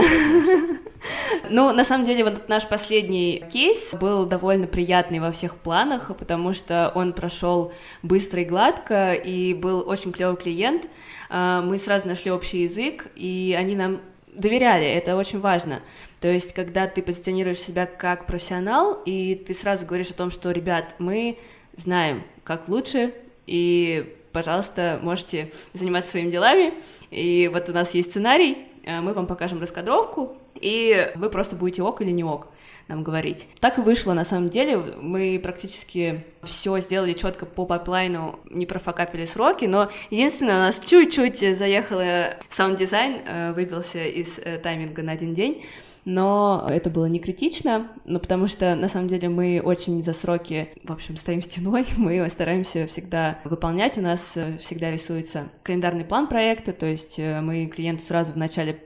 Ну, 1.49 1.73
на 1.73 1.83
самом 1.83 2.05
деле, 2.05 2.23
вот 2.23 2.47
наш 2.47 2.67
последний 2.69 3.43
кейс 3.51 3.93
был 3.93 4.25
довольно 4.25 4.65
приятный 4.65 5.19
во 5.19 5.31
всех 5.33 5.57
планах, 5.57 6.15
потому 6.15 6.53
что 6.53 6.89
он 6.95 7.11
прошел 7.11 7.73
быстро 8.01 8.41
и 8.43 8.45
гладко, 8.45 9.13
и 9.13 9.53
был 9.53 9.83
очень 9.85 10.13
клевый 10.13 10.37
клиент. 10.37 10.87
А, 11.29 11.61
мы 11.61 11.77
сразу 11.79 12.07
нашли 12.07 12.31
общий 12.31 12.63
язык, 12.63 13.07
и 13.15 13.53
они 13.57 13.75
нам 13.75 13.99
доверяли, 14.36 14.86
это 14.86 15.15
очень 15.15 15.39
важно. 15.39 15.81
То 16.19 16.27
есть, 16.27 16.53
когда 16.53 16.88
ты 16.88 17.01
позиционируешь 17.01 17.59
себя 17.59 17.86
как 17.86 18.25
профессионал, 18.27 19.01
и 19.05 19.36
ты 19.36 19.53
сразу 19.53 19.86
говоришь 19.86 20.09
о 20.09 20.15
том, 20.15 20.31
что, 20.31 20.51
ребят, 20.51 20.95
мы 20.99 21.38
знаем, 21.77 22.23
как 22.43 22.67
лучше, 22.67 23.13
и, 23.45 24.15
пожалуйста, 24.31 24.99
можете 25.01 25.51
заниматься 25.73 26.11
своими 26.11 26.29
делами. 26.29 26.73
И 27.11 27.49
вот 27.51 27.69
у 27.69 27.73
нас 27.73 27.93
есть 27.93 28.11
сценарий, 28.11 28.57
э, 28.84 29.01
мы 29.01 29.13
вам 29.13 29.27
покажем 29.27 29.59
раскадровку, 29.59 30.38
и 30.55 31.11
вы 31.15 31.29
просто 31.29 31.55
будете 31.55 31.84
ok 31.84 32.01
или 32.01 32.11
не 32.11 32.23
ok 32.23 32.47
нам 32.88 33.03
говорить. 33.03 33.47
Так 33.59 33.77
и 33.77 33.81
вышло 33.81 34.13
на 34.13 34.25
самом 34.25 34.49
деле. 34.49 34.77
Мы 34.77 35.39
практически 35.41 36.25
все 36.43 36.79
сделали 36.79 37.13
четко 37.13 37.45
по 37.45 37.65
pipeline 37.65 38.25
у, 38.25 38.39
не 38.49 38.65
про 38.65 38.80
fuckup 38.80 39.11
или 39.11 39.25
сроки, 39.25 39.65
но 39.65 39.89
единственное, 40.09 40.55
у 40.55 40.59
нас 40.59 40.79
чуть-чуть 40.86 41.39
заехало 41.39 42.36
sound-дизайн, 42.49 43.21
э, 43.25 43.53
выбился 43.53 44.05
из 44.05 44.39
э, 44.39 44.57
тайминга 44.57 45.03
на 45.03 45.13
один 45.13 45.34
день, 45.34 45.65
но 46.05 46.67
это 46.69 46.89
было 46.89 47.05
не 47.05 47.19
критично, 47.19 47.88
но 48.03 48.19
потому 48.19 48.49
что, 48.49 48.75
на 48.75 48.89
самом 48.89 49.07
деле, 49.07 49.29
мы 49.29 49.61
очень 49.63 50.03
за 50.03 50.11
сроки, 50.11 50.69
в 50.84 50.91
общем, 50.91 51.15
стоим 51.15 51.41
стеной, 51.41 51.88
мы 51.97 52.27
стараемся 52.29 52.88
всегда 52.88 53.39
выполнять, 53.45 53.97
у 53.97 54.01
нас 54.01 54.34
э, 54.36 54.57
всегда 54.57 54.91
рисуется 54.91 55.45
календарный 55.63 56.03
план 56.03 56.27
проекта, 56.27 56.73
то 56.73 56.86
есть 56.86 57.17
мы 57.17 57.67
клиенту 57.67 58.03
сразу 58.03 58.34
в 58.34 58.38
начале 58.38 58.81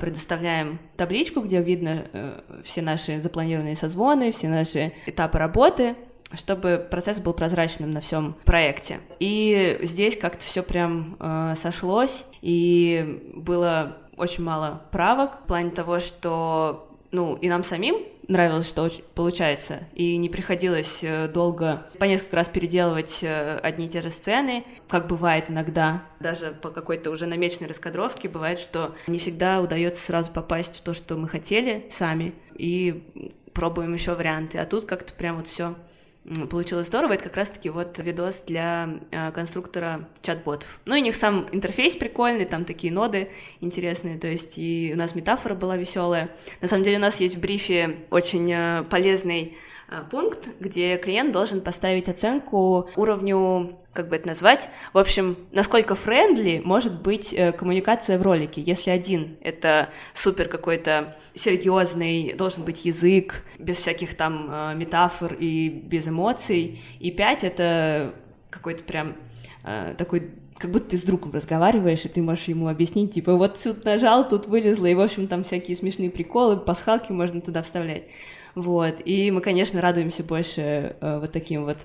предоставляем 0.00 0.78
табличку, 0.96 1.40
где 1.40 1.60
видно 1.60 2.06
э, 2.12 2.40
все 2.64 2.82
наши 2.82 3.20
запланированные 3.20 3.76
созвоны, 3.76 4.32
все 4.32 4.48
наши 4.48 4.92
этапы 5.06 5.38
работы, 5.38 5.94
чтобы 6.34 6.84
процесс 6.90 7.20
был 7.20 7.32
прозрачным 7.32 7.90
на 7.92 8.00
всем 8.00 8.34
проекте. 8.44 8.98
И 9.20 9.78
здесь 9.82 10.16
как-то 10.16 10.42
все 10.42 10.62
прям 10.62 11.16
э, 11.20 11.54
сошлось, 11.60 12.24
и 12.42 13.32
было 13.34 13.98
очень 14.16 14.44
мало 14.44 14.82
правок 14.90 15.42
в 15.44 15.46
плане 15.46 15.70
того, 15.70 16.00
что 16.00 16.88
ну 17.12 17.36
и 17.36 17.48
нам 17.48 17.64
самим 17.64 17.96
нравилось, 18.28 18.68
что 18.68 18.88
получается, 19.14 19.84
и 19.94 20.16
не 20.16 20.28
приходилось 20.28 20.98
э, 21.02 21.28
долго 21.28 21.86
по 21.98 22.04
несколько 22.04 22.36
раз 22.36 22.48
переделывать 22.48 23.18
э, 23.22 23.58
одни 23.58 23.86
и 23.86 23.88
те 23.88 24.02
же 24.02 24.10
сцены, 24.10 24.64
как 24.88 25.06
бывает 25.06 25.50
иногда, 25.50 26.02
даже 26.20 26.52
по 26.52 26.70
какой-то 26.70 27.10
уже 27.10 27.26
намеченной 27.26 27.68
раскадровке, 27.68 28.28
бывает, 28.28 28.58
что 28.58 28.94
не 29.06 29.18
всегда 29.18 29.60
удается 29.60 30.04
сразу 30.04 30.32
попасть 30.32 30.76
в 30.76 30.80
то, 30.80 30.94
что 30.94 31.16
мы 31.16 31.28
хотели 31.28 31.88
сами, 31.92 32.34
и 32.54 33.04
пробуем 33.52 33.94
еще 33.94 34.14
варианты, 34.14 34.58
а 34.58 34.66
тут 34.66 34.84
как-то 34.84 35.12
прям 35.14 35.36
вот 35.36 35.48
все 35.48 35.76
получилось 36.50 36.88
здорово. 36.88 37.14
Это 37.14 37.24
как 37.24 37.36
раз-таки 37.36 37.70
вот 37.70 37.98
видос 37.98 38.42
для 38.46 39.00
э, 39.10 39.30
конструктора 39.32 40.08
чат-ботов. 40.22 40.68
Ну, 40.84 40.94
и 40.94 41.00
у 41.00 41.04
них 41.04 41.16
сам 41.16 41.46
интерфейс 41.52 41.94
прикольный, 41.94 42.44
там 42.44 42.64
такие 42.64 42.92
ноды 42.92 43.30
интересные, 43.60 44.18
то 44.18 44.26
есть 44.26 44.54
и 44.56 44.92
у 44.94 44.98
нас 44.98 45.14
метафора 45.14 45.54
была 45.54 45.76
веселая. 45.76 46.30
На 46.60 46.68
самом 46.68 46.84
деле 46.84 46.96
у 46.96 47.00
нас 47.00 47.20
есть 47.20 47.36
в 47.36 47.40
брифе 47.40 47.96
очень 48.10 48.52
э, 48.52 48.84
полезный 48.90 49.56
Э, 49.88 50.02
пункт, 50.10 50.48
где 50.58 50.96
клиент 50.96 51.32
должен 51.32 51.60
поставить 51.60 52.08
оценку 52.08 52.90
уровню, 52.96 53.78
как 53.96 54.08
бы 54.08 54.16
это 54.16 54.28
назвать, 54.28 54.68
в 54.92 54.98
общем, 54.98 55.36
насколько 55.50 55.96
френдли 55.96 56.62
может 56.64 57.02
быть 57.02 57.32
э, 57.32 57.50
коммуникация 57.52 58.18
в 58.18 58.22
ролике. 58.22 58.62
Если 58.62 58.90
один— 58.90 59.38
это 59.40 59.88
супер 60.14 60.46
какой-то 60.46 61.16
серьезный, 61.34 62.34
должен 62.34 62.62
быть 62.64 62.84
язык, 62.84 63.42
без 63.58 63.78
всяких 63.78 64.14
там 64.14 64.48
э, 64.50 64.74
метафор 64.76 65.34
и 65.34 65.68
без 65.68 66.06
эмоций, 66.06 66.80
и 67.00 67.10
пять— 67.10 67.42
это 67.44 68.14
какой-то 68.50 68.84
прям 68.84 69.16
такой 69.98 70.30
как 70.58 70.70
будто 70.70 70.90
ты 70.90 70.98
с 70.98 71.02
другом 71.02 71.32
разговариваешь, 71.32 72.04
и 72.04 72.08
ты 72.08 72.22
можешь 72.22 72.44
ему 72.44 72.68
объяснить, 72.68 73.12
типа, 73.12 73.34
вот 73.34 73.60
тут 73.62 73.84
нажал, 73.84 74.28
тут 74.28 74.46
вылезло, 74.46 74.86
и, 74.86 74.94
в 74.94 75.00
общем, 75.00 75.28
там 75.28 75.44
всякие 75.44 75.76
смешные 75.76 76.10
приколы, 76.10 76.56
пасхалки 76.56 77.12
можно 77.12 77.40
туда 77.40 77.62
вставлять. 77.62 78.04
Вот, 78.54 79.02
и 79.04 79.30
мы, 79.30 79.42
конечно, 79.42 79.82
радуемся 79.82 80.24
больше 80.24 80.96
э, 81.00 81.18
вот 81.20 81.30
таким 81.30 81.64
вот 81.64 81.78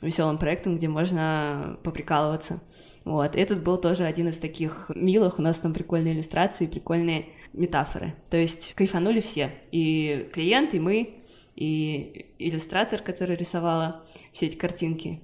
веселым 0.00 0.38
проектом, 0.38 0.76
где 0.76 0.88
можно 0.88 1.78
поприкалываться. 1.82 2.60
Вот, 3.04 3.36
этот 3.36 3.62
был 3.62 3.76
тоже 3.76 4.04
один 4.04 4.28
из 4.28 4.38
таких 4.38 4.90
милых, 4.94 5.38
у 5.38 5.42
нас 5.42 5.58
там 5.58 5.74
прикольные 5.74 6.14
иллюстрации, 6.14 6.66
прикольные 6.66 7.26
метафоры. 7.52 8.14
То 8.30 8.38
есть 8.38 8.72
кайфанули 8.74 9.20
все, 9.20 9.52
и 9.72 10.28
клиент, 10.32 10.72
и 10.74 10.80
мы, 10.80 11.22
и 11.54 12.26
иллюстратор, 12.38 13.00
который 13.00 13.36
рисовала 13.36 14.04
все 14.32 14.46
эти 14.46 14.56
картинки. 14.56 15.20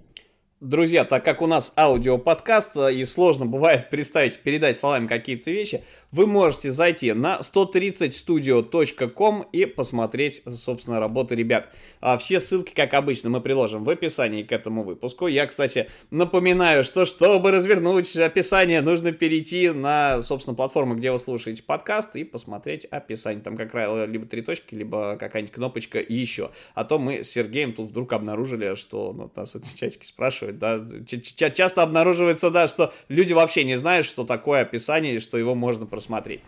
Друзья, 0.60 1.06
так 1.06 1.24
как 1.24 1.40
у 1.40 1.46
нас 1.46 1.72
аудиоподкаст 1.74 2.76
э, 2.76 2.92
и 2.92 3.06
сложно 3.06 3.46
бывает 3.46 3.88
представить, 3.88 4.38
передать 4.40 4.76
словами 4.76 5.06
какие-то 5.06 5.50
вещи, 5.50 5.82
вы 6.12 6.26
можете 6.26 6.70
зайти 6.70 7.14
на 7.14 7.38
130studio.com 7.40 9.46
и 9.52 9.64
посмотреть, 9.64 10.42
собственно, 10.54 11.00
работы 11.00 11.34
ребят. 11.34 11.70
А 12.02 12.18
все 12.18 12.40
ссылки, 12.40 12.74
как 12.74 12.92
обычно, 12.92 13.30
мы 13.30 13.40
приложим 13.40 13.84
в 13.84 13.88
описании 13.88 14.42
к 14.42 14.52
этому 14.52 14.82
выпуску. 14.82 15.28
Я, 15.28 15.46
кстати, 15.46 15.88
напоминаю, 16.10 16.84
что 16.84 17.06
чтобы 17.06 17.52
развернуть 17.52 18.14
описание, 18.16 18.82
нужно 18.82 19.12
перейти 19.12 19.70
на, 19.70 20.20
собственно, 20.20 20.54
платформу, 20.54 20.94
где 20.94 21.10
вы 21.10 21.18
слушаете 21.18 21.62
подкаст 21.62 22.16
и 22.16 22.24
посмотреть 22.24 22.84
описание. 22.84 23.42
Там, 23.42 23.56
как 23.56 23.70
правило, 23.70 24.04
либо 24.04 24.26
три 24.26 24.42
точки, 24.42 24.74
либо 24.74 25.16
какая-нибудь 25.18 25.54
кнопочка 25.54 26.00
и 26.00 26.14
еще. 26.14 26.50
А 26.74 26.84
то 26.84 26.98
мы 26.98 27.24
с 27.24 27.30
Сергеем 27.30 27.72
тут 27.72 27.88
вдруг 27.88 28.12
обнаружили, 28.12 28.74
что 28.74 29.14
ну, 29.14 29.32
нас 29.34 29.56
эти 29.56 29.74
чатики 29.74 30.04
спрашивают, 30.04 30.49
да, 30.52 30.80
часто 31.06 31.82
обнаруживается, 31.82 32.50
да, 32.50 32.68
что 32.68 32.92
люди 33.08 33.32
вообще 33.32 33.64
не 33.64 33.76
знают, 33.76 34.06
что 34.06 34.24
такое 34.24 34.62
описание 34.62 35.16
и 35.16 35.20
что 35.20 35.38
его 35.38 35.54
можно 35.54 35.86
просмотреть. 35.86 36.40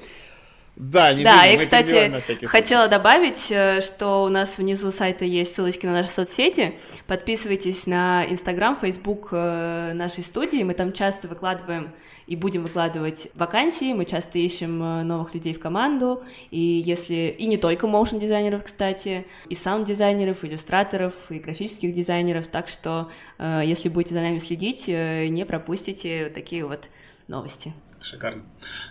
Да, 0.75 1.13
не 1.13 1.23
Да, 1.23 1.47
и, 1.47 1.59
кстати, 1.59 2.47
хотела 2.47 2.89
добавить, 2.89 3.51
э, 3.51 3.83
что 3.83 4.25
у 4.25 4.29
нас 4.31 4.57
внизу 4.57 4.91
сайта 4.91 5.27
есть 5.27 5.55
ссылочки 5.55 5.85
на 5.85 5.93
наши 5.93 6.11
соцсети. 6.11 6.79
Подписывайтесь 7.07 7.87
на 7.87 8.25
Инстаграм, 8.27 8.79
Фейсбук 8.81 9.29
э, 9.33 9.93
нашей 9.93 10.25
студии. 10.25 10.63
Мы 10.63 10.73
там 10.73 10.95
часто 10.95 11.29
выкладываем 11.29 11.93
и 12.27 12.37
будем 12.37 12.63
выкладывать 12.63 13.29
вакансии. 13.35 13.93
Мы 13.93 14.05
часто 14.05 14.39
ищем 14.39 14.83
э, 14.83 15.03
новых 15.03 15.35
людей 15.35 15.55
в 15.55 15.61
команду. 15.61 16.23
И 16.51 16.61
если 16.61 17.35
и 17.37 17.47
не 17.47 17.57
только 17.57 17.87
моушен 17.87 18.19
дизайнеров, 18.19 18.65
кстати, 18.65 19.27
и 19.49 19.55
саунд-дизайнеров, 19.55 20.45
иллюстраторов, 20.45 21.15
и 21.31 21.39
графических 21.39 21.93
дизайнеров. 21.93 22.47
Так 22.47 22.69
что, 22.69 23.11
э, 23.39 23.63
если 23.65 23.89
будете 23.89 24.15
за 24.15 24.21
нами 24.21 24.39
следить, 24.39 24.85
э, 24.89 25.27
не 25.29 25.45
пропустите 25.45 26.31
такие 26.35 26.67
вот 26.67 26.89
новости. 27.29 27.75
Шикарно. 28.03 28.43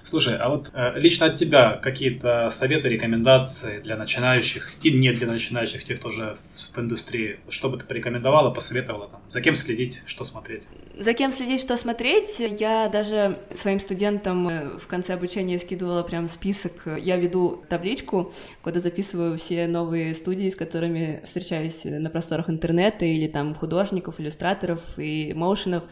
Слушай, 0.04 0.38
а 0.38 0.50
вот 0.50 0.72
э, 0.74 0.94
лично 1.00 1.28
от 1.28 1.36
тебя 1.36 1.74
какие-то 1.74 2.50
советы, 2.50 2.90
рекомендации 2.90 3.82
для 3.82 3.98
начинающих 3.98 4.72
и 4.84 4.92
не 4.92 5.12
для 5.12 5.28
начинающих, 5.28 5.84
тех, 5.84 6.00
кто 6.00 6.10
уже 6.10 6.36
в, 6.56 6.76
в 6.76 6.80
индустрии, 6.80 7.40
что 7.50 7.70
бы 7.70 7.78
ты 7.78 7.86
порекомендовала, 7.86 8.52
посоветовала 8.52 9.10
там, 9.10 9.22
за 9.28 9.42
кем 9.42 9.56
следить, 9.56 10.02
что 10.06 10.24
смотреть? 10.24 10.68
За 10.98 11.14
кем 11.14 11.34
следить, 11.34 11.62
что 11.62 11.78
смотреть, 11.78 12.40
я 12.40 12.88
даже 12.88 13.40
своим 13.54 13.80
студентам 13.80 14.48
э, 14.48 14.78
в 14.78 14.88
конце 14.88 15.14
обучения 15.14 15.60
скидывала 15.60 16.04
прям 16.04 16.30
список. 16.30 16.88
Я 16.98 17.18
веду 17.18 17.64
табличку, 17.70 18.34
куда 18.62 18.80
записываю 18.80 19.38
все 19.38 19.68
новые 19.68 20.16
студии, 20.16 20.50
с 20.50 20.56
которыми 20.56 21.22
встречаюсь 21.26 21.82
на 21.84 22.10
просторах 22.10 22.50
интернета, 22.50 23.06
или 23.06 23.28
там 23.28 23.56
художников, 23.56 24.20
иллюстраторов 24.20 24.82
и 24.98 25.34
моушенов. 25.34 25.84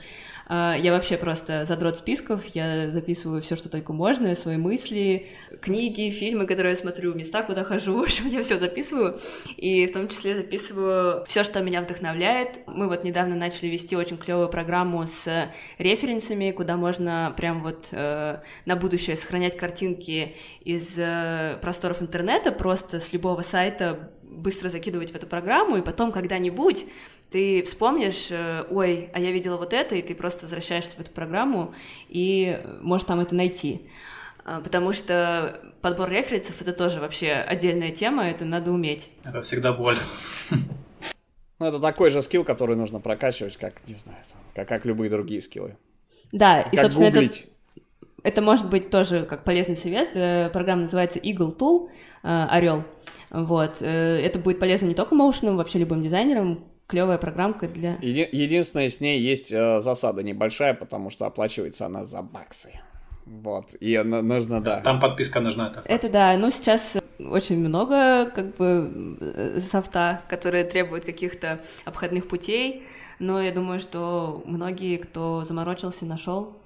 А, 0.52 0.76
Я 0.76 0.94
вообще 0.94 1.16
просто 1.16 1.64
задрот 1.66 1.98
списков, 1.98 2.44
я 2.56 2.90
записываю 2.90 3.40
все, 3.40 3.56
что 3.56 3.70
только 3.70 3.94
можно, 3.94 4.34
свои 4.34 4.58
мысли, 4.58 5.28
книги, 5.62 6.10
фильмы, 6.10 6.48
которые 6.48 6.72
я 6.72 6.76
смотрю, 6.76 7.14
места, 7.14 7.44
куда 7.44 7.64
хожу, 7.64 7.96
в 8.00 8.02
общем, 8.02 8.28
я 8.28 8.42
все 8.42 8.58
записываю, 8.58 9.20
и 9.58 9.86
в 9.86 9.94
том 9.94 10.08
числе 10.08 10.36
записываю 10.36 11.24
все, 11.28 11.44
что 11.44 11.62
меня 11.62 11.84
вдохновляет. 11.84 12.62
Мы 12.66 12.88
вот 12.88 13.04
недавно 13.04 13.36
начали 13.36 13.68
вести 13.68 13.96
очень 13.96 14.18
клевую 14.18 14.50
программу 14.50 15.06
с 15.06 15.52
референсами, 15.78 16.50
куда 16.50 16.78
можно 16.78 17.32
прям 17.38 17.62
вот 17.62 17.90
э, 17.92 18.40
на 18.66 18.76
будущее 18.76 19.18
сохранять 19.18 19.56
картинки 19.56 20.36
из 20.62 20.96
э, 20.98 21.60
просторов 21.62 22.02
интернета, 22.02 22.52
просто 22.52 23.00
с 23.00 23.14
любого 23.14 23.44
сайта 23.44 24.10
быстро 24.24 24.70
закидывать 24.70 25.12
в 25.12 25.16
эту 25.16 25.28
программу, 25.28 25.78
и 25.78 25.84
потом 25.84 26.12
когда-нибудь 26.12 26.86
ты 27.32 27.64
вспомнишь, 27.64 28.28
э, 28.30 28.66
ой, 28.70 29.10
а 29.14 29.20
я 29.20 29.32
видела 29.32 29.58
вот 29.58 29.74
это, 29.74 29.96
и 29.96 30.02
ты 30.02 30.16
просто 30.16 30.44
возвращаешься 30.44 30.96
в 30.96 31.00
эту 31.00 31.12
программу 31.12 31.74
и 32.08 32.60
можешь 32.82 33.06
там 33.08 33.20
это 33.20 33.36
найти. 33.36 33.88
А, 34.46 34.62
Потому 34.62 34.94
что 34.94 35.62
подбор 35.82 36.10
референсов— 36.10 36.56
это 36.62 36.74
тоже 36.74 37.00
вообще 37.00 37.34
отдельная 37.34 37.92
тема, 37.92 38.28
это 38.30 38.46
надо 38.46 38.72
уметь. 38.72 39.10
Это 39.24 39.42
всегда 39.42 39.74
боль. 39.74 39.96
Ну, 41.60 41.66
это 41.66 41.80
такой 41.80 42.10
же 42.10 42.22
скилл, 42.22 42.44
который 42.44 42.76
нужно 42.76 43.00
прокачивать, 43.00 43.58
как, 43.58 43.86
не 43.88 43.96
знаю, 43.96 44.18
там, 44.32 44.40
как, 44.56 44.68
как 44.68 44.86
любые 44.86 45.12
другие 45.12 45.42
скиллы. 45.42 45.76
Да, 46.32 46.62
и, 46.62 46.76
как 46.76 46.86
собственно, 46.86 47.08
это, 47.08 47.20
гуглить. 47.20 47.48
это 48.24 48.42
может 48.42 48.70
быть 48.70 48.90
тоже 48.90 49.24
как 49.24 49.44
полезный 49.44 49.76
совет. 49.76 50.16
Э, 50.16 50.50
Программа 50.54 50.84
называется 50.84 51.20
Eagle 51.20 51.56
Tool, 51.58 51.90
э, 52.24 52.46
Орел. 52.50 52.86
Вот. 53.30 53.82
Э, 53.82 54.20
Это 54.22 54.40
будет 54.40 54.60
полезно 54.60 54.86
не 54.86 54.96
только 54.96 55.16
моушенам, 55.16 55.58
вообще 55.58 55.80
любым 55.80 56.02
дизайнерам. 56.02 56.64
Клевая 56.90 57.20
программка 57.20 57.68
для... 57.68 57.98
Еди- 58.02 58.28
Единственное, 58.32 58.90
с 58.90 59.00
ней 59.00 59.20
есть 59.20 59.52
э, 59.52 59.80
засада 59.80 60.24
небольшая, 60.24 60.74
потому 60.74 61.12
что 61.12 61.28
оплачивается 61.28 61.86
она 61.86 62.04
за 62.04 62.24
баксы. 62.24 62.82
Вот. 63.28 63.76
И 63.80 63.96
на- 64.00 64.24
нужно, 64.24 64.60
да. 64.60 64.82
Там 64.82 65.00
подписка 65.00 65.40
нужна. 65.40 65.68
Это 65.68 65.76
факт. 65.82 65.88
Это 65.90 66.10
да, 66.10 66.36
ну 66.36 66.50
сейчас 66.50 66.98
очень 67.20 67.60
много 67.60 68.26
как 68.34 68.56
бы 68.58 69.18
э, 69.22 69.60
софта, 69.60 70.22
которые 70.30 70.64
требуют 70.64 71.06
каких-то 71.06 71.60
обходных 71.86 72.28
путей, 72.28 72.84
но 73.20 73.40
я 73.40 73.52
думаю, 73.52 73.80
что 73.80 74.42
многие, 74.48 74.98
кто 74.98 75.44
заморочился, 75.46 76.06
нашел. 76.08 76.58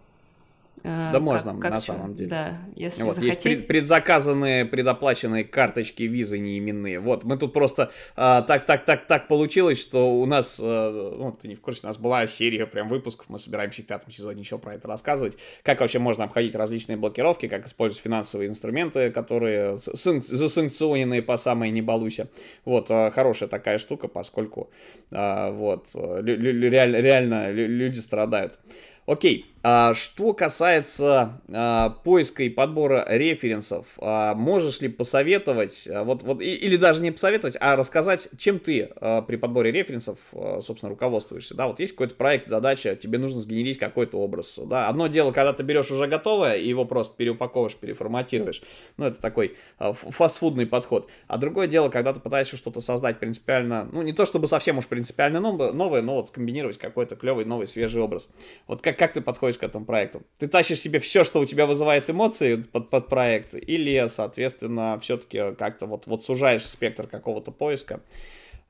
Э, 0.84 1.10
Да 1.14 1.20
можно, 1.20 1.54
на 1.54 1.72
чё. 1.72 1.80
самом 1.82 2.16
деле. 2.16 2.30
Да, 2.30 2.58
если 2.76 3.04
Вот, 3.04 3.18
есть 3.20 3.42
захотеть. 3.42 3.60
пред- 3.60 3.68
предзаказанные, 3.68 4.66
предоплаченные 4.66 5.44
карточки 5.44 6.04
визы 6.04 6.40
неименные. 6.40 7.00
Вот, 7.00 7.24
мы 7.24 7.38
тут 7.38 7.54
просто 7.54 7.92
а, 8.16 8.42
так, 8.42 8.66
так, 8.66 8.86
так, 8.86 9.06
так 9.08 9.28
получилось, 9.28 9.80
что 9.82 10.10
у 10.14 10.26
нас, 10.26 10.60
а, 10.62 11.16
ну, 11.18 11.32
ты 11.40 11.48
не 11.48 11.56
в 11.56 11.62
курсе, 11.62 11.82
у 11.84 11.88
нас 11.88 11.98
была 11.98 12.26
серия 12.28 12.66
прям 12.66 12.90
выпусков, 12.90 13.28
мы 13.30 13.40
собираемся 13.40 13.82
в 13.82 13.86
пятом 13.86 14.12
сезоне 14.12 14.42
еще 14.42 14.58
про 14.58 14.74
это 14.76 14.88
рассказывать, 14.88 15.38
как 15.64 15.80
вообще 15.80 16.00
можно 16.00 16.24
обходить 16.24 16.56
различные 16.56 16.98
блокировки, 16.98 17.48
как 17.48 17.66
использовать 17.68 18.04
финансовые 18.04 18.50
инструменты, 18.50 19.12
которые 19.12 19.78
сан- 19.78 20.24
засанкционенные 20.28 21.22
по 21.22 21.38
самой 21.38 21.70
не 21.72 21.82
балуйся. 21.82 22.28
Вот, 22.66 22.88
а, 22.90 23.12
хорошая 23.12 23.50
такая 23.50 23.80
штука, 23.80 24.08
поскольку, 24.08 24.70
а, 25.12 25.52
вот, 25.52 25.88
реально 25.94 27.52
лю- 27.52 27.68
люди 27.68 28.00
страдают. 28.00 28.58
Окей, 29.06 29.46
что 29.64 30.34
касается 30.34 31.42
а, 31.48 31.92
поиска 32.04 32.44
и 32.44 32.50
подбора 32.50 33.06
референсов, 33.08 33.86
а, 33.98 34.36
можешь 34.36 34.82
ли 34.82 34.90
посоветовать, 34.90 35.88
а, 35.90 36.04
вот, 36.04 36.22
вот, 36.24 36.42
или 36.42 36.76
даже 36.76 37.02
не 37.02 37.12
посоветовать, 37.12 37.56
а 37.62 37.78
рассказать, 37.78 38.28
чем 38.38 38.60
ты 38.60 38.90
а, 38.98 39.22
при 39.22 39.38
подборе 39.38 39.72
референсов, 39.72 40.18
а, 40.34 40.60
собственно, 40.62 40.90
руководствуешься, 40.90 41.56
да, 41.56 41.68
вот 41.68 41.80
есть 41.80 41.94
какой-то 41.94 42.16
проект, 42.16 42.50
задача, 42.50 42.98
тебе 42.98 43.18
нужно 43.18 43.40
сгенерить 43.40 43.78
какой-то 43.78 44.18
образ, 44.18 44.60
да, 44.66 44.90
одно 44.90 45.08
дело, 45.08 45.32
когда 45.32 45.54
ты 45.54 45.64
берешь 45.64 45.92
уже 45.92 46.08
готовое 46.08 46.56
и 46.56 46.68
его 46.68 46.84
просто 46.84 47.16
переупаковываешь, 47.16 47.78
переформатируешь, 47.78 48.64
ну, 48.98 49.06
это 49.06 49.22
такой 49.22 49.56
а, 49.78 49.94
фастфудный 49.94 50.66
подход, 50.66 51.10
а 51.28 51.38
другое 51.38 51.68
дело, 51.68 51.88
когда 51.88 52.12
ты 52.12 52.20
пытаешься 52.20 52.58
что-то 52.58 52.82
создать 52.82 53.20
принципиально, 53.20 53.88
ну, 53.92 54.02
не 54.02 54.12
то 54.12 54.26
чтобы 54.26 54.48
совсем 54.48 54.78
уж 54.78 54.88
принципиально 54.88 55.40
новое, 55.40 56.02
но 56.02 56.16
вот 56.16 56.28
скомбинировать 56.28 56.78
какой-то 56.78 57.16
клевый, 57.16 57.46
новый, 57.46 57.68
свежий 57.68 58.02
образ. 58.02 58.30
Вот 58.68 58.82
как, 58.82 58.98
как 58.98 59.14
ты 59.14 59.22
подходишь 59.22 59.53
к 59.58 59.64
этому 59.64 59.86
проекту? 59.86 60.24
Ты 60.38 60.48
тащишь 60.48 60.80
себе 60.80 61.00
все, 61.00 61.24
что 61.24 61.40
у 61.40 61.46
тебя 61.46 61.66
вызывает 61.66 62.10
эмоции 62.10 62.56
под, 62.56 62.90
под 62.90 63.08
проект, 63.08 63.54
или, 63.54 64.06
соответственно, 64.08 65.00
все-таки 65.02 65.56
как-то 65.56 65.86
вот, 65.86 66.08
вот 66.08 66.26
сужаешь 66.26 66.66
спектр 66.66 67.08
какого-то 67.08 67.52
поиска? 67.52 68.02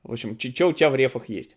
В 0.02 0.12
общем, 0.12 0.38
что 0.38 0.68
у 0.68 0.72
тебя 0.72 0.90
в 0.90 0.96
рефах 0.96 1.28
есть? 1.28 1.56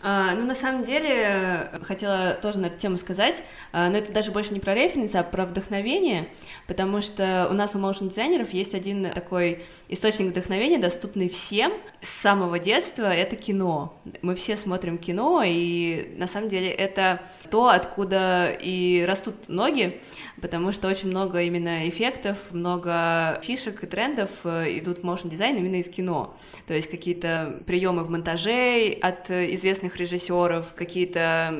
А, 0.00 0.34
ну, 0.34 0.46
на 0.46 0.54
самом 0.54 0.84
деле, 0.84 1.10
э, 1.10 1.78
хотела 1.82 2.34
тоже 2.34 2.58
на 2.58 2.66
эту 2.66 2.78
тему 2.78 2.98
сказать, 2.98 3.42
а, 3.72 3.88
но 3.88 3.98
это 3.98 4.12
даже 4.12 4.30
больше 4.30 4.54
не 4.54 4.60
про 4.60 4.74
референсы, 4.74 5.16
а 5.16 5.24
про 5.24 5.44
вдохновение, 5.44 6.28
потому 6.68 7.02
что 7.02 7.48
у 7.50 7.54
нас 7.54 7.74
у 7.74 7.78
моушен 7.78 8.08
дизайнеров 8.08 8.50
есть 8.50 8.74
один 8.74 9.10
такой 9.10 9.64
источник 9.88 10.28
вдохновения, 10.28 10.78
доступный 10.78 11.28
всем 11.28 11.72
с 12.00 12.08
самого 12.08 12.60
детства, 12.60 13.12
это 13.12 13.34
кино. 13.34 13.94
Мы 14.22 14.36
все 14.36 14.56
смотрим 14.56 14.98
кино, 14.98 15.42
и 15.44 16.14
на 16.16 16.28
самом 16.28 16.48
деле 16.48 16.70
это 16.70 17.20
то, 17.50 17.68
откуда 17.68 18.50
и 18.50 19.04
растут 19.06 19.48
ноги, 19.48 20.00
потому 20.40 20.72
что 20.72 20.88
очень 20.88 21.08
много 21.08 21.42
именно 21.42 21.88
эффектов, 21.88 22.38
много 22.50 23.40
фишек 23.42 23.82
и 23.82 23.86
трендов 23.86 24.30
э, 24.44 24.78
идут 24.78 25.00
в 25.00 25.02
моушен 25.02 25.28
дизайн 25.28 25.56
именно 25.56 25.76
из 25.76 25.88
кино. 25.88 26.36
То 26.66 26.74
есть 26.74 26.88
какие-то 26.88 27.60
приемы 27.66 28.04
в 28.04 28.10
монтаже 28.10 28.96
от 29.00 29.30
э, 29.30 29.54
известных 29.88 29.96
режиссеров, 29.96 30.74
какие-то 30.74 31.54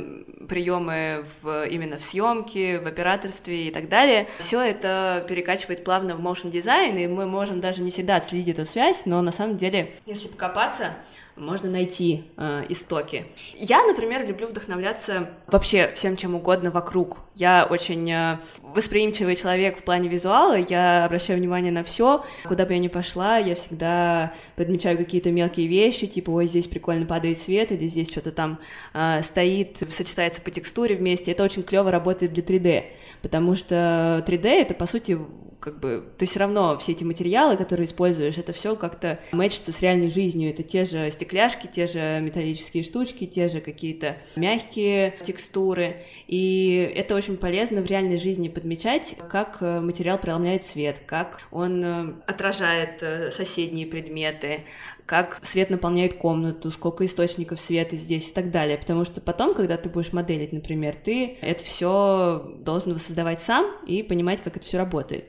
приемы 0.48 1.24
в, 1.42 1.66
именно 1.66 1.98
в 1.98 2.04
съемке, 2.04 2.78
в 2.78 2.86
операторстве 2.86 3.68
и 3.68 3.70
так 3.70 3.88
далее. 3.88 4.28
Все 4.38 4.60
это 4.60 5.24
перекачивает 5.28 5.84
плавно 5.84 6.14
в 6.14 6.20
моушен 6.20 6.50
дизайн, 6.50 6.96
и 6.98 7.06
мы 7.06 7.26
можем 7.26 7.60
даже 7.60 7.82
не 7.82 7.90
всегда 7.90 8.16
отследить 8.16 8.56
эту 8.56 8.64
связь, 8.64 9.02
но 9.06 9.20
на 9.22 9.32
самом 9.32 9.56
деле, 9.56 9.94
если 10.06 10.28
покопаться, 10.28 10.94
можно 11.38 11.70
найти 11.70 12.24
э, 12.36 12.64
истоки. 12.68 13.26
Я, 13.54 13.84
например, 13.86 14.26
люблю 14.26 14.48
вдохновляться 14.48 15.30
вообще 15.46 15.92
всем 15.94 16.16
чем 16.16 16.34
угодно 16.34 16.70
вокруг. 16.70 17.18
Я 17.34 17.66
очень 17.68 18.10
э, 18.10 18.38
восприимчивый 18.62 19.36
человек 19.36 19.78
в 19.78 19.82
плане 19.82 20.08
визуала, 20.08 20.56
я 20.56 21.04
обращаю 21.04 21.38
внимание 21.38 21.72
на 21.72 21.84
все, 21.84 22.24
куда 22.44 22.66
бы 22.66 22.72
я 22.72 22.78
ни 22.78 22.88
пошла, 22.88 23.38
я 23.38 23.54
всегда 23.54 24.32
подмечаю 24.56 24.98
какие-то 24.98 25.30
мелкие 25.30 25.66
вещи, 25.66 26.06
типа, 26.06 26.30
ой, 26.30 26.46
здесь 26.46 26.66
прикольно 26.66 27.06
падает 27.06 27.40
свет, 27.40 27.72
или 27.72 27.86
здесь 27.86 28.10
что-то 28.10 28.32
там 28.32 28.58
э, 28.94 29.22
стоит, 29.22 29.78
сочетается 29.90 30.40
по 30.40 30.50
текстуре 30.50 30.96
вместе. 30.96 31.32
Это 31.32 31.44
очень 31.44 31.62
клево 31.62 31.90
работает 31.90 32.32
для 32.32 32.42
3D, 32.42 32.84
потому 33.22 33.54
что 33.54 34.24
3D 34.26 34.46
это, 34.48 34.74
по 34.74 34.86
сути, 34.86 35.18
как 35.60 35.80
бы 35.80 36.04
ты 36.18 36.26
все 36.26 36.40
равно 36.40 36.78
все 36.78 36.92
эти 36.92 37.04
материалы, 37.04 37.56
которые 37.56 37.86
используешь, 37.86 38.38
это 38.38 38.52
все 38.52 38.76
как-то 38.76 39.18
мэчится 39.32 39.72
с 39.72 39.80
реальной 39.80 40.08
жизнью. 40.08 40.50
Это 40.50 40.62
те 40.62 40.84
же 40.84 41.10
стекляшки, 41.10 41.66
те 41.66 41.86
же 41.86 42.20
металлические 42.20 42.82
штучки, 42.82 43.26
те 43.26 43.48
же 43.48 43.60
какие-то 43.60 44.18
мягкие 44.36 45.18
текстуры. 45.24 46.04
И 46.26 46.92
это 46.94 47.14
очень 47.14 47.36
полезно 47.36 47.82
в 47.82 47.86
реальной 47.86 48.18
жизни 48.18 48.48
подмечать, 48.48 49.16
как 49.28 49.58
э, 49.60 49.80
материал 49.80 50.18
преломляет 50.18 50.64
свет, 50.64 51.02
как 51.06 51.40
он 51.50 51.84
э, 51.84 52.14
отражает 52.26 53.02
э, 53.02 53.30
соседние 53.32 53.86
предметы, 53.86 54.64
как 55.06 55.40
свет 55.42 55.70
наполняет 55.70 56.14
комнату, 56.14 56.70
сколько 56.70 57.04
источников 57.04 57.58
света 57.58 57.96
здесь 57.96 58.28
и 58.28 58.32
так 58.32 58.50
далее. 58.50 58.76
Потому 58.76 59.04
что 59.04 59.20
потом, 59.22 59.54
когда 59.54 59.76
ты 59.78 59.88
будешь 59.88 60.12
моделить, 60.12 60.52
например, 60.52 60.94
ты 60.94 61.38
это 61.40 61.64
все 61.64 62.54
должен 62.60 62.92
воссоздавать 62.92 63.40
сам 63.40 63.74
и 63.86 64.02
понимать, 64.02 64.42
как 64.42 64.58
это 64.58 64.66
все 64.66 64.76
работает. 64.76 65.24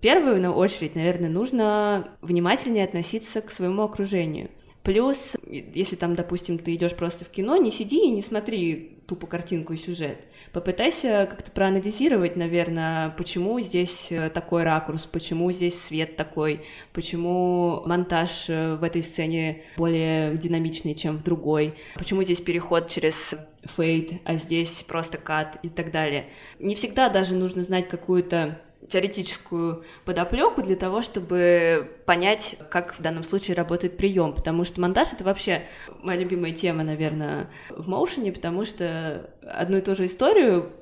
Первую 0.00 0.52
очередь, 0.52 0.94
наверное, 0.94 1.30
нужно 1.30 2.08
внимательнее 2.22 2.84
относиться 2.84 3.40
к 3.40 3.50
своему 3.50 3.82
окружению. 3.82 4.50
Плюс, 4.82 5.36
если 5.46 5.94
там, 5.96 6.14
допустим, 6.14 6.58
ты 6.58 6.74
идешь 6.74 6.94
просто 6.94 7.26
в 7.26 7.28
кино, 7.28 7.56
не 7.56 7.70
сиди 7.70 8.06
и 8.06 8.10
не 8.10 8.22
смотри 8.22 8.96
тупо 9.06 9.26
картинку 9.26 9.74
и 9.74 9.76
сюжет. 9.76 10.18
Попытайся 10.52 11.26
как-то 11.28 11.50
проанализировать, 11.50 12.36
наверное, 12.36 13.10
почему 13.10 13.60
здесь 13.60 14.06
э, 14.10 14.30
такой 14.30 14.62
ракурс, 14.62 15.04
почему 15.04 15.50
здесь 15.52 15.78
свет 15.78 16.16
такой, 16.16 16.62
почему 16.92 17.82
монтаж 17.84 18.48
э, 18.48 18.76
в 18.76 18.84
этой 18.84 19.02
сцене 19.02 19.64
более 19.76 20.36
динамичный, 20.36 20.94
чем 20.94 21.18
в 21.18 21.24
другой, 21.24 21.74
почему 21.96 22.22
здесь 22.22 22.40
переход 22.40 22.88
через 22.88 23.34
фейд, 23.64 24.12
а 24.24 24.36
здесь 24.36 24.84
просто 24.86 25.18
кат 25.18 25.58
и 25.62 25.68
так 25.68 25.90
далее. 25.90 26.26
Не 26.58 26.74
всегда 26.74 27.08
даже 27.08 27.34
нужно 27.34 27.62
знать 27.62 27.88
какую-то 27.88 28.60
теоретическую 28.90 29.84
подоплеку 30.04 30.62
для 30.62 30.76
того, 30.76 31.02
чтобы 31.02 31.90
понять, 32.06 32.56
как 32.70 32.98
в 32.98 33.00
данном 33.00 33.24
случае 33.24 33.56
работает 33.56 33.96
прием, 33.96 34.34
потому 34.34 34.64
что 34.64 34.80
монтаж 34.80 35.12
это 35.12 35.24
вообще 35.24 35.66
моя 36.02 36.20
любимая 36.20 36.52
тема, 36.52 36.82
наверное, 36.82 37.50
в 37.70 37.88
моушене, 37.88 38.32
потому 38.32 38.66
что 38.66 39.30
одну 39.42 39.78
и 39.78 39.80
ту 39.80 39.94
же 39.94 40.06
историю 40.06 40.72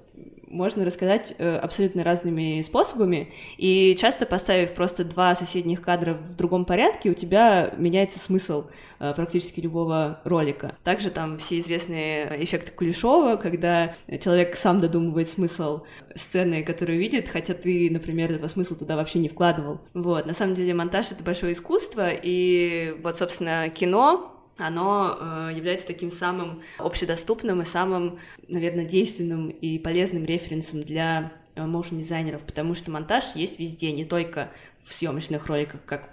можно 0.51 0.85
рассказать 0.85 1.35
э, 1.39 1.57
абсолютно 1.57 2.05
разными 2.05 2.61
способами, 2.63 3.33
и 3.57 3.97
часто 4.01 4.27
поставив 4.27 4.75
просто 4.75 5.05
два 5.05 5.35
соседних 5.35 5.83
кадра 5.83 6.15
в 6.15 6.35
другом 6.37 6.65
порядке, 6.65 7.11
у 7.11 7.15
тебя 7.15 7.73
меняется 7.77 8.19
смысл 8.19 8.67
э, 8.99 9.13
практически 9.15 9.61
любого 9.61 10.21
ролика. 10.25 10.77
Также 10.85 11.11
там 11.11 11.39
все 11.39 11.61
известные 11.61 12.45
эффекты 12.45 12.73
Кулешова, 12.73 13.37
когда 13.37 13.95
человек 14.21 14.57
сам 14.57 14.81
додумывает 14.81 15.29
смысл 15.29 15.83
сцены, 16.15 16.63
которую 16.63 16.99
видит, 16.99 17.29
хотя 17.29 17.55
ты, 17.55 17.89
например, 17.91 18.33
этого 18.33 18.49
смысла 18.49 18.77
туда 18.77 18.97
вообще 18.97 19.19
не 19.19 19.29
вкладывал. 19.29 19.81
Вот, 19.95 20.27
на 20.27 20.35
самом 20.35 20.55
деле 20.55 20.75
монтаж— 20.75 21.11
это 21.13 21.23
большое 21.23 21.53
искусство, 21.53 22.11
и 22.11 22.95
вот, 23.03 23.19
собственно, 23.19 23.69
кино 23.69 24.38
оно 24.59 25.17
э, 25.19 25.53
является 25.55 25.87
таким 25.87 26.11
самым 26.11 26.63
общедоступным 26.79 27.63
и 27.63 27.65
самым, 27.65 28.19
наверное, 28.49 28.85
действенным 28.85 29.49
и 29.49 29.79
полезным 29.79 30.25
референсом 30.25 30.83
для 30.83 31.33
э, 31.55 31.65
моушн-дизайнеров, 31.65 32.43
потому 32.43 32.75
что 32.75 32.91
монтаж 32.91 33.25
есть 33.35 33.59
везде, 33.59 33.93
не 33.93 34.05
только 34.05 34.51
в 34.85 34.95
съемочных 34.95 35.47
роликах, 35.47 35.85
как 35.85 36.11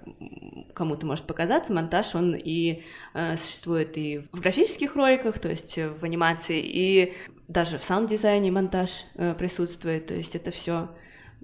кому-то 0.74 1.06
может 1.06 1.26
показаться, 1.26 1.74
монтаж, 1.74 2.14
он 2.14 2.36
и 2.36 2.84
э, 3.14 3.38
существует 3.38 3.98
и 3.98 4.28
в 4.32 4.40
графических 4.40 4.96
роликах, 4.96 5.40
то 5.40 5.50
есть 5.50 5.78
в 5.78 6.04
анимации, 6.04 6.62
и 6.64 7.14
даже 7.48 7.78
в 7.78 7.84
саунд-дизайне 7.84 8.52
монтаж 8.52 9.06
э, 9.16 9.34
присутствует, 9.34 10.08
то 10.08 10.14
есть 10.14 10.36
это 10.36 10.52
все 10.52 10.90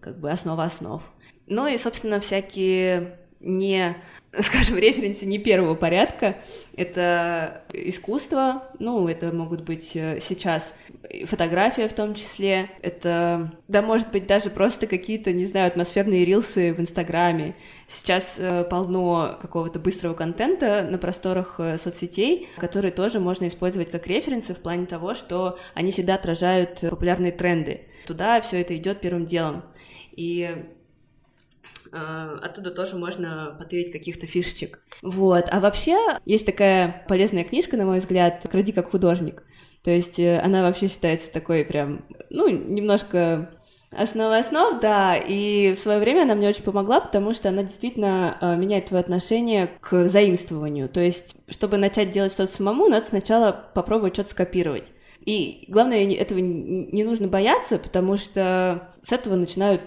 как 0.01 0.19
бы 0.19 0.29
основа 0.29 0.65
основ. 0.65 1.01
Ну 1.47 1.67
и, 1.67 1.77
собственно, 1.77 2.19
всякие 2.19 3.17
не 3.41 3.97
скажем, 4.39 4.77
референсы 4.77 5.25
не 5.25 5.39
первого 5.39 5.75
порядка. 5.75 6.37
Это 6.77 7.63
искусство, 7.73 8.63
ну, 8.79 9.07
это 9.07 9.31
могут 9.31 9.61
быть 9.61 9.95
э, 9.95 10.19
сейчас 10.21 10.73
фотография 11.25 11.89
в 11.89 11.93
том 11.93 12.15
числе. 12.15 12.69
Это, 12.81 13.51
да, 13.67 13.81
может 13.81 14.11
быть, 14.11 14.27
даже 14.27 14.49
просто 14.49 14.87
какие-то, 14.87 15.33
не 15.33 15.45
знаю, 15.45 15.67
атмосферные 15.67 16.23
рилсы 16.23 16.73
в 16.73 16.79
Инстаграме. 16.79 17.55
Сейчас 17.89 18.37
э, 18.39 18.63
полно 18.63 19.37
какого-то 19.41 19.79
быстрого 19.79 20.13
контента 20.13 20.87
на 20.89 20.97
просторах 20.97 21.55
э, 21.59 21.77
соцсетей, 21.77 22.47
которые 22.55 22.93
тоже 22.93 23.19
можно 23.19 23.47
использовать 23.49 23.91
как 23.91 24.07
референсы 24.07 24.53
в 24.53 24.59
плане 24.59 24.85
того, 24.85 25.13
что 25.13 25.59
они 25.73 25.91
всегда 25.91 26.15
отражают 26.15 26.79
популярные 26.79 27.33
тренды. 27.33 27.81
Туда 28.07 28.39
все 28.39 28.61
это 28.61 28.77
идет 28.77 29.01
первым 29.01 29.25
делом. 29.25 29.63
И 30.13 30.55
оттуда 31.91 32.71
тоже 32.71 32.95
можно 32.95 33.55
потырить 33.57 33.91
каких-то 33.91 34.27
фишечек. 34.27 34.79
Вот. 35.01 35.45
А 35.49 35.59
вообще, 35.59 35.97
есть 36.25 36.45
такая 36.45 37.05
полезная 37.07 37.43
книжка, 37.43 37.77
на 37.77 37.85
мой 37.85 37.99
взгляд, 37.99 38.45
«Кради 38.49 38.71
как 38.71 38.91
художник». 38.91 39.43
То 39.83 39.91
есть 39.91 40.19
э, 40.19 40.39
она 40.39 40.61
вообще 40.61 40.87
считается 40.87 41.31
такой 41.31 41.65
прям, 41.65 42.05
ну, 42.29 42.47
немножко 42.47 43.49
Основа 43.91 44.37
основ, 44.37 44.79
да, 44.79 45.17
и 45.17 45.73
в 45.73 45.77
свое 45.77 45.99
время 45.99 46.21
она 46.21 46.33
мне 46.33 46.47
очень 46.47 46.63
помогла, 46.63 47.01
потому 47.01 47.33
что 47.33 47.49
она 47.49 47.63
действительно 47.63 48.37
э, 48.39 48.55
меняет 48.55 48.85
твое 48.85 49.01
отношение 49.01 49.69
к 49.81 50.07
заимствованию. 50.07 50.87
То 50.87 51.01
есть, 51.01 51.35
чтобы 51.49 51.75
начать 51.75 52.09
делать 52.09 52.31
что-то 52.31 52.53
самому, 52.53 52.87
надо 52.87 53.05
сначала 53.05 53.51
попробовать 53.73 54.13
что-то 54.13 54.29
скопировать. 54.29 54.93
И 55.25 55.65
главное, 55.67 56.09
этого 56.15 56.39
не 56.39 57.03
нужно 57.03 57.27
бояться, 57.27 57.77
потому 57.79 58.17
что 58.17 58.93
с 59.03 59.11
этого 59.11 59.35
начинают 59.35 59.81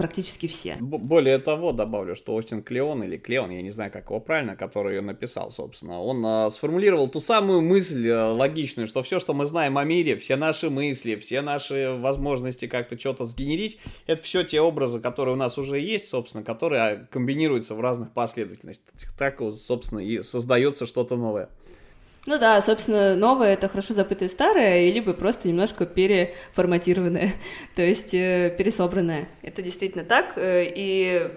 практически 0.00 0.46
все. 0.46 0.78
Более 0.80 1.36
того, 1.36 1.72
добавлю, 1.72 2.16
что 2.16 2.34
Остин 2.34 2.62
Клеон 2.62 3.04
или 3.04 3.18
Клеон, 3.18 3.50
я 3.50 3.60
не 3.60 3.68
знаю, 3.68 3.92
как 3.92 4.06
его 4.06 4.18
правильно, 4.18 4.56
который 4.56 4.96
ее 4.96 5.02
написал, 5.02 5.50
собственно, 5.50 6.00
он 6.00 6.24
а, 6.24 6.48
сформулировал 6.48 7.06
ту 7.08 7.20
самую 7.20 7.60
мысль 7.60 8.08
а, 8.08 8.32
логичную, 8.32 8.88
что 8.88 9.02
все, 9.02 9.20
что 9.20 9.34
мы 9.34 9.44
знаем 9.44 9.76
о 9.76 9.84
мире, 9.84 10.16
все 10.16 10.36
наши 10.36 10.70
мысли, 10.70 11.16
все 11.16 11.42
наши 11.42 11.98
возможности 11.98 12.66
как-то 12.66 12.98
что-то 12.98 13.26
сгенерить, 13.26 13.78
это 14.06 14.22
все 14.22 14.42
те 14.42 14.62
образы, 14.62 15.00
которые 15.00 15.34
у 15.34 15.38
нас 15.38 15.58
уже 15.58 15.78
есть, 15.78 16.08
собственно, 16.08 16.42
которые 16.42 16.82
а, 16.82 16.96
комбинируются 17.10 17.74
в 17.74 17.80
разных 17.82 18.12
последовательностях. 18.12 19.12
Так, 19.18 19.42
собственно, 19.52 20.00
и 20.00 20.22
создается 20.22 20.86
что-то 20.86 21.16
новое. 21.16 21.50
Ну 22.26 22.38
да, 22.38 22.60
собственно, 22.60 23.16
новое— 23.16 23.52
это 23.54 23.68
хорошо 23.68 23.94
забытое 23.94 24.28
старое, 24.28 24.90
либо 24.90 25.14
просто 25.14 25.48
немножко 25.48 25.86
переформатированное, 25.86 27.32
то 27.74 27.82
есть 27.82 28.12
э, 28.12 28.54
пересобранное. 28.56 29.28
Это 29.42 29.62
действительно 29.62 30.04
так, 30.04 30.36
э, 30.36 30.70
и 30.74 31.30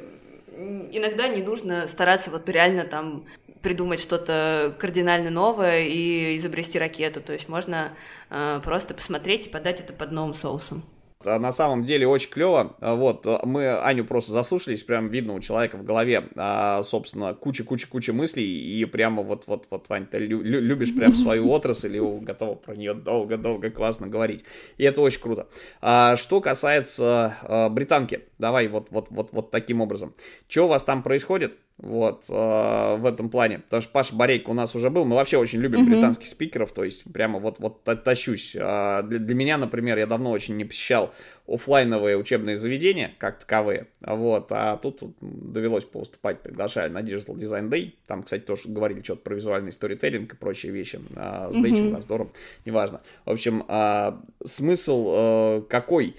иногда 0.91 1.27
не 1.27 1.41
нужно 1.41 1.87
стараться 1.87 2.31
вот 2.31 2.49
реально 2.49 2.83
там 2.83 3.25
придумать 3.61 4.01
что-то 4.01 4.75
кардинально 4.77 5.29
новое 5.29 5.85
и 5.85 6.37
изобрести 6.37 6.77
ракету, 6.77 7.21
то 7.21 7.31
есть 7.31 7.47
можно 7.47 7.93
э, 8.29 8.59
просто 8.61 8.93
посмотреть 8.93 9.47
и 9.47 9.49
подать 9.49 9.79
это 9.79 9.93
под 9.93 10.11
новым 10.11 10.33
соусом. 10.33 10.83
А 11.27 11.39
на 11.39 11.51
самом 11.51 11.85
деле 11.85 12.07
очень 12.07 12.29
клево. 12.29 12.75
А 12.79 12.95
вот, 12.95 13.25
а, 13.25 13.41
мы 13.45 13.69
Аню 13.79 14.05
просто 14.05 14.31
заслушались, 14.31 14.83
прям 14.83 15.09
видно 15.09 15.33
у 15.33 15.39
человека 15.39 15.77
в 15.77 15.83
голове, 15.83 16.29
а, 16.35 16.83
собственно, 16.83 17.33
куча-куча-куча 17.33 18.13
мыслей, 18.13 18.45
и 18.45 18.85
прямо 18.85 19.23
вот, 19.23 19.43
вот, 19.47 19.67
вот, 19.69 19.89
Вань, 19.89 20.05
ты 20.05 20.19
лю- 20.19 20.41
любишь 20.41 20.95
прям 20.95 21.15
свою 21.15 21.49
отрасль, 21.49 21.97
и 21.97 21.99
готова 21.99 22.55
про 22.55 22.75
нее 22.75 22.93
долго-долго 22.93 23.69
классно 23.69 24.07
говорить. 24.07 24.43
И 24.77 24.83
это 24.83 25.01
очень 25.01 25.21
круто. 25.21 25.47
А, 25.81 26.15
что 26.17 26.41
касается 26.41 27.35
а, 27.43 27.69
британки, 27.69 28.21
давай 28.37 28.67
вот, 28.67 28.87
вот, 28.91 29.07
вот, 29.09 29.29
вот 29.31 29.51
таким 29.51 29.81
образом. 29.81 30.13
Что 30.47 30.65
у 30.65 30.67
вас 30.67 30.83
там 30.83 31.03
происходит? 31.03 31.53
Вот, 31.77 32.25
э, 32.29 32.95
в 32.97 33.05
этом 33.05 33.29
плане. 33.29 33.59
Потому 33.59 33.81
что 33.81 33.91
Паша 33.91 34.15
Борейко 34.15 34.49
у 34.51 34.53
нас 34.53 34.75
уже 34.75 34.89
был. 34.89 35.05
Мы 35.05 35.15
вообще 35.15 35.37
очень 35.37 35.59
любим 35.59 35.81
mm-hmm. 35.81 35.89
британских 35.89 36.27
спикеров. 36.27 36.71
То 36.71 36.83
есть, 36.83 37.03
прямо 37.11 37.39
вот, 37.39 37.59
вот 37.59 37.83
тащусь. 37.83 38.55
А 38.59 39.01
для, 39.01 39.19
для 39.19 39.35
меня, 39.35 39.57
например, 39.57 39.97
я 39.97 40.05
давно 40.05 40.31
очень 40.31 40.55
не 40.55 40.65
посещал 40.65 41.13
офлайновые 41.47 42.17
учебные 42.17 42.55
заведения, 42.55 43.11
как 43.17 43.39
таковые. 43.39 43.87
Вот, 44.01 44.47
а 44.51 44.77
тут 44.77 45.01
довелось 45.19 45.83
поступать, 45.83 46.41
приглашали 46.41 46.89
на 46.89 47.01
Digital 47.01 47.35
Design 47.35 47.69
Day. 47.69 47.95
Там, 48.07 48.23
кстати, 48.23 48.43
тоже 48.43 48.63
говорили 48.67 49.01
что-то 49.01 49.23
про 49.23 49.35
визуальный 49.35 49.73
сторителлинг 49.73 50.33
и 50.33 50.37
прочие 50.37 50.71
вещи. 50.71 51.01
А, 51.15 51.51
с 51.51 51.55
Дэйчем, 51.55 51.89
mm-hmm. 51.89 51.95
раздором, 51.95 52.31
неважно. 52.65 53.01
В 53.25 53.31
общем, 53.31 53.65
а, 53.67 54.21
смысл 54.43 55.07
а, 55.09 55.61
какой? 55.63 56.15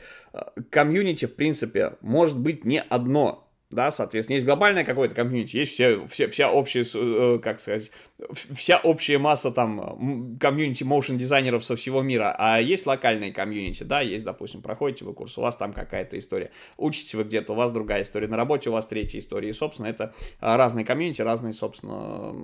Комьюнити, 0.71 1.27
в 1.27 1.37
принципе, 1.37 1.93
может 2.01 2.39
быть 2.39 2.65
не 2.65 2.83
одно 2.83 3.44
да, 3.75 3.91
соответственно, 3.91 4.35
есть 4.35 4.47
глобальное 4.47 4.85
какое-то 4.85 5.15
комьюнити, 5.15 5.57
есть 5.57 5.73
все, 5.73 6.07
все, 6.07 6.29
вся 6.29 6.51
общая, 6.51 6.85
э, 6.95 7.39
как 7.43 7.61
сказать, 7.61 7.91
вся 8.33 8.79
общая 8.79 9.19
масса 9.19 9.51
там 9.51 10.39
комьюнити 10.39 10.85
motion 10.85 11.19
дизайнеров 11.19 11.65
со 11.65 11.77
всего 11.77 12.03
мира, 12.03 12.35
а 12.39 12.61
есть 12.61 12.87
локальные 12.87 13.33
комьюнити, 13.33 13.83
да, 13.83 14.01
есть, 14.01 14.25
допустим, 14.25 14.63
проходите 14.63 15.05
вы 15.05 15.13
курс, 15.13 15.37
у 15.39 15.43
вас 15.43 15.57
там 15.57 15.73
какая-то 15.73 16.19
история, 16.19 16.51
учитесь 16.77 17.15
вы 17.15 17.25
где-то, 17.25 17.53
у 17.53 17.57
вас 17.57 17.71
другая 17.73 18.03
история, 18.03 18.29
на 18.29 18.37
работе 18.37 18.71
у 18.71 18.73
вас 18.73 18.87
третья 18.87 19.19
история, 19.19 19.51
и, 19.51 19.53
собственно, 19.53 19.87
это 19.87 20.15
а, 20.41 20.57
разные 20.57 20.85
комьюнити, 20.85 21.23
разные, 21.23 21.53
собственно, 21.53 22.35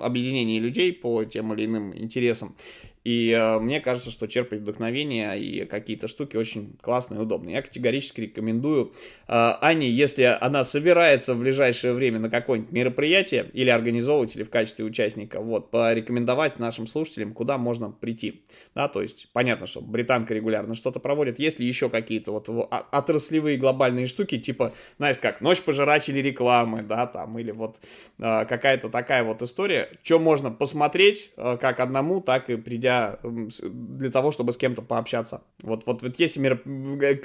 объединения 0.00 0.58
людей 0.58 0.92
по 0.92 1.24
тем 1.24 1.54
или 1.54 1.66
иным 1.66 1.96
интересам, 1.96 2.56
и 3.02 3.30
э, 3.30 3.58
мне 3.60 3.80
кажется, 3.80 4.10
что 4.10 4.26
черпать 4.26 4.60
вдохновение 4.60 5.40
и 5.40 5.64
какие-то 5.64 6.06
штуки 6.06 6.36
очень 6.36 6.76
классные 6.82 7.20
и 7.20 7.22
удобные. 7.22 7.56
Я 7.56 7.62
категорически 7.62 8.22
рекомендую 8.22 8.92
э, 9.26 9.32
Ане, 9.60 9.88
если 9.88 10.36
она 10.38 10.64
собирается 10.64 11.34
в 11.34 11.40
ближайшее 11.40 11.94
время 11.94 12.18
на 12.18 12.28
какое-нибудь 12.28 12.72
мероприятие 12.72 13.48
или 13.54 13.70
организовывать, 13.70 14.36
или 14.36 14.42
в 14.42 14.50
качестве 14.50 14.84
участника, 14.84 15.40
вот, 15.40 15.70
порекомендовать 15.70 16.58
нашим 16.58 16.86
слушателям, 16.86 17.32
куда 17.32 17.56
можно 17.56 17.90
прийти. 17.90 18.42
Да, 18.74 18.88
то 18.88 19.00
есть, 19.00 19.28
понятно, 19.32 19.66
что 19.66 19.80
британка 19.80 20.34
регулярно 20.34 20.74
что-то 20.74 21.00
проводит. 21.00 21.38
Есть 21.38 21.58
ли 21.58 21.66
еще 21.66 21.88
какие-то 21.88 22.32
вот 22.32 22.50
отраслевые 22.90 23.56
глобальные 23.56 24.08
штуки, 24.08 24.38
типа, 24.38 24.74
знаешь, 24.98 25.16
как 25.16 25.40
ночь 25.40 25.62
пожирателей 25.62 26.20
рекламы, 26.20 26.82
да, 26.82 27.06
там, 27.06 27.38
или 27.38 27.50
вот 27.50 27.78
э, 28.18 28.44
какая-то 28.44 28.90
такая 28.90 29.24
вот 29.24 29.40
история, 29.40 29.88
что 30.02 30.18
можно 30.18 30.50
посмотреть, 30.50 31.32
э, 31.38 31.56
как 31.58 31.80
одному, 31.80 32.20
так 32.20 32.50
и 32.50 32.56
придя 32.56 32.89
для, 32.90 33.18
для 33.62 34.10
того, 34.10 34.32
чтобы 34.32 34.52
с 34.52 34.56
кем-то 34.56 34.82
пообщаться. 34.82 35.42
Вот, 35.62 35.86
вот, 35.86 36.02
вот 36.02 36.18
есть 36.18 36.36
мероп... 36.36 36.60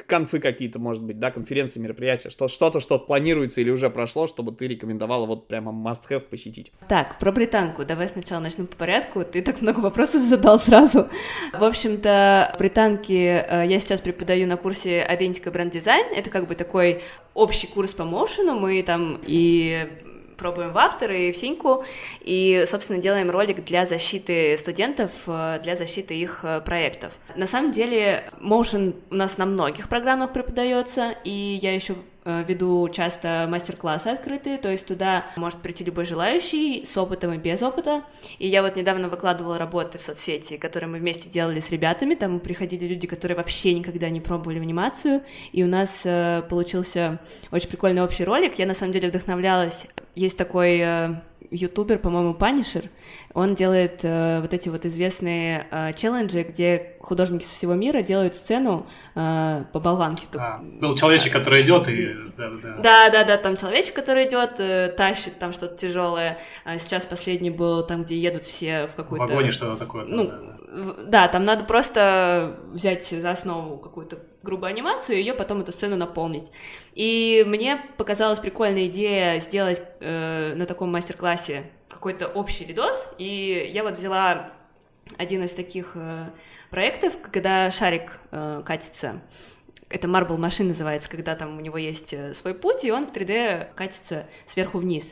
конфы 0.08 0.40
какие-то, 0.40 0.80
может 0.80 1.04
быть, 1.04 1.20
да, 1.20 1.32
конференции, 1.32 1.80
мероприятия, 1.80 2.30
что, 2.30 2.48
что-то, 2.48 2.80
что 2.80 3.00
планируется 3.00 3.62
или 3.62 3.72
уже 3.72 3.90
прошло, 3.90 4.28
чтобы 4.28 4.52
ты 4.52 4.68
рекомендовала 4.68 5.26
вот 5.26 5.48
прямо 5.48 5.72
must-have 5.72 6.22
посетить. 6.22 6.72
Так, 6.88 7.20
про 7.20 7.32
британку. 7.32 7.86
Давай 7.86 8.10
сначала 8.10 8.40
начнем 8.42 8.68
по 8.68 8.76
порядку. 8.76 9.24
Ты 9.24 9.42
так 9.42 9.62
много 9.62 9.80
вопросов 9.80 10.24
задал 10.24 10.60
сразу. 10.60 11.08
В 11.54 11.64
общем-то, 11.64 12.54
в 12.56 12.60
британке 12.60 13.46
э, 13.48 13.66
я 13.68 13.80
сейчас 13.80 14.02
преподаю 14.02 14.48
на 14.48 14.58
курсе 14.58 15.02
Brand 15.06 15.72
Design. 15.72 16.14
Это 16.16 16.30
как 16.30 16.48
бы 16.48 16.56
такой 16.56 17.04
общий 17.34 17.68
курс 17.68 17.92
по 17.92 18.04
моушену. 18.04 18.60
Мы 18.60 18.84
там 18.84 19.20
и 19.26 19.88
пробуем 20.36 20.72
в 20.72 20.78
авторы 20.78 21.28
и 21.28 21.32
в 21.32 21.38
синьку, 21.38 21.84
и, 22.22 22.64
собственно, 22.66 23.00
делаем 23.00 23.30
ролик 23.30 23.64
для 23.66 23.86
защиты 23.86 24.58
студентов, 24.58 25.12
э, 25.28 25.60
для 25.64 25.76
защиты 25.76 26.16
их 26.16 26.40
э, 26.44 26.62
проектов. 26.62 27.14
На 27.36 27.48
самом 27.48 27.72
деле, 27.72 28.30
Motion 28.42 28.96
у 29.10 29.16
нас 29.16 29.38
на 29.38 29.46
многих 29.46 29.90
программах 29.90 30.34
преподается, 30.34 31.16
и 31.24 31.60
я 31.62 31.74
еще 31.74 31.96
веду 32.26 32.90
часто 32.90 33.46
мастер-классы 33.50 34.08
открытые, 34.08 34.58
то 34.58 34.72
есть 34.72 34.88
туда 34.88 35.26
может 35.38 35.60
прийти 35.60 35.84
любой 35.84 36.06
желающий 36.06 36.84
с 36.84 36.98
опытом 36.98 37.34
и 37.34 37.38
без 37.38 37.62
опыта. 37.62 38.04
И 38.40 38.48
я 38.48 38.62
вот 38.64 38.76
недавно 38.76 39.10
выкладывала 39.10 39.58
работы 39.58 39.98
в 39.98 40.02
соцсети, 40.02 40.58
которые 40.58 40.90
мы 40.90 40.98
вместе 40.98 41.30
делали 41.30 41.60
с 41.60 41.70
ребятами. 41.70 42.16
Там 42.16 42.40
приходили 42.40 42.86
люди, 42.86 43.08
которые 43.08 43.38
вообще 43.38 43.74
никогда 43.74 44.10
не 44.10 44.22
пробовали 44.22 44.60
анимацию, 44.60 45.22
и 45.52 45.64
у 45.64 45.68
нас 45.68 46.02
э, 46.04 46.42
получился 46.50 47.20
очень 47.52 47.70
прикольный 47.70 48.04
общий 48.04 48.24
ролик. 48.24 48.58
Я 48.58 48.66
на 48.66 48.74
самом 48.74 48.94
деле 48.94 49.10
вдохновлялась. 49.10 49.88
Есть 50.16 50.38
такой 50.38 50.80
э, 50.80 51.16
ютубер, 51.52 52.00
по-моему, 52.00 52.34
Панишер, 52.34 52.90
он 53.34 53.56
делает 53.56 54.00
э, 54.04 54.42
вот 54.42 54.54
эти 54.54 54.70
вот 54.70 54.86
известные 54.86 55.68
э, 55.72 55.94
челленджи, 55.94 56.44
где 56.44 56.96
художники 57.00 57.44
со 57.44 57.56
всего 57.56 57.74
мира 57.74 58.02
делают 58.02 58.36
сцену 58.36 58.88
э, 59.16 59.64
по 59.72 59.80
болванке. 59.80 60.26
А, 60.36 60.60
был 60.62 60.96
человечек, 60.96 61.34
который 61.34 61.62
идет 61.62 61.88
и... 61.88 62.14
Да, 62.38 62.50
да. 62.62 62.76
да, 62.78 63.10
да, 63.10 63.24
да, 63.24 63.38
там 63.38 63.58
человечек, 63.58 63.94
который 63.94 64.28
идет, 64.28 64.60
э, 64.60 64.94
тащит 64.96 65.38
там 65.40 65.54
что-то 65.54 65.78
тяжелое. 65.78 66.40
А 66.64 66.78
сейчас 66.78 67.06
последний 67.06 67.52
был 67.52 67.84
там, 67.86 68.04
где 68.04 68.18
едут 68.18 68.44
все 68.44 68.88
в 68.88 68.96
какую-то... 68.96 69.26
В 69.26 69.30
вагоне 69.30 69.52
что-то 69.52 69.78
такое. 69.78 70.06
Ну, 70.06 70.28
да, 70.28 70.38
да. 70.38 70.94
да, 71.08 71.28
там 71.28 71.46
надо 71.46 71.64
просто 71.64 72.60
взять 72.72 73.08
за 73.08 73.32
основу 73.32 73.78
какую-то 73.78 74.18
грубую 74.46 74.70
анимацию 74.70 75.18
и 75.18 75.20
ее 75.20 75.34
потом 75.34 75.62
эту 75.62 75.74
сцену 75.74 75.98
наполнить. 75.98 76.50
И 76.94 77.44
мне 77.46 77.84
показалась 77.98 78.40
прикольная 78.40 78.86
идея 78.88 79.40
сделать 79.40 79.82
э, 80.00 80.54
на 80.56 80.66
таком 80.66 80.92
мастер-классе 80.92 81.64
какой-то 81.90 82.28
общий 82.28 82.64
видос, 82.64 83.14
и 83.18 83.70
я 83.74 83.84
вот 83.84 83.98
взяла 83.98 84.52
один 85.18 85.44
из 85.44 85.52
таких 85.52 85.92
э, 85.96 86.30
проектов, 86.70 87.14
когда 87.22 87.70
шарик 87.72 88.20
э, 88.32 88.62
катится. 88.66 89.22
Это 89.90 90.08
Marble 90.08 90.38
Machine 90.38 90.70
называется, 90.70 91.10
когда 91.10 91.36
там 91.36 91.58
у 91.58 91.62
него 91.62 91.78
есть 91.78 92.14
э, 92.14 92.34
свой 92.34 92.54
путь, 92.54 92.84
и 92.84 92.92
он 92.92 93.08
в 93.08 93.14
3D 93.14 93.74
катится 93.76 94.26
сверху 94.48 94.80
вниз. 94.80 95.06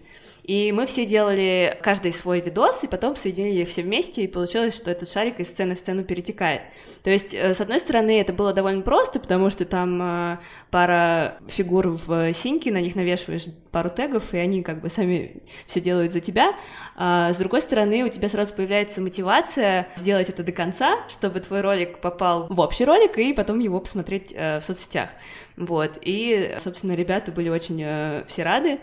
И 0.43 0.73
мы 0.73 0.85
все 0.85 1.05
делали 1.05 1.77
каждый 1.81 2.11
свой 2.11 2.41
видос, 2.41 2.83
и 2.83 2.87
потом 2.87 3.15
соединили 3.15 3.61
их 3.61 3.69
все 3.69 3.81
вместе, 3.81 4.23
и 4.23 4.27
получилось, 4.27 4.75
что 4.75 4.91
этот 4.91 5.09
шарик 5.09 5.39
из 5.39 5.47
сцены 5.47 5.75
в 5.75 5.77
сцену 5.77 6.03
перетекает. 6.03 6.61
То 7.03 7.09
есть, 7.09 7.33
э, 7.33 7.53
с 7.53 7.61
одной 7.61 7.79
стороны, 7.79 8.19
это 8.19 8.33
было 8.33 8.51
довольно 8.51 8.81
просто, 8.81 9.21
потому 9.21 9.49
что 9.49 9.63
там 9.63 10.01
э, 10.01 10.37
пара 10.69 11.37
фигур 11.47 11.87
в 11.87 12.33
синьке, 12.33 12.71
на 12.71 12.81
них 12.81 12.95
навешиваешь 12.95 13.45
пару 13.71 13.89
тегов, 13.89 14.33
и 14.33 14.37
они 14.37 14.63
как 14.63 14.81
бы 14.81 14.89
сами 14.89 15.37
все 15.65 15.79
делают 15.79 16.11
за 16.11 16.19
тебя. 16.19 16.55
А 16.97 17.31
с 17.31 17.37
другой 17.37 17.61
стороны, 17.61 18.03
у 18.03 18.09
тебя 18.09 18.27
сразу 18.27 18.53
появляется 18.53 18.99
мотивация 18.99 19.87
сделать 19.95 20.29
это 20.29 20.43
до 20.43 20.51
конца, 20.51 21.07
чтобы 21.07 21.39
твой 21.39 21.61
ролик 21.61 21.99
попал 21.99 22.47
в 22.49 22.59
общий 22.59 22.83
ролик, 22.83 23.17
и 23.17 23.33
потом 23.33 23.59
его 23.59 23.79
посмотреть 23.79 24.33
э, 24.35 24.59
в 24.59 24.63
соцсетях. 24.65 25.09
Вот, 25.55 25.99
и, 26.01 26.57
собственно, 26.61 26.93
ребята 26.93 27.31
были 27.31 27.47
очень 27.47 28.25
все 28.25 28.41
рады. 28.41 28.79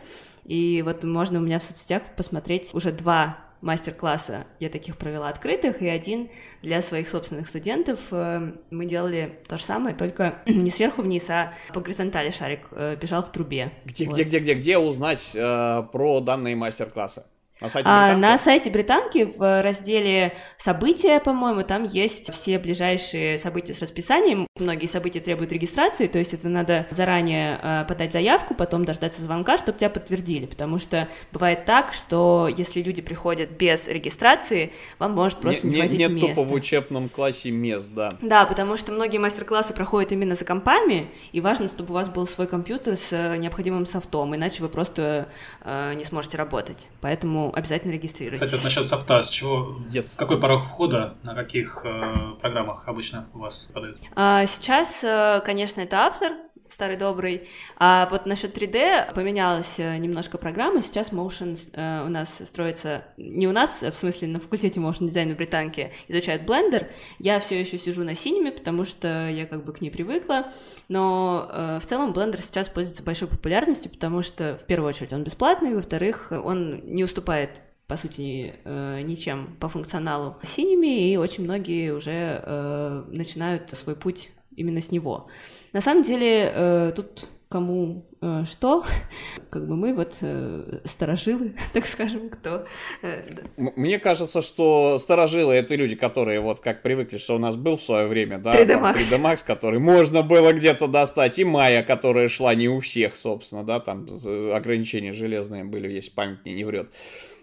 И 0.51 0.83
вот 0.83 1.05
можно 1.05 1.39
у 1.39 1.43
меня 1.43 1.61
в 1.61 1.63
соцсетях 1.63 2.03
посмотреть 2.17 2.75
уже 2.75 2.91
два 2.91 3.39
мастер-класса 3.61 4.47
я 4.59 4.69
таких 4.69 4.97
провела 4.97 5.29
открытых, 5.29 5.81
и 5.81 5.89
один 5.89 6.29
для 6.61 6.83
своих 6.83 7.09
собственных 7.09 7.47
студентов. 7.47 8.01
Э, 8.11 8.53
мы 8.71 8.87
делали 8.87 9.39
то 9.47 9.59
же 9.59 9.65
самое, 9.65 9.95
только 9.95 10.43
не 10.47 10.71
сверху 10.71 11.03
вниз, 11.03 11.31
а 11.31 11.55
по 11.73 11.81
горизонтали 11.81 12.33
шарик 12.33 12.67
э, 12.73 12.97
бежал 13.01 13.23
в 13.23 13.31
трубе. 13.31 13.71
Где, 13.85 14.07
вот. 14.07 14.15
где, 14.15 14.25
где, 14.25 14.41
где, 14.41 14.55
где 14.55 14.79
узнать 14.79 15.37
э, 15.37 15.83
про 15.93 16.21
данные 16.21 16.57
мастер-классы? 16.57 17.27
На 17.61 17.69
сайте 17.69 17.89
а, 17.91 18.17
на 18.17 18.39
сайте 18.39 18.71
Британки 18.71 19.31
в 19.37 19.63
разделе 19.63 20.35
«События», 20.57 21.21
по-моему, 21.21 21.63
там 21.63 21.85
есть 21.85 22.33
все 22.33 22.59
ближайшие 22.59 23.39
события 23.39 23.75
с 23.75 23.81
расписанием. 23.81 24.47
Многие 24.59 24.87
события 24.87 25.21
требуют 25.21 25.53
регистрации, 25.53 26.07
то 26.07 26.19
есть 26.19 26.33
это 26.33 26.49
надо 26.49 26.87
заранее 26.91 27.59
э, 27.63 27.85
подать 27.87 28.13
заявку, 28.13 28.55
потом 28.55 28.87
дождаться 28.87 29.23
звонка, 29.23 29.59
чтобы 29.59 29.79
тебя 29.79 29.91
подтвердили, 29.91 30.47
потому 30.47 30.79
что 30.79 31.09
бывает 31.33 31.67
так, 31.67 31.93
что 31.93 32.49
если 32.49 32.81
люди 32.81 33.03
приходят 33.03 33.51
без 33.51 33.87
регистрации, 33.89 34.73
вам 34.99 35.13
может 35.13 35.39
просто 35.39 35.67
не, 35.67 35.75
не 35.75 35.81
хватить 35.81 35.99
Нет 35.99 36.13
места. 36.13 36.29
тупо 36.29 36.43
в 36.45 36.53
учебном 36.55 37.09
классе 37.11 37.51
мест, 37.51 37.89
да. 37.95 38.11
Да, 38.23 38.47
потому 38.47 38.79
что 38.79 38.93
многие 38.93 39.19
мастер-классы 39.19 39.75
проходят 39.75 40.13
именно 40.13 40.35
за 40.35 40.47
компами, 40.47 41.11
и 41.33 41.41
важно, 41.43 41.69
чтобы 41.69 41.91
у 41.91 41.95
вас 41.95 42.09
был 42.09 42.27
свой 42.27 42.47
компьютер 42.47 42.97
с 42.97 43.09
э, 43.11 43.37
необходимым 43.37 43.85
софтом, 43.85 44.35
иначе 44.35 44.63
вы 44.63 44.71
просто 44.71 45.29
э, 45.63 45.93
не 45.95 46.05
сможете 46.07 46.39
работать. 46.39 46.89
Поэтому 47.03 47.50
обязательно 47.55 47.93
регистрируйтесь. 47.93 48.41
Кстати, 48.41 48.55
вот 48.55 48.65
насчет 48.65 48.87
софта, 48.87 49.23
с 49.23 49.29
чего, 49.29 49.77
yes. 49.93 50.17
какой 50.17 50.41
порог 50.41 50.63
входа, 50.63 51.15
на 51.25 51.35
каких 51.35 51.83
э, 51.85 52.15
программах 52.41 52.87
обычно 52.87 53.29
у 53.35 53.39
вас 53.39 53.71
подают? 53.73 53.99
А, 54.15 54.47
сейчас, 54.47 55.03
э, 55.03 55.41
конечно, 55.45 55.81
это 55.81 55.99
автор, 55.99 56.33
старый 56.73 56.97
добрый. 56.97 57.49
А 57.77 58.09
вот 58.11 58.27
насчет 58.27 58.57
3D 58.57 59.15
поменялась 59.15 59.75
э, 59.79 59.97
немножко 59.99 60.39
программа. 60.39 60.83
Сейчас 60.83 61.13
Motion 61.13 61.59
э, 61.73 62.05
у 62.05 62.09
нас 62.09 62.41
строится 62.45 63.05
не 63.17 63.47
у 63.49 63.53
нас, 63.53 63.83
в 63.83 63.93
смысле 63.93 64.29
на 64.29 64.41
факультете 64.41 64.81
Motion 64.81 65.07
дизайна 65.09 65.35
в 65.35 65.37
Британке 65.37 65.93
изучают 66.09 66.43
Blender. 66.43 66.87
Я 67.19 67.41
все 67.41 67.61
еще 67.61 67.79
сижу 67.79 68.05
на 68.05 68.15
синеме, 68.15 68.53
потому 68.53 68.85
что 68.85 69.29
я 69.29 69.47
как 69.47 69.65
бы 69.65 69.73
к 69.73 69.81
ней 69.81 69.91
привыкла. 69.91 70.53
Но 70.89 71.49
э, 71.51 71.81
в 71.83 71.87
целом 71.87 72.13
Blender 72.13 72.43
сейчас 72.43 72.69
пользуется 72.69 73.03
большой 73.03 73.29
популярностью, 73.29 73.91
потому 73.91 74.23
что 74.23 74.59
в 74.63 74.67
первую 74.67 74.89
очередь 74.89 75.13
он 75.13 75.25
бесплатный, 75.25 75.75
во-вторых, 75.75 76.29
он 76.31 76.81
не 76.85 77.05
уступает 77.05 77.51
по 77.91 77.97
сути, 77.97 78.55
э, 78.65 79.01
ничем 79.01 79.57
по 79.59 79.69
функционалу 79.69 80.37
синими, 80.45 81.11
и 81.11 81.17
очень 81.17 81.43
многие 81.43 81.91
уже 81.91 82.41
э, 82.41 83.05
начинают 83.09 83.69
свой 83.71 83.97
путь 83.97 84.31
именно 84.61 84.81
с 84.81 84.91
него. 84.91 85.29
На 85.73 85.81
самом 85.81 86.03
деле, 86.03 86.53
э, 86.55 86.93
тут 86.95 87.27
кому 87.51 88.07
э, 88.23 88.45
что, 88.49 88.85
как 89.51 89.67
бы 89.67 89.75
мы 89.77 89.93
вот 89.93 90.19
э, 90.21 90.81
старожилы, 90.85 91.57
так 91.73 91.85
скажем, 91.85 92.31
кто. 92.31 92.65
Э, 93.03 93.25
да. 93.29 93.43
Мне 93.57 93.99
кажется, 93.99 94.41
что 94.41 94.99
старожилы 95.01 95.55
это 95.55 95.75
люди, 95.75 95.97
которые 95.97 96.41
вот 96.41 96.61
как 96.61 96.83
привыкли, 96.83 97.19
что 97.19 97.35
у 97.35 97.39
нас 97.39 97.57
был 97.57 97.77
в 97.77 97.83
свое 97.83 98.07
время, 98.07 98.39
да, 98.39 98.55
3D 98.55 98.81
Max, 98.81 98.97
3D 98.99 99.21
Max 99.21 99.45
который 99.45 99.81
можно 99.81 100.23
было 100.23 100.53
где-то 100.53 100.87
достать, 100.87 101.41
и 101.41 101.45
Майя, 101.45 101.83
которая 101.83 102.29
шла 102.29 102.55
не 102.55 102.69
у 102.69 102.79
всех, 102.79 103.17
собственно, 103.17 103.65
да, 103.65 103.81
там 103.81 104.07
ограничения 104.55 105.13
железные 105.13 105.65
были, 105.65 105.91
если 105.91 106.13
память 106.13 106.45
не 106.45 106.65
врет. 106.65 106.89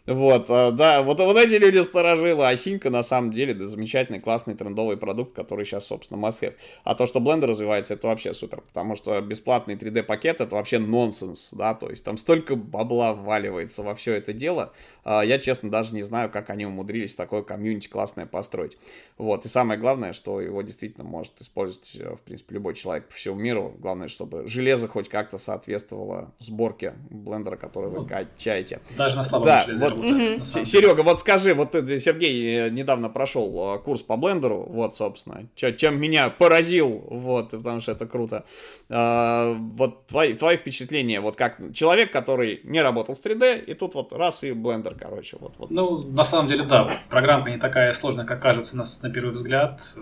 Вот, 0.07 0.45
а, 0.49 0.71
да, 0.71 1.01
вот, 1.01 1.19
вот 1.19 1.35
эти 1.35 1.55
люди 1.55 1.79
сторожилы, 1.79 2.47
а 2.47 2.89
на 2.89 3.03
самом 3.03 3.33
деле 3.33 3.53
да, 3.53 3.67
замечательный, 3.67 4.21
классный, 4.21 4.55
трендовый 4.55 4.95
продукт, 4.95 5.35
который 5.35 5.65
сейчас, 5.65 5.85
собственно, 5.85 6.17
must 6.17 6.41
have. 6.41 6.53
А 6.85 6.95
то, 6.95 7.07
что 7.07 7.19
Blender 7.19 7.47
развивается, 7.47 7.93
это 7.93 8.07
вообще 8.07 8.33
супер, 8.33 8.61
потому 8.61 8.95
что 8.95 9.19
бесплатный 9.19 9.75
3D-пакет 9.75 10.39
это 10.39 10.55
вообще 10.55 10.79
нонсенс, 10.79 11.49
да, 11.51 11.73
то 11.73 11.89
есть 11.89 12.05
там 12.05 12.17
столько 12.17 12.55
бабла 12.55 13.13
вваливается 13.13 13.83
во 13.83 13.95
все 13.95 14.13
это 14.13 14.31
дело, 14.31 14.71
а, 15.03 15.23
я, 15.23 15.39
честно, 15.39 15.69
даже 15.69 15.93
не 15.93 16.03
знаю, 16.03 16.29
как 16.29 16.49
они 16.51 16.65
умудрились 16.65 17.13
такое 17.13 17.41
комьюнити 17.41 17.89
классное 17.89 18.25
построить. 18.25 18.77
Вот, 19.17 19.45
и 19.45 19.49
самое 19.49 19.79
главное, 19.79 20.13
что 20.13 20.41
его 20.41 20.61
действительно 20.61 21.03
может 21.03 21.41
использовать, 21.41 21.95
э, 21.99 22.15
в 22.15 22.21
принципе, 22.21 22.53
любой 22.53 22.75
человек 22.75 23.07
по 23.07 23.15
всему 23.15 23.35
миру, 23.35 23.73
главное, 23.79 24.07
чтобы 24.07 24.47
железо 24.47 24.87
хоть 24.87 25.09
как-то 25.09 25.37
соответствовало 25.37 26.31
сборке 26.39 26.93
блендера, 27.09 27.55
который 27.55 27.89
вы 27.89 28.01
ну, 28.01 28.07
качаете. 28.07 28.79
Даже 28.95 29.15
на 29.15 29.23
слабом 29.23 29.47
да, 29.47 29.63
железе. 29.65 29.83
Вот 29.83 29.89
работать. 29.91 30.67
Серега, 30.67 31.01
вот 31.01 31.19
скажи, 31.19 31.53
вот 31.53 31.71
ты, 31.71 31.99
Сергей 31.99 32.69
недавно 32.69 33.09
прошел 33.09 33.75
э, 33.75 33.79
курс 33.79 34.03
по 34.03 34.17
блендеру, 34.17 34.65
вот, 34.69 34.95
собственно, 34.95 35.47
чем 35.55 35.99
меня 35.99 36.29
поразил, 36.29 37.03
вот, 37.09 37.51
потому 37.51 37.81
что 37.81 37.93
это 37.93 38.05
круто. 38.05 38.45
А, 38.89 39.53
вот 39.53 40.07
твои, 40.07 40.33
твои 40.33 40.57
впечатления, 40.57 41.21
вот 41.21 41.35
как 41.35 41.57
человек, 41.73 42.11
который 42.11 42.61
не 42.63 42.81
работал 42.81 43.15
с 43.15 43.21
3D, 43.21 43.65
и 43.65 43.73
тут 43.73 43.95
вот 43.95 44.13
раз 44.13 44.43
и 44.43 44.51
блендер, 44.51 44.95
короче, 44.95 45.37
вот. 45.39 45.53
вот. 45.57 45.71
Ну, 45.71 46.03
на 46.03 46.23
самом 46.23 46.47
деле, 46.47 46.63
да, 46.63 46.89
программка 47.09 47.49
не 47.49 47.57
такая 47.57 47.93
сложная, 47.93 48.25
как 48.25 48.41
кажется 48.41 48.77
на, 48.77 48.85
на 49.07 49.13
первый 49.13 49.31
взгляд. 49.31 49.93
Э, 49.95 50.01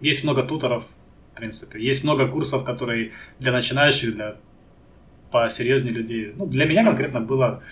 есть 0.00 0.24
много 0.24 0.42
туторов, 0.42 0.84
в 1.32 1.36
принципе. 1.36 1.80
Есть 1.80 2.04
много 2.04 2.28
курсов, 2.28 2.64
которые 2.64 3.12
для 3.38 3.52
начинающих, 3.52 4.14
для 4.14 4.36
посерьезнее 5.30 5.94
людей. 5.94 6.32
Ну, 6.36 6.46
для 6.46 6.66
меня 6.66 6.84
конкретно 6.84 7.20
было 7.20 7.62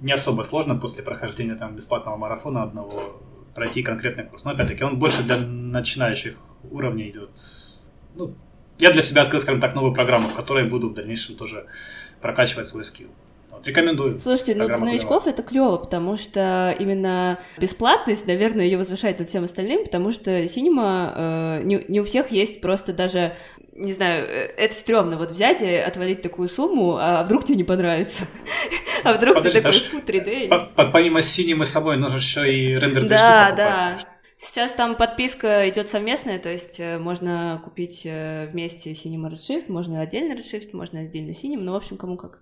не 0.00 0.12
особо 0.12 0.42
сложно 0.42 0.76
после 0.76 1.02
прохождения 1.02 1.54
там 1.54 1.74
бесплатного 1.74 2.16
марафона 2.16 2.62
одного. 2.62 3.22
пройти 3.54 3.82
конкретный 3.82 4.24
курс. 4.24 4.44
Но 4.44 4.50
опять-таки 4.50 4.84
он 4.84 4.98
больше 4.98 5.22
для 5.22 5.38
начинающих 5.38 6.36
уровней 6.70 7.08
идет. 7.08 7.30
Ну, 8.14 8.34
я 8.78 8.92
для 8.92 9.00
себя 9.00 9.22
открыл, 9.22 9.40
скажем 9.40 9.60
так, 9.62 9.74
новую 9.74 9.94
программу, 9.94 10.28
в 10.28 10.34
которой 10.34 10.68
буду 10.68 10.90
в 10.90 10.94
дальнейшем 10.94 11.36
тоже 11.36 11.66
прокачивать 12.20 12.66
свой 12.66 12.84
скилл. 12.84 13.08
Рекомендую. 13.66 14.20
Слушайте, 14.20 14.54
ну 14.54 14.66
для 14.66 14.78
новичков 14.78 15.26
это 15.26 15.42
клево, 15.42 15.76
потому 15.76 16.16
что 16.16 16.74
именно 16.78 17.40
бесплатность, 17.58 18.26
наверное, 18.26 18.64
ее 18.64 18.78
возвышает 18.78 19.18
над 19.18 19.28
всем 19.28 19.44
остальным, 19.44 19.84
потому 19.84 20.12
что 20.12 20.46
синема 20.46 21.12
э, 21.16 21.62
не, 21.64 21.84
не 21.88 22.00
у 22.00 22.04
всех 22.04 22.30
есть 22.30 22.60
просто 22.60 22.92
даже 22.92 23.34
не 23.76 23.92
знаю, 23.92 24.24
э, 24.24 24.54
это 24.56 24.74
стрёмно 24.74 25.16
вот 25.16 25.32
взять 25.32 25.62
и 25.62 25.74
отвалить 25.74 26.22
такую 26.22 26.48
сумму, 26.48 26.96
а 26.98 27.22
вдруг 27.24 27.44
тебе 27.44 27.56
не 27.56 27.64
понравится? 27.64 28.26
А 29.04 29.12
вдруг 29.12 29.40
ты 29.42 29.50
такой, 29.52 29.72
фу, 29.72 29.98
3D. 29.98 30.90
Помимо 30.92 31.22
синемы 31.22 31.64
собой 31.64 31.96
нужно 31.96 32.16
еще 32.16 32.52
и 32.52 32.74
рендер 32.76 33.06
Да, 33.06 33.52
да. 33.52 33.98
Сейчас 34.38 34.72
там 34.72 34.96
подписка 34.96 35.68
идет 35.68 35.90
совместная, 35.90 36.38
то 36.38 36.50
есть 36.50 36.80
э, 36.80 36.98
можно 36.98 37.60
купить 37.64 38.02
э, 38.04 38.48
вместе 38.50 38.92
Cinema 38.92 39.30
Redshift, 39.30 39.70
можно 39.70 40.00
отдельно 40.00 40.32
Redshift, 40.32 40.70
можно 40.72 41.00
отдельно 41.00 41.30
Cinema, 41.30 41.60
ну, 41.60 41.72
в 41.72 41.76
общем, 41.76 41.96
кому 41.96 42.16
как 42.16 42.40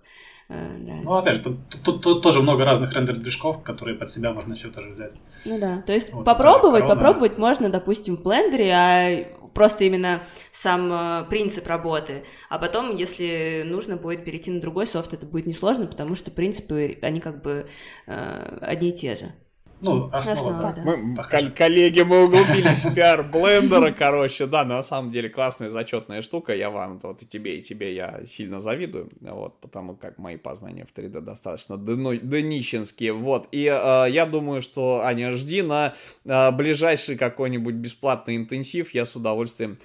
нравится. 0.49 1.05
Ну, 1.05 1.13
опять 1.13 1.35
же, 1.35 1.41
тут, 1.41 1.83
тут, 1.83 2.03
тут 2.03 2.23
тоже 2.23 2.41
много 2.41 2.65
разных 2.65 2.93
рендер-движков, 2.93 3.63
которые 3.63 3.97
под 3.97 4.09
себя 4.09 4.33
можно 4.33 4.53
еще 4.53 4.69
тоже 4.69 4.89
взять. 4.89 5.13
Ну 5.45 5.59
да, 5.59 5.81
то 5.85 5.93
есть 5.93 6.11
вот, 6.13 6.25
попробовать, 6.25 6.81
корона... 6.81 6.95
попробовать 6.95 7.37
можно, 7.37 7.69
допустим, 7.69 8.17
в 8.17 8.23
блендере, 8.23 8.71
а 8.73 9.25
просто 9.53 9.85
именно 9.85 10.23
сам 10.51 10.91
э, 10.91 11.25
принцип 11.29 11.65
работы. 11.67 12.25
А 12.49 12.59
потом, 12.59 12.95
если 12.95 13.63
нужно 13.65 13.95
будет 13.95 14.23
перейти 14.23 14.51
на 14.51 14.59
другой 14.59 14.85
софт, 14.85 15.13
это 15.13 15.25
будет 15.25 15.45
несложно, 15.45 15.87
потому 15.87 16.15
что 16.15 16.29
принципы, 16.29 16.97
они 17.01 17.19
как 17.21 17.41
бы 17.41 17.67
э, 18.05 18.57
одни 18.61 18.89
и 18.89 18.97
те 18.97 19.15
же. 19.15 19.33
Ну, 19.81 20.09
основа, 20.11 20.57
основа 20.57 20.73
да. 20.73 20.81
Мы, 20.83 21.15
кол- 21.15 21.51
коллеги, 21.55 22.01
мы 22.01 22.23
углубились 22.23 22.83
в 22.83 22.93
пиар 22.93 23.23
блендера, 23.23 23.91
короче, 23.91 24.45
да, 24.47 24.63
на 24.63 24.81
самом 24.83 25.11
деле 25.11 25.29
классная 25.29 25.69
зачетная 25.69 26.21
штука, 26.21 26.53
я 26.53 26.69
вам, 26.69 26.99
вот 27.03 27.21
и 27.21 27.25
тебе, 27.25 27.57
и 27.57 27.61
тебе 27.61 27.93
я 27.93 28.21
сильно 28.25 28.59
завидую, 28.59 29.09
вот, 29.21 29.59
потому 29.59 29.95
как 29.95 30.17
мои 30.17 30.37
познания 30.37 30.85
в 30.85 30.97
3D 30.97 31.21
достаточно 31.21 31.77
днищенские, 31.77 33.13
вот, 33.13 33.47
и 33.51 33.65
э, 33.65 34.05
я 34.09 34.25
думаю, 34.25 34.61
что, 34.61 35.01
Аня, 35.03 35.33
жди 35.33 35.61
на 35.61 35.93
э, 36.25 36.51
ближайший 36.51 37.17
какой-нибудь 37.17 37.75
бесплатный 37.75 38.37
интенсив, 38.37 38.93
я 38.93 39.05
с 39.05 39.15
удовольствием 39.15 39.77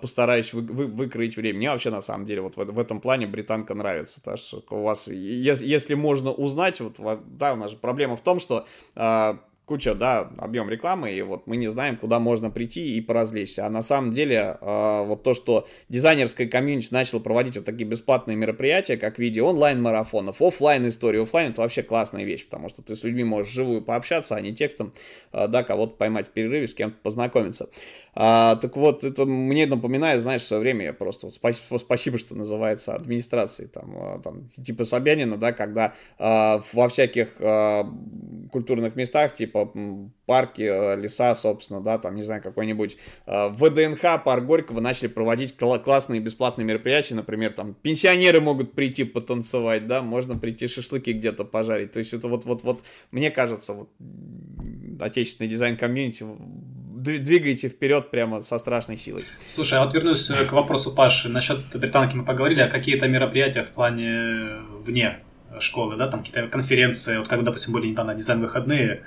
постараюсь 0.00 0.52
вы, 0.52 0.62
вы, 0.62 0.86
выкроить 0.86 1.36
время. 1.36 1.58
Мне 1.58 1.70
вообще, 1.70 1.90
на 1.90 2.02
самом 2.02 2.26
деле, 2.26 2.42
вот 2.42 2.56
в, 2.56 2.64
в 2.64 2.78
этом 2.78 3.00
плане 3.00 3.26
британка 3.26 3.74
нравится. 3.74 4.22
Так 4.22 4.38
что 4.38 4.62
у 4.70 4.82
вас, 4.82 5.08
если, 5.08 5.66
если 5.66 5.94
можно 5.94 6.32
узнать, 6.32 6.80
вот, 6.80 6.96
да, 7.38 7.54
у 7.54 7.56
нас 7.56 7.70
же 7.70 7.76
проблема 7.76 8.16
в 8.16 8.20
том, 8.20 8.40
что 8.40 8.66
э, 8.96 9.34
куча, 9.64 9.94
да, 9.94 10.30
объем 10.38 10.68
рекламы, 10.68 11.12
и 11.12 11.22
вот 11.22 11.46
мы 11.46 11.56
не 11.56 11.68
знаем, 11.68 11.96
куда 11.96 12.18
можно 12.18 12.50
прийти 12.50 12.96
и 12.96 13.00
поразвлечься. 13.00 13.64
А 13.64 13.70
на 13.70 13.82
самом 13.82 14.12
деле, 14.12 14.58
э, 14.60 15.04
вот 15.06 15.22
то, 15.22 15.34
что 15.34 15.68
дизайнерская 15.88 16.48
комьюнити 16.48 16.92
начала 16.92 17.20
проводить 17.20 17.56
вот 17.56 17.64
такие 17.64 17.86
бесплатные 17.88 18.36
мероприятия, 18.36 18.96
как 18.96 19.16
в 19.16 19.18
виде 19.18 19.40
онлайн-марафонов, 19.40 20.42
офлайн 20.42 20.88
истории 20.88 21.22
офлайн 21.22 21.52
это 21.52 21.62
вообще 21.62 21.82
классная 21.82 22.24
вещь, 22.24 22.44
потому 22.44 22.68
что 22.68 22.82
ты 22.82 22.96
с 22.96 23.04
людьми 23.04 23.24
можешь 23.24 23.52
живую 23.52 23.82
пообщаться, 23.82 24.34
а 24.34 24.40
не 24.40 24.54
текстом, 24.54 24.92
э, 25.32 25.46
да, 25.48 25.62
кого-то 25.62 25.96
поймать 25.96 26.28
в 26.28 26.30
перерыве, 26.32 26.66
с 26.66 26.74
кем-то 26.74 26.98
познакомиться. 27.02 27.70
А, 28.14 28.56
так 28.56 28.76
вот, 28.76 29.04
это 29.04 29.24
мне 29.24 29.66
напоминает, 29.66 30.20
знаешь, 30.20 30.42
в 30.42 30.46
свое 30.46 30.60
время 30.60 30.84
я 30.84 30.92
просто 30.92 31.26
вот 31.26 31.34
спасибо, 31.34 31.78
спасибо, 31.78 32.18
что 32.18 32.34
называется 32.34 32.94
администрацией, 32.94 33.68
там, 33.68 34.20
там 34.22 34.48
типа 34.50 34.84
Собянина, 34.84 35.38
да, 35.38 35.52
когда 35.52 35.94
э, 36.18 36.60
во 36.72 36.88
всяких 36.90 37.28
э, 37.38 37.84
культурных 38.52 38.96
местах, 38.96 39.32
типа 39.32 39.72
парки, 40.26 40.62
э, 40.62 41.00
леса, 41.00 41.34
собственно, 41.34 41.80
да, 41.80 41.96
там, 41.98 42.14
не 42.14 42.22
знаю, 42.22 42.42
какой-нибудь 42.42 42.98
э, 43.24 43.48
ВДНХ, 43.48 44.22
парк 44.22 44.44
Горького 44.44 44.80
начали 44.80 45.08
проводить 45.08 45.56
классные 45.56 46.20
бесплатные 46.20 46.66
мероприятия, 46.66 47.14
например, 47.14 47.54
там, 47.54 47.72
пенсионеры 47.72 48.42
могут 48.42 48.72
прийти 48.72 49.04
потанцевать, 49.04 49.86
да, 49.86 50.02
можно 50.02 50.36
прийти 50.38 50.68
шашлыки 50.68 51.12
где-то 51.12 51.46
пожарить, 51.46 51.92
то 51.92 51.98
есть 51.98 52.12
это 52.12 52.28
вот-вот-вот, 52.28 52.82
мне 53.10 53.30
кажется, 53.30 53.72
вот, 53.72 53.88
отечественный 55.00 55.48
дизайн-комьюнити 55.48 56.24
двигаете 57.02 57.68
вперед 57.68 58.10
прямо 58.10 58.42
со 58.42 58.58
страшной 58.58 58.96
силой. 58.96 59.24
Слушай, 59.46 59.78
а 59.78 59.84
вот 59.84 59.94
вернусь 59.94 60.30
э, 60.30 60.44
к 60.44 60.52
вопросу 60.52 60.92
Паши. 60.92 61.28
Насчет 61.28 61.58
британки 61.74 62.14
мы 62.14 62.24
поговорили, 62.24 62.60
а 62.60 62.68
какие-то 62.68 63.08
мероприятия 63.08 63.62
в 63.62 63.70
плане 63.70 64.60
вне 64.80 65.18
школы, 65.60 65.96
да, 65.96 66.08
там 66.08 66.20
какие-то 66.20 66.48
конференции, 66.48 67.18
вот 67.18 67.28
как, 67.28 67.44
допустим, 67.44 67.72
были 67.72 67.88
недавно 67.88 68.14
дизайн-выходные, 68.14 69.02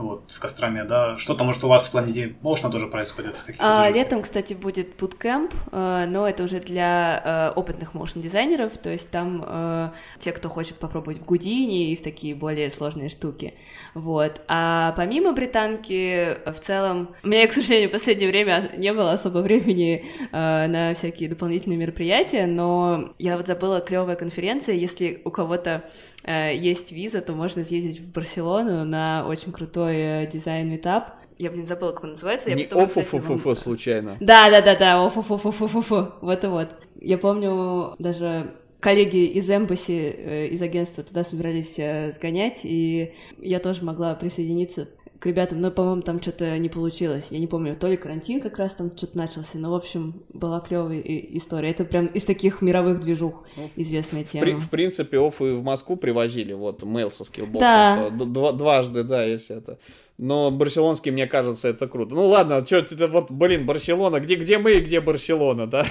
вот, 0.00 0.30
в 0.30 0.40
Костроме, 0.40 0.84
да. 0.84 1.16
Что-то, 1.16 1.44
может, 1.44 1.64
у 1.64 1.68
вас 1.68 1.88
в 1.88 1.92
плане 1.92 2.34
Motion 2.42 2.70
тоже 2.70 2.86
происходит? 2.86 3.36
А, 3.58 3.90
летом, 3.90 4.22
кстати, 4.22 4.54
будет 4.54 5.00
bootcamp, 5.00 5.52
э, 5.72 6.06
но 6.08 6.28
это 6.28 6.44
уже 6.44 6.60
для 6.60 7.52
э, 7.54 7.58
опытных 7.58 7.94
motion 7.94 8.20
дизайнеров, 8.20 8.76
то 8.78 8.90
есть 8.90 9.10
там 9.10 9.44
э, 9.46 9.90
те, 10.20 10.32
кто 10.32 10.48
хочет 10.48 10.76
попробовать 10.76 11.18
в 11.18 11.24
Гудини 11.24 11.92
и 11.92 11.96
в 11.96 12.02
такие 12.02 12.34
более 12.34 12.70
сложные 12.70 13.08
штуки, 13.08 13.54
вот. 13.94 14.40
А 14.48 14.92
помимо 14.96 15.32
британки, 15.32 16.38
в 16.46 16.60
целом, 16.60 17.14
у 17.24 17.28
меня, 17.28 17.46
к 17.46 17.52
сожалению, 17.52 17.88
в 17.88 17.92
последнее 17.92 18.28
время 18.28 18.70
не 18.76 18.92
было 18.92 19.12
особо 19.12 19.38
времени 19.38 20.04
на 20.32 20.94
всякие 20.94 21.28
дополнительные 21.28 21.78
мероприятия, 21.78 22.46
но 22.46 23.12
я 23.18 23.36
вот 23.36 23.46
забыла 23.46 23.80
клевая 23.80 24.16
конференция, 24.16 24.74
если 24.74 25.20
у 25.24 25.30
кого-то 25.30 25.84
есть 26.26 26.92
виза, 26.92 27.20
то 27.20 27.32
можно 27.32 27.64
съездить 27.64 28.00
в 28.00 28.12
Барселону 28.12 28.84
на 28.84 29.26
очень 29.26 29.52
крутой 29.52 29.96
э, 29.96 30.26
дизайн-meetup. 30.26 31.12
Я, 31.38 31.50
блин, 31.50 31.66
забыла, 31.66 31.92
как 31.92 32.04
он 32.04 32.10
называется. 32.10 32.50
Не 32.50 32.64
OFFF 32.64 33.54
случайно. 33.54 34.18
Да, 34.20 34.50
да, 34.50 34.60
да, 34.60 34.76
да, 34.76 35.06
OFFF. 35.06 36.12
Вот 36.20 36.44
и 36.44 36.46
вот. 36.46 36.68
Я 37.00 37.16
помню 37.16 37.94
даже 37.98 38.52
коллеги 38.80 39.24
из 39.24 39.48
Эмбасси, 39.48 40.14
э, 40.16 40.46
из 40.48 40.60
агентства 40.60 41.04
туда 41.04 41.24
собирались 41.24 41.78
э, 41.78 42.12
сгонять, 42.12 42.60
и 42.64 43.12
я 43.38 43.58
тоже 43.58 43.84
могла 43.84 44.14
присоединиться 44.14 44.88
к 45.20 45.26
ребятам, 45.26 45.60
но, 45.60 45.70
по-моему, 45.70 46.00
там 46.00 46.20
что-то 46.20 46.56
не 46.58 46.70
получилось. 46.70 47.26
Я 47.30 47.38
не 47.38 47.46
помню, 47.46 47.76
то 47.76 47.88
ли 47.88 47.98
карантин 47.98 48.40
как 48.40 48.58
раз 48.58 48.72
там 48.72 48.96
что-то 48.96 49.18
начался, 49.18 49.58
но, 49.58 49.70
в 49.70 49.74
общем, 49.74 50.22
была 50.32 50.60
клевая 50.60 50.98
история. 51.00 51.70
Это 51.70 51.84
прям 51.84 52.06
из 52.06 52.24
таких 52.24 52.62
мировых 52.62 53.00
движух 53.00 53.44
ну, 53.54 53.70
известная 53.76 54.24
тема. 54.24 54.58
В, 54.58 54.64
в 54.64 54.70
принципе, 54.70 55.18
оффы 55.18 55.54
в 55.56 55.62
Москву 55.62 55.96
привозили, 55.96 56.54
вот, 56.54 56.82
мейл 56.82 57.12
со 57.12 57.24
скиллбоксом. 57.24 58.18
Да. 58.18 58.52
Дважды, 58.52 59.04
да, 59.04 59.22
если 59.24 59.58
это. 59.58 59.78
Но 60.16 60.50
барселонский, 60.50 61.10
мне 61.10 61.26
кажется, 61.26 61.68
это 61.68 61.86
круто. 61.86 62.14
Ну 62.14 62.26
ладно, 62.26 62.64
что 62.66 62.76
это 62.76 63.06
вот, 63.06 63.30
блин, 63.30 63.66
Барселона, 63.66 64.20
где, 64.20 64.36
где 64.36 64.56
мы 64.56 64.72
и 64.72 64.80
где 64.80 65.02
Барселона, 65.02 65.66
да? 65.66 65.86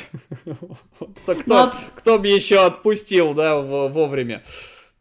Кто, 1.26 1.36
ну, 1.46 1.72
кто 1.96 2.20
бы 2.20 2.28
еще 2.28 2.60
отпустил, 2.66 3.34
да, 3.34 3.60
вовремя? 3.60 4.44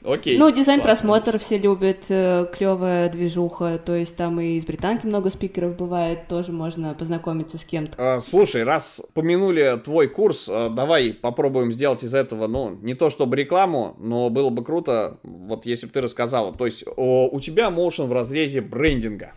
Окей. 0.04 0.38
Ну, 0.38 0.48
дизайн-просмотр 0.52 1.38
все 1.40 1.58
любят, 1.58 2.04
э, 2.08 2.46
клевая 2.56 3.08
движуха, 3.08 3.78
то 3.84 3.96
есть 3.96 4.14
там 4.14 4.40
и 4.40 4.56
из 4.56 4.64
британки 4.64 5.06
много 5.06 5.28
спикеров 5.28 5.76
бывает, 5.76 6.28
тоже 6.28 6.52
можно 6.52 6.94
познакомиться 6.94 7.58
с 7.58 7.64
кем-то. 7.64 7.96
А, 7.98 8.20
слушай, 8.20 8.62
раз 8.62 9.02
помянули 9.14 9.76
твой 9.84 10.06
курс, 10.06 10.48
а, 10.48 10.68
давай 10.68 11.12
попробуем 11.12 11.72
сделать 11.72 12.04
из 12.04 12.14
этого, 12.14 12.46
ну, 12.46 12.78
не 12.80 12.94
то 12.94 13.10
чтобы 13.10 13.34
рекламу, 13.34 13.96
но 13.98 14.30
было 14.30 14.50
бы 14.50 14.62
круто, 14.62 15.18
вот 15.24 15.66
если 15.66 15.86
бы 15.86 15.92
ты 15.92 16.00
рассказала, 16.00 16.54
то 16.54 16.66
есть 16.66 16.84
о, 16.96 17.28
у 17.28 17.40
тебя 17.40 17.68
motion 17.68 18.06
в 18.06 18.12
разрезе 18.12 18.60
брендинга. 18.60 19.32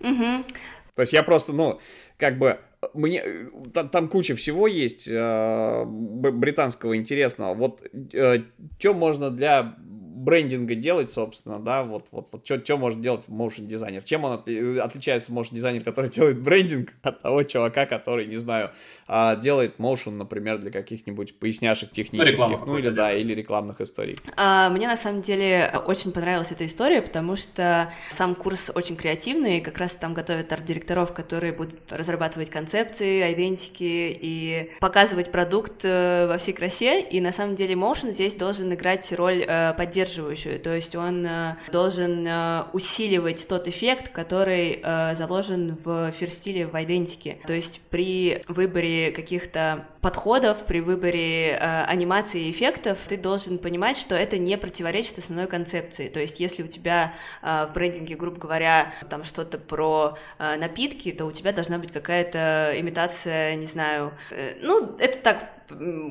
Угу. 0.00 0.44
То 0.94 1.02
есть 1.02 1.12
я 1.12 1.22
просто, 1.24 1.52
ну, 1.52 1.78
как 2.16 2.38
бы 2.38 2.58
мне 2.94 3.22
там, 3.74 3.90
там 3.90 4.08
куча 4.08 4.34
всего 4.34 4.66
есть 4.66 5.08
э, 5.08 5.84
британского 5.84 6.96
интересного. 6.96 7.54
Вот 7.54 7.82
э, 8.12 8.38
что 8.78 8.94
можно 8.94 9.30
для 9.30 9.76
брендинга 10.26 10.74
делать, 10.74 11.12
собственно, 11.12 11.60
да, 11.60 11.84
вот, 11.84 12.08
вот, 12.10 12.28
вот 12.32 12.44
что 12.44 12.76
может 12.76 13.00
делать 13.00 13.26
motion 13.28 13.64
дизайнер, 13.66 14.02
чем 14.02 14.24
он 14.24 14.32
от, 14.32 14.48
отличается 14.48 15.30
motion 15.30 15.54
дизайнер, 15.54 15.84
который 15.84 16.10
делает 16.16 16.42
брендинг 16.42 16.92
от 17.02 17.22
того 17.22 17.44
чувака, 17.44 17.86
который, 17.86 18.26
не 18.26 18.36
знаю, 18.36 18.72
а, 19.06 19.36
делает 19.36 19.76
motion, 19.78 20.10
например, 20.10 20.58
для 20.58 20.72
каких-нибудь 20.72 21.38
поясняшек 21.38 21.92
технических, 21.92 22.38
ну, 22.38 22.66
ну 22.66 22.78
или 22.78 22.90
да, 22.90 23.12
или 23.12 23.32
рекламных 23.34 23.80
историй. 23.80 24.18
А, 24.36 24.68
мне 24.68 24.88
на 24.88 24.96
самом 24.96 25.22
деле 25.22 25.72
очень 25.86 26.10
понравилась 26.10 26.50
эта 26.50 26.66
история, 26.66 27.02
потому 27.02 27.36
что 27.36 27.92
сам 28.10 28.34
курс 28.34 28.72
очень 28.74 28.96
креативный, 28.96 29.60
как 29.60 29.78
раз 29.78 29.92
там 29.92 30.12
готовят 30.12 30.52
арт-директоров, 30.52 31.12
которые 31.12 31.52
будут 31.52 31.92
разрабатывать 31.92 32.50
концепции, 32.50 33.20
айдентики 33.20 34.18
и 34.20 34.72
показывать 34.80 35.30
продукт 35.30 35.84
э, 35.84 36.26
во 36.26 36.38
всей 36.38 36.52
красе, 36.52 37.00
и 37.00 37.20
на 37.20 37.32
самом 37.32 37.54
деле 37.54 37.74
motion 37.74 38.12
здесь 38.12 38.34
должен 38.34 38.74
играть 38.74 39.10
роль 39.12 39.44
э, 39.46 39.72
поддержки 39.74 40.15
поддерживающую, 40.16 40.58
то 40.60 40.74
есть 40.74 40.94
он 40.94 41.26
э, 41.26 41.56
должен 41.70 42.26
э, 42.26 42.64
усиливать 42.72 43.46
тот 43.48 43.68
эффект, 43.68 44.10
который 44.10 44.80
э, 44.82 45.14
заложен 45.14 45.76
в 45.84 46.10
ферстиле 46.12 46.66
в 46.66 46.82
идентике. 46.82 47.38
То 47.46 47.52
есть 47.52 47.80
при 47.90 48.42
выборе 48.48 49.10
каких-то 49.10 49.86
подходов, 50.00 50.64
при 50.66 50.80
выборе 50.80 51.56
анимации 51.56 52.46
и 52.46 52.50
эффектов, 52.52 52.98
ты 53.08 53.16
должен 53.16 53.58
понимать, 53.58 53.96
что 53.96 54.14
это 54.14 54.38
не 54.38 54.56
противоречит 54.56 55.18
основной 55.18 55.48
концепции. 55.48 56.08
То 56.08 56.20
есть 56.20 56.38
если 56.38 56.62
у 56.62 56.68
тебя 56.68 57.14
в 57.42 57.70
брендинге, 57.74 58.14
грубо 58.14 58.38
говоря, 58.38 58.94
там 59.10 59.24
что-то 59.24 59.58
про 59.58 60.16
напитки, 60.38 61.10
то 61.10 61.24
у 61.24 61.32
тебя 61.32 61.52
должна 61.52 61.78
быть 61.78 61.90
какая-то 61.90 62.74
имитация, 62.76 63.56
не 63.56 63.66
знаю, 63.66 64.12
ну, 64.62 64.94
это 64.98 65.18
так 65.18 65.50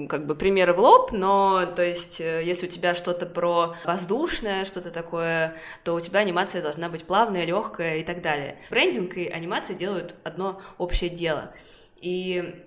как 0.10 0.26
бы 0.26 0.36
примеры 0.36 0.74
в 0.74 0.80
лоб, 0.80 1.14
но 1.14 1.66
то 1.66 1.82
есть 1.82 2.20
если 2.20 2.68
у 2.68 2.70
тебя 2.70 2.94
что-то 2.96 3.26
про 3.26 3.76
воздушное, 3.96 4.66
что-то 4.66 4.92
такое, 4.92 5.56
то 5.86 5.96
у 5.96 6.00
тебя 6.02 6.20
анимация 6.20 6.62
должна 6.62 6.90
быть 6.90 7.06
плавная, 7.06 7.46
легкая 7.46 7.98
и 7.98 8.04
так 8.04 8.22
далее. 8.22 8.58
Брендинг 8.70 9.16
и 9.16 9.28
анимация 9.28 9.76
делают 9.76 10.16
одно 10.24 10.62
общее 10.78 11.10
дело. 11.10 11.54
И 12.02 12.62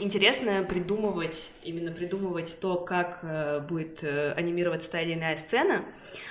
интересно 0.00 0.64
придумывать, 0.64 1.52
именно 1.62 1.92
придумывать 1.92 2.58
то, 2.58 2.76
как 2.76 3.18
э, 3.22 3.60
будет 3.60 4.02
э, 4.02 4.32
анимироваться 4.32 4.90
та 4.90 5.02
или 5.02 5.12
иная 5.12 5.36
сцена. 5.36 5.84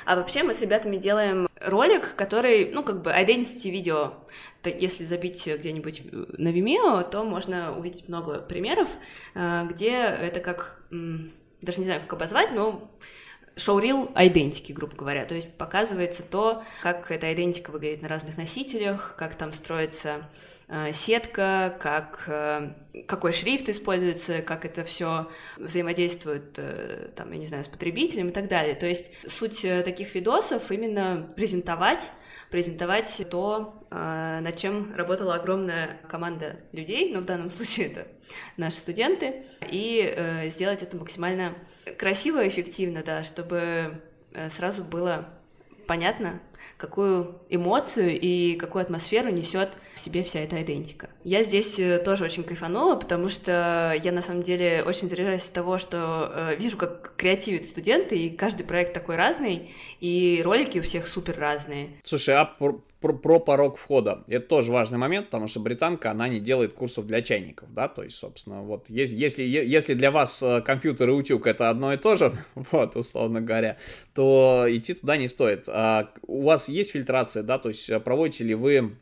А 0.06 0.16
вообще 0.16 0.42
мы 0.42 0.56
с 0.56 0.62
ребятами 0.62 0.98
делаем 0.98 1.48
ролик, 1.60 2.16
который, 2.16 2.72
ну, 2.72 2.84
как 2.84 3.04
бы 3.04 3.12
identity 3.12 3.70
видео. 3.70 4.14
Если 4.64 5.06
забить 5.06 5.46
где-нибудь 5.46 6.02
на 6.12 6.50
Vimeo, 6.50 7.08
то 7.08 7.24
можно 7.24 7.78
увидеть 7.78 8.08
много 8.08 8.39
примеров, 8.39 8.89
э, 9.36 9.68
где 9.70 9.92
это 9.92 10.39
как, 10.39 10.82
даже 10.89 11.80
не 11.80 11.86
знаю, 11.86 12.02
как 12.02 12.14
обозвать, 12.14 12.54
но 12.54 12.89
шоурил 13.56 14.12
идентики, 14.16 14.72
грубо 14.72 14.95
говоря. 14.95 15.26
То 15.26 15.36
есть 15.36 15.52
показывается 15.54 16.24
то, 16.24 16.64
как 16.82 17.12
эта 17.12 17.34
идентика 17.34 17.72
выглядит 17.72 18.02
на 18.02 18.08
разных 18.08 18.38
носителях, 18.38 19.16
как 19.18 19.36
там 19.36 19.54
строится 19.54 20.24
Э, 20.74 20.93
сетка, 20.93 21.76
как, 21.82 22.24
э, 22.28 22.72
какой 23.06 23.34
шрифт 23.34 23.68
используется, 23.68 24.41
как 24.41 24.64
это 24.64 24.86
все 24.86 25.28
взаимодействует, 25.58 26.54
э, 26.56 27.10
там, 27.14 27.30
я 27.34 27.39
не 27.39 27.47
знаю, 27.47 27.66
с 27.66 27.68
потребителем 27.68 28.30
и 28.30 28.32
так 28.32 28.47
далее. 28.47 28.74
То 28.76 28.86
есть 28.86 29.12
суть 29.28 29.64
таких 29.84 30.16
видосов 30.16 30.72
именно 30.72 31.30
презентовать 31.36 32.10
презентовать 32.52 33.26
то, 33.30 33.74
над 33.89 34.56
чем 34.58 34.93
работала 34.95 35.36
огромная 35.36 35.99
команда 36.10 36.58
людей, 36.74 37.12
но 37.14 37.22
в 37.22 37.26
данном 37.26 37.49
случае 37.52 37.88
это 37.88 38.08
наши 38.58 38.78
студенты, 38.78 39.45
и 39.70 40.49
сделать 40.54 40.84
это 40.84 40.97
максимально 40.97 41.56
красиво 41.97 42.43
и 42.43 42.49
эффективно, 42.49 43.04
да, 43.04 43.24
чтобы 43.24 44.02
сразу 44.49 44.84
было 44.84 45.30
понятно, 45.88 46.41
какую 46.78 47.39
эмоцию 47.49 48.20
и 48.20 48.56
какую 48.56 48.82
атмосферу 48.82 49.30
несет 49.30 49.70
в 49.96 50.00
себе 50.00 50.24
вся 50.24 50.39
эта 50.39 50.62
идентика. 50.62 51.10
Я 51.24 51.44
здесь 51.44 51.78
э, 51.78 52.00
тоже 52.00 52.26
очень 52.26 52.44
кайфанула, 52.44 52.96
потому 52.96 53.30
что 53.30 53.94
я 54.02 54.12
на 54.12 54.22
самом 54.22 54.44
деле 54.44 54.84
очень 54.86 55.10
заряжаюсь 55.10 55.44
от 55.44 55.54
того, 55.54 55.78
что 55.78 56.32
э, 56.34 56.56
вижу, 56.58 56.78
как 56.78 57.14
креативят 57.16 57.66
студенты, 57.66 58.18
и 58.18 58.30
каждый 58.30 58.64
проект 58.64 58.94
такой 58.94 59.16
разный, 59.16 59.72
и 60.00 60.42
ролики 60.44 60.80
у 60.80 60.82
всех 60.82 61.08
супер 61.08 61.38
разные. 61.38 61.89
Слушай, 62.04 62.36
а 62.36 62.46
про, 62.46 62.82
про, 63.00 63.14
про 63.14 63.39
порог 63.39 63.78
входа. 63.78 64.24
Это 64.28 64.48
тоже 64.48 64.72
важный 64.72 64.98
момент, 64.98 65.28
потому 65.28 65.48
что 65.48 65.60
британка, 65.60 66.12
она 66.12 66.28
не 66.28 66.39
делает 66.39 66.74
курсов 66.74 67.06
для 67.06 67.22
чайников, 67.22 67.74
да, 67.74 67.88
то 67.88 68.04
есть, 68.04 68.18
собственно, 68.18 68.62
вот, 68.62 68.89
если, 68.89 69.16
если, 69.16 69.44
если 69.44 69.94
для 69.94 70.12
вас 70.12 70.42
э, 70.42 70.62
компьютер 70.62 71.10
и 71.10 71.12
утюг 71.12 71.48
это 71.48 71.70
одно 71.70 71.94
и 71.94 71.98
то 71.98 72.16
же, 72.16 72.32
вот, 72.56 72.96
условно 72.96 73.42
говоря, 73.42 73.78
то 74.14 74.66
идти 74.70 74.94
туда 74.94 75.18
не 75.18 75.28
стоит. 75.28 75.66
А 75.68 76.10
у 76.26 76.44
вас 76.44 76.70
есть 76.70 76.92
фильтрация, 76.92 77.44
да, 77.44 77.60
то 77.60 77.70
есть 77.70 77.89
э, 77.89 78.00
проводите 78.00 78.44
ли 78.44 78.56
вы 78.56 78.96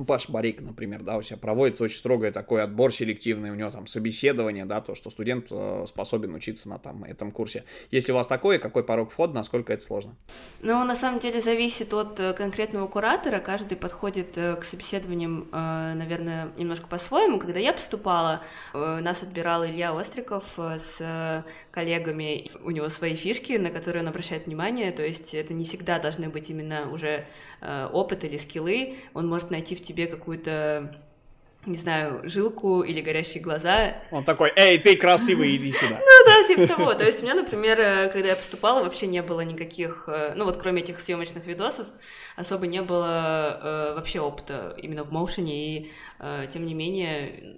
ну, 0.00 0.06
Паш 0.06 0.30
Барик, 0.30 0.62
например, 0.62 1.02
да, 1.02 1.18
у 1.18 1.22
себя 1.22 1.36
проводит 1.36 1.78
очень 1.78 1.98
строгое 1.98 2.32
такой 2.32 2.62
отбор 2.62 2.90
селективный, 2.90 3.50
у 3.50 3.54
него 3.54 3.70
там 3.70 3.86
собеседование, 3.86 4.64
да, 4.64 4.80
то, 4.80 4.94
что 4.94 5.10
студент 5.10 5.48
э, 5.50 5.84
способен 5.86 6.34
учиться 6.34 6.70
на 6.70 6.78
там 6.78 7.04
этом 7.04 7.30
курсе. 7.30 7.64
Если 7.90 8.10
у 8.10 8.14
вас 8.14 8.26
такое, 8.26 8.58
какой 8.58 8.82
порог 8.82 9.10
входа, 9.10 9.34
насколько 9.34 9.74
это 9.74 9.84
сложно? 9.84 10.16
Ну, 10.62 10.82
на 10.84 10.96
самом 10.96 11.20
деле 11.20 11.42
зависит 11.42 11.92
от 11.92 12.18
э, 12.18 12.32
конкретного 12.32 12.86
куратора, 12.86 13.40
каждый 13.40 13.76
подходит 13.76 14.38
э, 14.38 14.56
к 14.56 14.64
собеседованиям, 14.64 15.48
наверное, 15.52 16.50
немножко 16.56 16.86
по-своему. 16.86 17.38
Когда 17.38 17.58
я 17.58 17.74
поступала, 17.74 18.42
нас 18.72 19.22
отбирал 19.22 19.66
Илья 19.66 19.92
Остриков 19.92 20.44
с 20.56 21.44
коллегами, 21.70 22.50
у 22.64 22.70
него 22.70 22.88
свои 22.88 23.16
фишки, 23.16 23.52
на 23.52 23.70
которые 23.70 24.02
он 24.02 24.08
обращает 24.08 24.46
внимание, 24.46 24.92
то 24.92 25.04
есть 25.04 25.34
это 25.34 25.52
не 25.52 25.64
всегда 25.64 25.98
должны 25.98 26.30
быть 26.30 26.48
именно 26.48 26.90
уже 26.90 27.26
опыт 27.92 28.24
или 28.24 28.38
скиллы, 28.38 28.96
он 29.12 29.28
может 29.28 29.50
найти 29.50 29.74
в 29.74 29.82
тебе 29.90 30.06
какую-то 30.06 30.94
не 31.66 31.76
знаю, 31.76 32.22
жилку 32.24 32.80
или 32.80 33.02
горящие 33.02 33.42
глаза. 33.42 33.96
Он 34.10 34.24
такой, 34.24 34.50
эй, 34.56 34.78
ты 34.78 34.96
красивый, 34.96 35.56
иди 35.56 35.72
сюда. 35.72 36.00
Ну 36.10 36.26
да, 36.26 36.46
типа 36.46 36.66
того. 36.66 36.94
То 36.94 37.04
есть 37.04 37.20
у 37.20 37.22
меня, 37.22 37.34
например, 37.34 37.78
э, 37.78 38.08
когда 38.08 38.30
я 38.30 38.36
поступала, 38.36 38.82
вообще 38.82 39.06
не 39.06 39.20
было 39.20 39.42
никаких, 39.42 40.04
э, 40.06 40.32
ну 40.36 40.46
вот 40.46 40.56
кроме 40.56 40.80
этих 40.80 41.00
съемочных 41.00 41.44
видосов, 41.44 41.86
особо 42.36 42.66
не 42.66 42.80
было 42.80 43.60
э, 43.62 43.94
вообще 43.94 44.20
опыта 44.20 44.74
именно 44.78 45.04
в 45.04 45.12
моушене, 45.12 45.78
и 45.78 45.90
тем 46.50 46.64
не 46.66 46.74
менее 46.74 47.56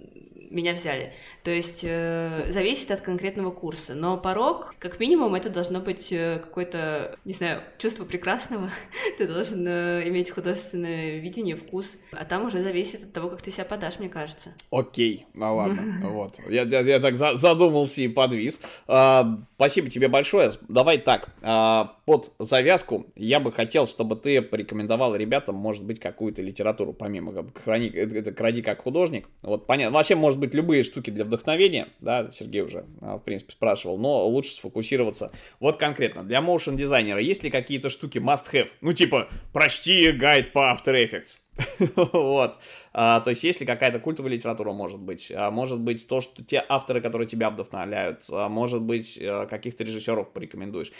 меня 0.53 0.73
взяли. 0.73 1.13
То 1.43 1.51
есть 1.51 1.81
э, 1.83 2.45
зависит 2.49 2.91
от 2.91 3.01
конкретного 3.01 3.51
курса. 3.51 3.95
Но 3.95 4.17
порог, 4.17 4.75
как 4.79 4.99
минимум, 4.99 5.35
это 5.35 5.49
должно 5.49 5.79
быть 5.79 6.11
э, 6.11 6.39
какое-то, 6.39 7.15
не 7.25 7.33
знаю, 7.33 7.61
чувство 7.77 8.05
прекрасного. 8.05 8.69
ты 9.17 9.27
должен 9.27 9.67
э, 9.67 10.07
иметь 10.07 10.29
художественное 10.29 11.17
видение, 11.17 11.55
вкус. 11.55 11.97
А 12.11 12.23
там 12.23 12.45
уже 12.45 12.63
зависит 12.63 13.03
от 13.03 13.13
того, 13.13 13.29
как 13.29 13.41
ты 13.41 13.51
себя 13.51 13.65
подашь, 13.65 13.99
мне 13.99 14.09
кажется. 14.09 14.53
Окей, 14.71 15.25
ну 15.33 15.55
ладно. 15.55 15.99
вот. 16.03 16.35
Я, 16.47 16.63
я, 16.63 16.81
я 16.81 16.99
так 16.99 17.17
за, 17.17 17.35
задумался 17.35 18.01
и 18.01 18.07
подвис. 18.07 18.61
А, 18.87 19.39
спасибо 19.55 19.89
тебе 19.89 20.07
большое. 20.07 20.53
Давай 20.67 20.99
так. 20.99 21.29
А, 21.41 21.97
под 22.05 22.31
завязку 22.37 23.07
я 23.15 23.39
бы 23.39 23.51
хотел, 23.51 23.87
чтобы 23.87 24.15
ты 24.15 24.41
порекомендовал 24.41 25.15
ребятам, 25.15 25.55
может 25.55 25.83
быть, 25.83 25.99
какую-то 25.99 26.41
литературу, 26.41 26.93
помимо 26.93 27.45
хрони, 27.63 27.89
это, 27.89 28.31
кради 28.31 28.61
как 28.61 28.81
художник. 28.81 29.27
Вот 29.41 29.65
понятно. 29.65 29.97
Вообще, 29.97 30.15
может 30.15 30.39
быть, 30.43 30.53
любые 30.53 30.83
штуки 30.83 31.09
для 31.09 31.25
вдохновения, 31.25 31.87
да, 31.99 32.29
Сергей 32.31 32.61
уже, 32.61 32.85
а, 33.01 33.17
в 33.17 33.23
принципе, 33.23 33.51
спрашивал, 33.53 33.97
но 33.97 34.27
лучше 34.27 34.51
сфокусироваться. 34.51 35.31
Вот 35.59 35.77
конкретно, 35.77 36.23
для 36.23 36.39
motion 36.39 36.75
дизайнера 36.75 37.19
есть 37.19 37.43
ли 37.43 37.49
какие-то 37.49 37.89
штуки 37.89 38.17
must-have? 38.17 38.69
Ну, 38.81 38.93
типа, 38.93 39.29
прочти 39.53 40.11
гайд 40.11 40.53
по 40.53 40.59
After 40.59 40.93
Effects. 40.93 41.42
вот. 41.95 42.57
А, 42.93 43.19
то 43.19 43.29
есть, 43.29 43.43
если 43.43 43.65
какая-то 43.65 43.99
культовая 43.99 44.31
литература 44.31 44.71
может 44.71 44.99
быть, 44.99 45.31
а, 45.35 45.51
может 45.51 45.79
быть 45.79 46.07
то, 46.07 46.21
что 46.21 46.43
те 46.43 46.63
авторы, 46.67 47.01
которые 47.01 47.27
тебя 47.27 47.49
вдохновляют, 47.51 48.25
а, 48.31 48.49
может 48.49 48.81
быть 48.81 49.19
а, 49.21 49.45
каких-то 49.45 49.83
режиссеров 49.83 50.31
порекомендуешь, 50.33 50.91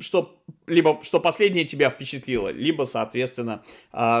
что 0.00 0.42
либо 0.66 0.98
что 1.02 1.20
последнее 1.20 1.64
тебя 1.64 1.90
впечатлило, 1.90 2.48
либо, 2.48 2.84
соответственно, 2.84 3.62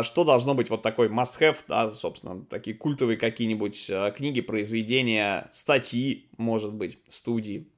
что 0.02 0.24
должно 0.24 0.54
быть 0.54 0.70
вот 0.70 0.82
такой 0.82 1.08
must-have, 1.08 1.58
да, 1.68 1.90
собственно, 1.90 2.44
такие 2.44 2.76
культовые 2.76 3.16
какие-нибудь 3.16 3.90
книги, 4.16 4.40
произведения, 4.40 5.48
статьи, 5.52 6.28
может 6.36 6.74
быть, 6.74 6.98
студии. 7.08 7.68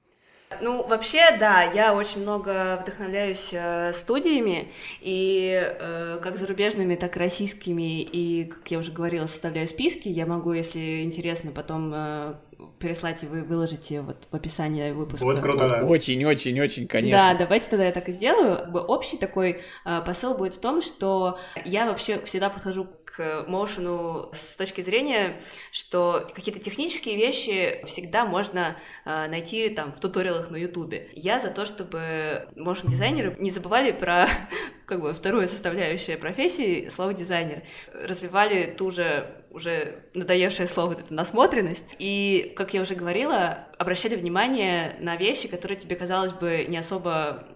Ну, 0.60 0.86
вообще, 0.86 1.36
да, 1.38 1.62
я 1.62 1.94
очень 1.94 2.22
много 2.22 2.78
вдохновляюсь 2.82 3.50
э, 3.52 3.92
студиями, 3.92 4.72
и 5.00 5.60
э, 5.62 6.18
как 6.22 6.36
зарубежными, 6.36 6.94
так 6.94 7.16
и 7.16 7.18
российскими, 7.20 8.02
и, 8.02 8.44
как 8.44 8.70
я 8.70 8.78
уже 8.78 8.92
говорила, 8.92 9.26
составляю 9.26 9.66
списки. 9.66 10.08
Я 10.08 10.26
могу, 10.26 10.52
если 10.52 11.02
интересно, 11.02 11.50
потом 11.52 11.92
э, 11.94 12.34
переслать 12.78 13.22
и 13.22 13.26
вы 13.26 13.42
выложите 13.42 14.00
вот 14.00 14.28
в 14.30 14.34
описании 14.34 14.90
выпуска. 14.92 15.24
Вот 15.24 15.40
круто, 15.40 15.68
да. 15.68 15.84
Очень, 15.84 16.24
очень, 16.24 16.60
очень, 16.60 16.86
конечно. 16.86 17.18
Да, 17.18 17.34
давайте 17.34 17.68
тогда 17.68 17.86
я 17.86 17.92
так 17.92 18.08
и 18.08 18.12
сделаю. 18.12 18.70
Общий 18.86 19.16
такой 19.16 19.62
э, 19.84 20.02
посыл 20.04 20.34
будет 20.34 20.54
в 20.54 20.60
том, 20.60 20.82
что 20.82 21.38
я 21.64 21.86
вообще 21.86 22.20
всегда 22.24 22.50
подхожу 22.50 22.86
к 23.16 23.44
моушену 23.46 24.32
с 24.32 24.56
точки 24.56 24.80
зрения, 24.80 25.40
что 25.70 26.28
какие-то 26.34 26.60
технические 26.60 27.16
вещи 27.16 27.80
всегда 27.86 28.24
можно 28.24 28.76
э, 29.04 29.28
найти 29.28 29.68
там 29.68 29.92
в 29.92 30.00
туториалах 30.00 30.50
на 30.50 30.56
ютубе. 30.56 31.08
Я 31.12 31.38
за 31.38 31.50
то, 31.50 31.64
чтобы 31.64 32.48
моушен-дизайнеры 32.56 33.36
не 33.38 33.50
забывали 33.50 33.92
про 33.92 34.28
как 34.86 35.00
бы 35.00 35.12
вторую 35.12 35.46
составляющую 35.46 36.18
профессии, 36.18 36.88
слово 36.88 37.14
дизайнер. 37.14 37.62
Развивали 37.92 38.74
ту 38.76 38.90
же 38.90 39.44
уже 39.50 40.02
надоевшее 40.14 40.66
слово 40.66 40.94
это 40.94 41.14
насмотренность. 41.14 41.84
И, 42.00 42.52
как 42.56 42.74
я 42.74 42.82
уже 42.82 42.96
говорила, 42.96 43.68
обращали 43.78 44.16
внимание 44.16 44.96
на 44.98 45.16
вещи, 45.16 45.46
которые 45.46 45.78
тебе, 45.78 45.94
казалось 45.94 46.32
бы, 46.32 46.66
не 46.68 46.76
особо 46.76 47.46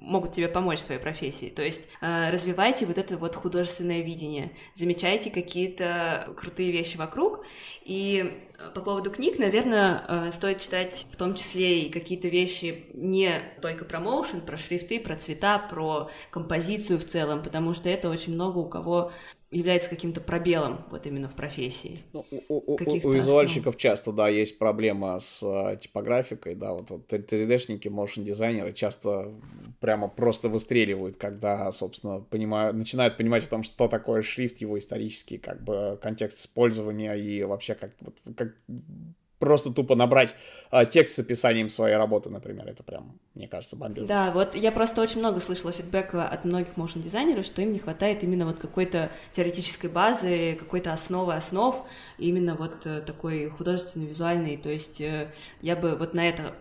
могут 0.00 0.32
тебе 0.32 0.48
помочь 0.48 0.80
в 0.80 0.84
твоей 0.84 1.00
профессии. 1.00 1.48
То 1.48 1.62
есть 1.62 1.88
э, 2.00 2.30
развивайте 2.30 2.86
вот 2.86 2.98
это 2.98 3.16
вот 3.16 3.34
художественное 3.34 4.02
видение, 4.02 4.52
замечайте 4.74 5.30
какие-то 5.30 6.32
крутые 6.36 6.70
вещи 6.72 6.96
вокруг. 6.96 7.44
И 7.84 8.40
э, 8.58 8.70
по 8.74 8.80
поводу 8.80 9.10
книг, 9.10 9.38
наверное, 9.38 10.04
э, 10.08 10.30
стоит 10.30 10.60
читать 10.60 11.06
в 11.10 11.16
том 11.16 11.34
числе 11.34 11.82
и 11.82 11.90
какие-то 11.90 12.28
вещи 12.28 12.86
не 12.94 13.42
только 13.62 13.84
про 13.84 14.00
моушен, 14.00 14.40
про 14.40 14.56
шрифты, 14.56 15.00
про 15.00 15.16
цвета, 15.16 15.58
про 15.58 16.10
композицию 16.30 16.98
в 16.98 17.04
целом, 17.04 17.42
потому 17.42 17.74
что 17.74 17.88
это 17.88 18.10
очень 18.10 18.34
много 18.34 18.58
у 18.58 18.68
кого 18.68 19.12
является 19.50 19.88
каким-то 19.88 20.20
пробелом 20.20 20.84
вот 20.90 21.06
именно 21.06 21.28
в 21.28 21.34
профессии. 21.34 22.00
Ну, 22.12 22.26
у, 22.30 22.40
у, 22.48 22.74
у 22.74 23.12
визуальщиков 23.12 23.76
часто, 23.76 24.12
да, 24.12 24.28
есть 24.28 24.58
проблема 24.58 25.20
с 25.20 25.42
э, 25.42 25.76
типографикой, 25.78 26.56
да, 26.56 26.72
вот, 26.72 26.90
вот 26.90 27.12
3D-шники, 27.12 27.88
моушен-дизайнеры 27.88 28.72
часто 28.72 29.32
прямо 29.80 30.08
просто 30.08 30.48
выстреливают, 30.48 31.16
когда, 31.16 31.70
собственно, 31.72 32.20
понимают, 32.20 32.76
начинают 32.76 33.16
понимать 33.16 33.44
о 33.44 33.50
том, 33.50 33.62
что 33.62 33.88
такое 33.88 34.22
шрифт, 34.22 34.58
его 34.58 34.78
исторический, 34.78 35.38
как 35.38 35.62
бы, 35.62 35.98
контекст 36.02 36.38
использования 36.38 37.14
и 37.14 37.44
вообще 37.44 37.74
как, 37.74 37.92
вот, 38.00 38.16
как 38.36 38.54
просто 39.38 39.70
тупо 39.70 39.94
набрать 39.94 40.34
а, 40.70 40.84
текст 40.84 41.14
с 41.14 41.18
описанием 41.18 41.68
своей 41.68 41.96
работы, 41.96 42.30
например. 42.30 42.68
Это 42.68 42.82
прям, 42.82 43.18
мне 43.34 43.48
кажется, 43.48 43.76
бомбезно. 43.76 44.08
Да, 44.08 44.30
вот 44.30 44.54
я 44.54 44.72
просто 44.72 45.02
очень 45.02 45.20
много 45.20 45.40
слышала 45.40 45.72
фидбэка 45.72 46.26
от 46.26 46.44
многих 46.44 46.76
моушен 46.76 47.02
дизайнеров, 47.02 47.44
что 47.44 47.62
им 47.62 47.72
не 47.72 47.78
хватает 47.78 48.22
именно 48.22 48.46
вот 48.46 48.58
какой-то 48.58 49.10
теоретической 49.34 49.90
базы, 49.90 50.54
какой-то 50.54 50.92
основы 50.92 51.34
основ, 51.34 51.86
именно 52.18 52.54
вот 52.54 52.86
э, 52.86 53.00
такой 53.00 53.48
художественный, 53.48 54.06
визуальный. 54.06 54.56
То 54.56 54.70
есть 54.70 55.00
э, 55.00 55.32
я 55.60 55.76
бы 55.76 55.96
вот 55.96 56.14
на 56.14 56.28
это 56.28 56.54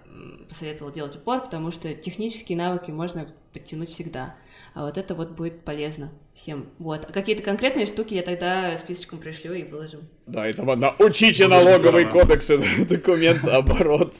посоветовала 0.49 0.93
делать 0.93 1.15
упор, 1.15 1.41
потому 1.41 1.71
что 1.71 1.93
технические 1.93 2.57
навыки 2.57 2.91
можно 2.91 3.27
подтянуть 3.53 3.91
всегда 3.91 4.35
а 4.75 4.81
вот 4.81 4.97
это 4.97 5.15
вот 5.15 5.31
будет 5.31 5.61
полезно 5.61 6.11
всем. 6.35 6.67
Вот. 6.79 7.05
А 7.09 7.13
какие-то 7.13 7.41
конкретные 7.41 7.85
штуки 7.85 8.13
я 8.13 8.21
тогда 8.21 8.77
списочком 8.77 9.19
пришлю 9.19 9.53
и 9.53 9.63
выложим. 9.63 10.01
Да, 10.27 10.45
это 10.45 10.63
научите 10.63 11.47
налоговый 11.47 12.05
кодекс, 12.05 12.47
документ 12.89 13.47
оборот. 13.47 14.13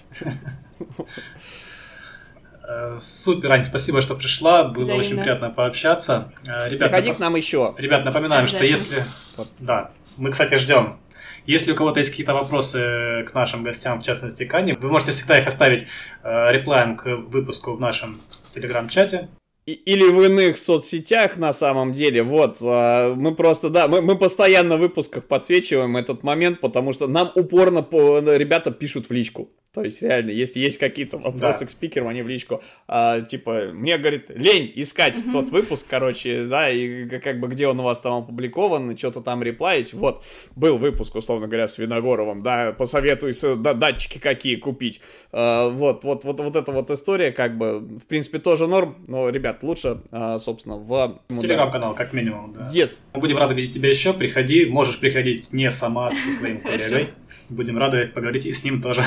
Э, 2.68 2.98
супер, 3.00 3.52
Ань, 3.52 3.66
спасибо, 3.66 4.02
что 4.02 4.16
пришла. 4.16 4.64
Было 4.64 4.84
Взаимно. 4.84 5.04
очень 5.06 5.22
приятно 5.22 5.50
пообщаться. 5.50 6.32
Э, 6.48 6.70
ребят, 6.70 6.90
Приходи 6.90 7.10
нап... 7.10 7.18
к 7.18 7.20
нам 7.20 7.36
еще. 7.36 7.76
Ребят, 7.78 8.06
напоминаем, 8.06 8.48
что 8.48 8.66
если... 8.66 9.04
Вот. 9.38 9.50
Да, 9.60 9.92
мы, 10.18 10.32
кстати, 10.32 10.56
ждем. 10.56 10.98
Если 11.46 11.74
у 11.74 11.76
кого-то 11.76 12.00
есть 12.00 12.10
какие-то 12.10 12.34
вопросы 12.34 13.24
к 13.28 13.34
нашим 13.36 13.62
гостям, 13.62 14.00
в 14.00 14.04
частности, 14.04 14.46
к 14.46 14.54
Ане, 14.56 14.76
вы 14.80 14.90
можете 14.90 15.12
всегда 15.12 15.38
их 15.38 15.48
оставить 15.48 15.88
э, 16.24 16.52
реплаем 16.52 16.96
к 16.96 17.06
выпуску 17.06 17.76
в 17.76 17.80
нашем 17.80 18.20
телеграм-чате 18.52 19.30
или 19.66 20.04
в 20.04 20.22
иных 20.24 20.58
соцсетях 20.58 21.38
на 21.38 21.52
самом 21.54 21.94
деле. 21.94 22.24
Вот, 22.24 22.58
а, 22.62 23.16
мы 23.16 23.34
просто, 23.34 23.70
да, 23.70 23.88
мы, 23.88 24.02
мы 24.02 24.18
постоянно 24.18 24.78
в 24.78 24.82
выпусках 24.82 25.26
подсвечиваем 25.26 25.98
этот 25.98 26.24
момент, 26.24 26.62
потому 26.62 26.94
что 26.94 27.08
нам 27.08 27.32
упорно 27.36 27.82
по, 27.82 28.20
ребята 28.20 28.72
пишут 28.72 29.10
в 29.10 29.14
личку. 29.14 29.50
То 29.76 29.84
есть, 29.84 30.02
реально, 30.02 30.32
если 30.32 30.62
есть 30.62 30.78
какие-то 30.78 31.18
вопросы 31.18 31.60
да. 31.60 31.66
к 31.66 31.70
спикерам, 31.70 32.08
они 32.08 32.22
в 32.22 32.30
личку, 32.30 32.64
а, 32.88 33.20
типа, 33.20 33.72
мне, 33.74 33.98
говорит, 33.98 34.30
лень 34.30 34.72
искать 34.74 35.18
mm-hmm. 35.18 35.32
тот 35.34 35.50
выпуск, 35.50 35.86
короче, 35.90 36.46
да, 36.46 36.70
и 36.70 37.08
как 37.20 37.42
бы 37.42 37.50
где 37.50 37.68
он 37.68 37.78
у 37.82 37.84
вас 37.84 38.00
там 38.00 38.24
опубликован, 38.24 38.98
что-то 38.98 39.20
там 39.20 39.44
реплаить. 39.44 39.94
Вот, 39.94 40.24
был 40.56 40.78
выпуск, 40.78 41.14
условно 41.14 41.48
говоря, 41.48 41.68
с 41.68 41.78
Виногоровым, 41.78 42.42
да, 42.42 42.72
посоветуй, 42.72 43.34
да, 43.58 43.74
датчики 43.74 44.18
какие 44.18 44.56
купить. 44.56 45.02
А, 45.34 45.68
вот, 45.68 46.06
вот, 46.06 46.24
вот, 46.24 46.40
вот 46.40 46.56
эта 46.56 46.72
вот 46.72 46.90
история, 46.90 47.34
как 47.34 47.58
бы, 47.58 47.80
в 47.80 48.06
принципе, 48.08 48.40
тоже 48.40 48.68
норм, 48.68 49.04
но, 49.08 49.28
ребят, 49.28 49.62
лучше, 49.62 50.02
а, 50.12 50.40
собственно, 50.40 50.78
в... 50.78 51.20
В 51.28 51.42
телеграм-канал, 51.42 51.96
как 51.96 52.14
минимум, 52.14 52.54
да. 52.54 52.72
Yes. 52.74 52.98
Мы 53.14 53.20
будем 53.20 53.38
рады 53.38 53.54
видеть 53.56 53.74
тебя 53.74 53.90
еще, 53.90 54.14
приходи, 54.14 54.68
можешь 54.68 55.00
приходить 55.00 55.52
не 55.52 55.70
сама 55.70 56.12
со 56.14 56.32
своим 56.32 56.62
коллегой. 56.62 57.10
Будем 57.50 57.78
рады 57.78 58.08
поговорить 58.08 58.46
и 58.46 58.54
с 58.54 58.64
ним 58.64 58.82
тоже. 58.82 59.04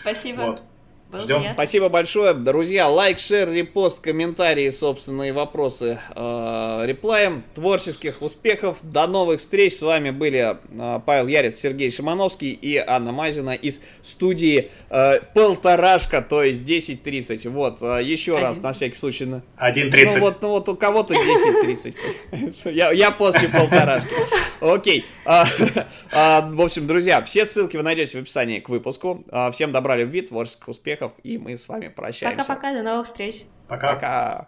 Спасибо. 0.00 0.42
Вот. 0.42 0.62
Ждем. 1.20 1.52
Спасибо 1.52 1.88
большое. 1.88 2.34
Друзья, 2.34 2.88
лайк, 2.88 3.18
шер, 3.18 3.50
репост, 3.52 4.00
комментарии, 4.00 4.68
собственные 4.70 5.32
вопросы 5.32 5.98
э, 6.14 6.82
реплаем. 6.86 7.44
Творческих 7.54 8.22
успехов. 8.22 8.78
До 8.82 9.06
новых 9.06 9.40
встреч. 9.40 9.76
С 9.76 9.82
вами 9.82 10.10
были 10.10 10.56
э, 10.56 11.00
Павел 11.04 11.26
Ярец, 11.26 11.58
Сергей 11.58 11.90
Шимановский 11.90 12.50
и 12.50 12.76
Анна 12.76 13.12
Мазина 13.12 13.54
из 13.54 13.80
студии 14.02 14.70
э, 14.90 15.20
Полторашка, 15.34 16.22
то 16.22 16.42
есть 16.42 16.62
10.30. 16.68 17.48
Вот, 17.48 17.82
э, 17.82 18.00
еще 18.02 18.36
Один. 18.36 18.48
раз, 18.48 18.60
на 18.60 18.72
всякий 18.72 18.96
случай. 18.96 19.24
1.30. 19.24 19.42
Ну 19.56 20.20
вот, 20.20 20.42
ну 20.42 20.48
вот 20.48 20.68
у 20.68 20.76
кого-то 20.76 21.14
10.30. 21.14 22.72
я, 22.72 22.92
я 22.92 23.10
после 23.10 23.48
полторашки. 23.48 24.14
Окей. 24.60 25.06
А, 25.24 25.46
а, 26.14 26.50
в 26.50 26.60
общем, 26.60 26.86
друзья, 26.86 27.22
все 27.22 27.44
ссылки 27.44 27.76
вы 27.76 27.82
найдете 27.82 28.18
в 28.18 28.22
описании 28.22 28.60
к 28.60 28.68
выпуску. 28.68 29.24
А, 29.30 29.50
всем 29.50 29.72
добра, 29.72 29.96
любви, 29.96 30.22
творческих 30.22 30.68
успехов 30.68 31.03
успехов, 31.04 31.12
и 31.22 31.38
мы 31.38 31.56
с 31.56 31.68
вами 31.68 31.88
прощаемся. 31.88 32.46
Пока-пока, 32.48 32.76
до 32.76 32.82
новых 32.82 33.06
встреч. 33.06 33.44
Пока. 33.68 33.94
Пока. 33.94 34.42